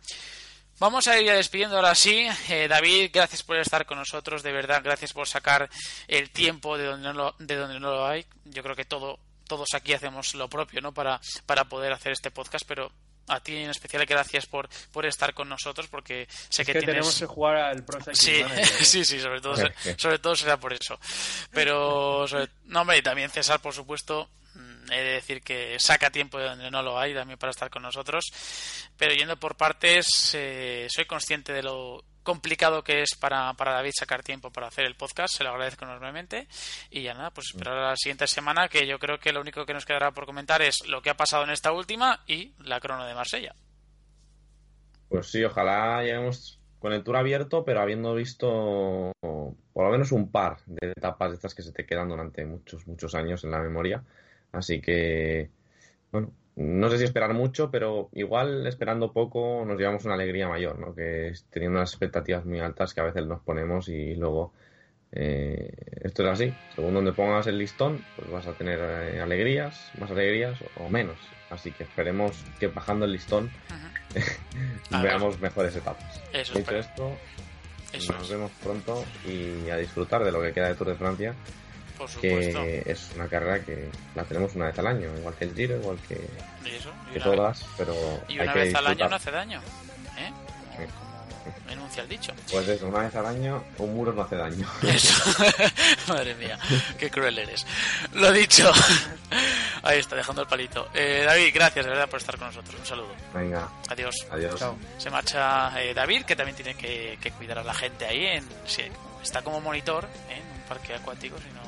[0.78, 2.28] Vamos a ir despidiendo ahora sí.
[2.50, 4.42] Eh, David, gracias por estar con nosotros.
[4.42, 5.70] De verdad, gracias por sacar
[6.06, 8.26] el tiempo de donde no lo, de donde no lo hay.
[8.44, 10.92] Yo creo que todo, todos aquí hacemos lo propio ¿no?
[10.92, 12.90] para, para poder hacer este podcast, pero
[13.28, 16.78] a ti en especial gracias por, por estar con nosotros porque sé Es que, que
[16.78, 16.86] tienes...
[16.94, 18.66] tenemos que jugar al Pro Cycling Sí, Manager.
[18.84, 19.56] sí, sí, sobre todo,
[19.96, 20.98] sobre todo será por eso.
[21.50, 26.10] Pero, sobre- no, hombre, y también César, por supuesto, mm, he de decir que saca
[26.10, 28.24] tiempo de donde no lo hay también para estar con nosotros.
[28.96, 33.92] Pero yendo por partes, eh, soy consciente de lo complicado que es para, para David
[33.98, 36.46] sacar tiempo para hacer el podcast, se lo agradezco enormemente.
[36.90, 39.64] Y ya nada, pues esperar a la siguiente semana, que yo creo que lo único
[39.64, 42.80] que nos quedará por comentar es lo que ha pasado en esta última y la
[42.80, 43.54] crono de Marsella.
[45.08, 50.30] Pues sí, ojalá lleguemos con el tour abierto, pero habiendo visto por lo menos un
[50.30, 53.60] par de etapas de estas que se te quedan durante muchos, muchos años en la
[53.60, 54.02] memoria.
[54.52, 55.50] Así que,
[56.10, 60.78] bueno, no sé si esperar mucho, pero igual esperando poco nos llevamos una alegría mayor,
[60.78, 60.94] ¿no?
[60.94, 64.52] Que es teniendo unas expectativas muy altas que a veces nos ponemos y luego
[65.12, 65.70] eh,
[66.00, 66.54] esto es así.
[66.74, 71.18] Según donde pongas el listón, pues vas a tener eh, alegrías, más alegrías o, menos.
[71.50, 73.50] Así que esperemos que bajando el listón
[74.90, 76.22] veamos mejores etapas.
[76.32, 77.12] Eso Dicho esto,
[77.92, 78.30] Eso nos es.
[78.30, 81.34] vemos pronto y a disfrutar de lo que queda de Tour de Francia,
[81.96, 82.62] Por supuesto.
[82.62, 85.76] que es una carrera que la tenemos una vez al año, igual que el Giro,
[85.76, 86.14] igual que,
[86.76, 87.94] eso, vez- todas, pero
[88.28, 89.60] Y hay una que vez al año no hace daño.
[90.18, 90.32] ¿eh?
[90.76, 91.72] Sí.
[91.72, 92.32] enuncia el dicho.
[92.50, 94.68] Pues eso, una vez al año, un muro no hace daño.
[94.82, 95.14] Eso.
[96.08, 96.58] Madre mía,
[96.98, 97.64] qué cruel eres.
[98.14, 98.70] Lo dicho.
[99.82, 100.88] Ahí está, dejando el palito.
[100.94, 102.74] Eh, David, gracias de verdad por estar con nosotros.
[102.80, 103.14] Un saludo.
[103.32, 104.14] Venga, Adiós.
[104.30, 104.58] adiós.
[104.58, 104.76] Chao.
[104.98, 108.26] Se marcha eh, David, que también tiene que, que cuidar a la gente ahí.
[108.26, 108.82] En, sí,
[109.22, 110.34] está como monitor ¿eh?
[110.38, 111.65] en un parque acuático, si no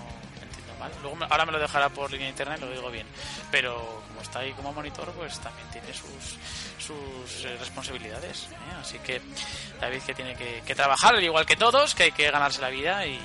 [0.78, 0.90] mal.
[1.02, 3.06] Luego me- ahora me lo dejará por línea interna y lo digo bien.
[3.50, 6.36] Pero como está ahí como monitor, pues también tiene sus,
[6.78, 8.48] sus eh, responsabilidades.
[8.52, 8.56] ¿eh?
[8.80, 9.20] Así que
[9.80, 12.70] David que tiene que, que trabajar, al igual que todos, que hay que ganarse la
[12.70, 13.20] vida y,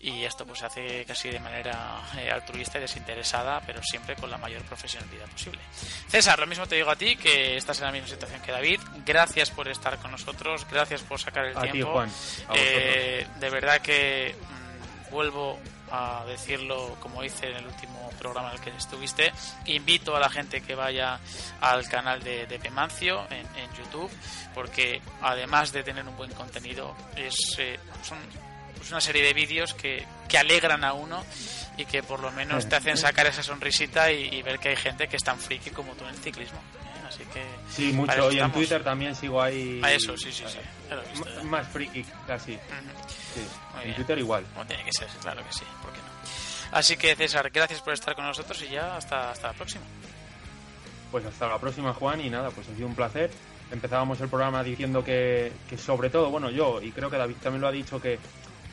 [0.00, 4.30] y esto pues se hace casi de manera eh, altruista y desinteresada, pero siempre con
[4.30, 5.60] la mayor profesionalidad posible.
[6.08, 8.80] César, lo mismo te digo a ti, que estás en la misma situación que David.
[9.06, 11.92] Gracias por estar con nosotros, gracias por sacar el A ti, tiempo.
[11.92, 12.10] Juan.
[12.48, 12.52] A.
[12.54, 14.34] Eh, de verdad que
[15.14, 15.58] vuelvo
[15.90, 19.32] a decirlo como hice en el último programa en el que estuviste.
[19.66, 21.20] Invito a la gente que vaya
[21.60, 24.10] al canal de, de Pemancio en, en YouTube,
[24.54, 28.18] porque además de tener un buen contenido, es, eh, son
[28.76, 31.24] pues una serie de vídeos que, que alegran a uno
[31.78, 34.76] y que por lo menos te hacen sacar esa sonrisita y, y ver que hay
[34.76, 36.58] gente que es tan friki como tú en el ciclismo.
[36.58, 37.06] ¿eh?
[37.08, 38.32] Así que Sí, mucho.
[38.32, 38.52] Y en.
[38.52, 39.80] Twitter también sigo ahí.
[39.82, 40.58] A eso, sí, sí, sí.
[41.44, 42.52] Más friki, casi.
[42.54, 42.60] Ujú.
[43.08, 43.40] Sí.
[43.74, 43.94] Muy En.
[43.94, 44.44] Twitter igual.
[44.52, 46.76] Como tiene que ser, claro que sí, ¿por qué no?
[46.78, 49.84] Así que César, gracias por estar con nosotros y ya hasta, hasta la próxima.
[51.10, 53.30] Pues hasta la próxima, Juan, y nada, pues ha sido un placer.
[53.70, 57.60] Empezábamos el programa diciendo que, que sobre todo, bueno, yo, y creo que David también
[57.60, 58.18] lo ha dicho, que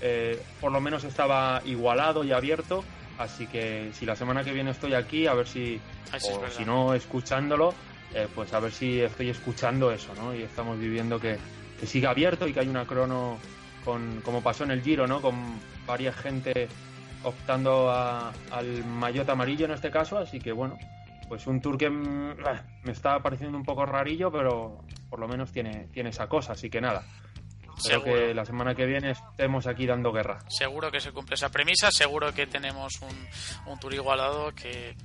[0.02, 2.84] eh, por lo menos estaba igualado y abierto,
[3.20, 5.80] así que si la semana que viene estoy aquí, a ver si,
[6.14, 7.76] o si no escuchándolo,
[8.14, 10.34] eh, pues a ver si estoy escuchando eso, ¿no?
[10.34, 11.38] Y estamos viviendo que,
[11.82, 13.38] que siga abierto y que hay una crono
[13.84, 15.22] con, como pasó en el Giro, ¿no?
[15.22, 15.36] Con
[15.86, 16.70] varias gente
[17.24, 20.78] optando a- al maillot amarillo en este caso, así que bueno,
[21.28, 25.28] pues un tour que mm, ah, me está pareciendo un poco rarillo, pero por lo
[25.28, 27.04] menos tiene, tiene esa cosa, así que nada.
[27.78, 28.14] Espero Seguro.
[28.28, 30.40] que la semana que viene estemos aquí dando guerra.
[30.50, 34.96] Seguro que se cumple esa premisa, seguro que tenemos un, un tour igualado que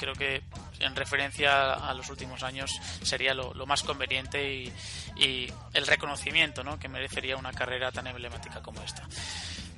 [0.00, 0.42] creo que
[0.80, 2.70] en referencia a los últimos años
[3.02, 4.72] sería lo, lo más conveniente y,
[5.16, 6.78] y el reconocimiento ¿no?
[6.78, 9.06] que merecería una carrera tan emblemática como esta.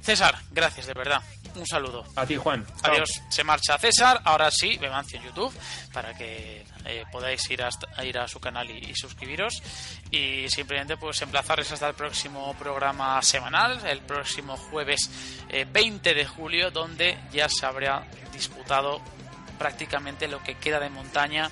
[0.01, 1.23] César, gracias de verdad.
[1.55, 2.05] un saludo.
[2.17, 2.67] A ti, Juan.
[2.83, 3.23] Adiós.
[3.29, 4.21] Se marcha César.
[4.25, 5.55] Ahora sí, Vemancio en YouTube
[5.93, 7.71] para que eh, podáis ir a,
[8.05, 9.63] ir a su canal y, suscribiros.
[10.11, 15.09] Y simplemente pues emplazarles hasta el próximo programa semanal, el próximo jueves
[15.73, 19.01] 20 eh, de julio, donde ya se habrá disputado
[19.63, 21.49] prácticamente lo que queda de montaña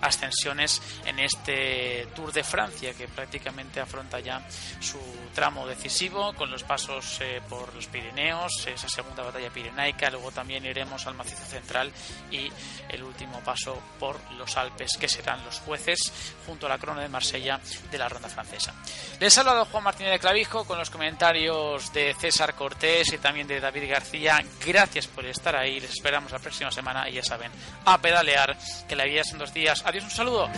[0.00, 4.46] ascensiones en este Tour de Francia que prácticamente afronta ya
[4.80, 4.98] su
[5.34, 10.64] tramo decisivo con los pasos eh, por los Pirineos, esa segunda batalla pirenaica, luego también
[10.64, 11.92] iremos al macizo central
[12.30, 12.50] y
[12.88, 17.08] el último paso por los Alpes que serán los jueces junto a la Crona de
[17.08, 17.60] Marsella
[17.90, 18.74] de la ronda francesa.
[19.20, 23.60] Les saludo Juan Martínez de Clavijo con los comentarios de César Cortés y también de
[23.60, 24.44] David García.
[24.64, 27.50] Gracias por estar ahí, les esperamos la próxima semana y ya saben,
[27.84, 28.56] a pedalear
[28.88, 29.82] que la vida es en dos días.
[29.84, 30.48] Adiós, un saludo.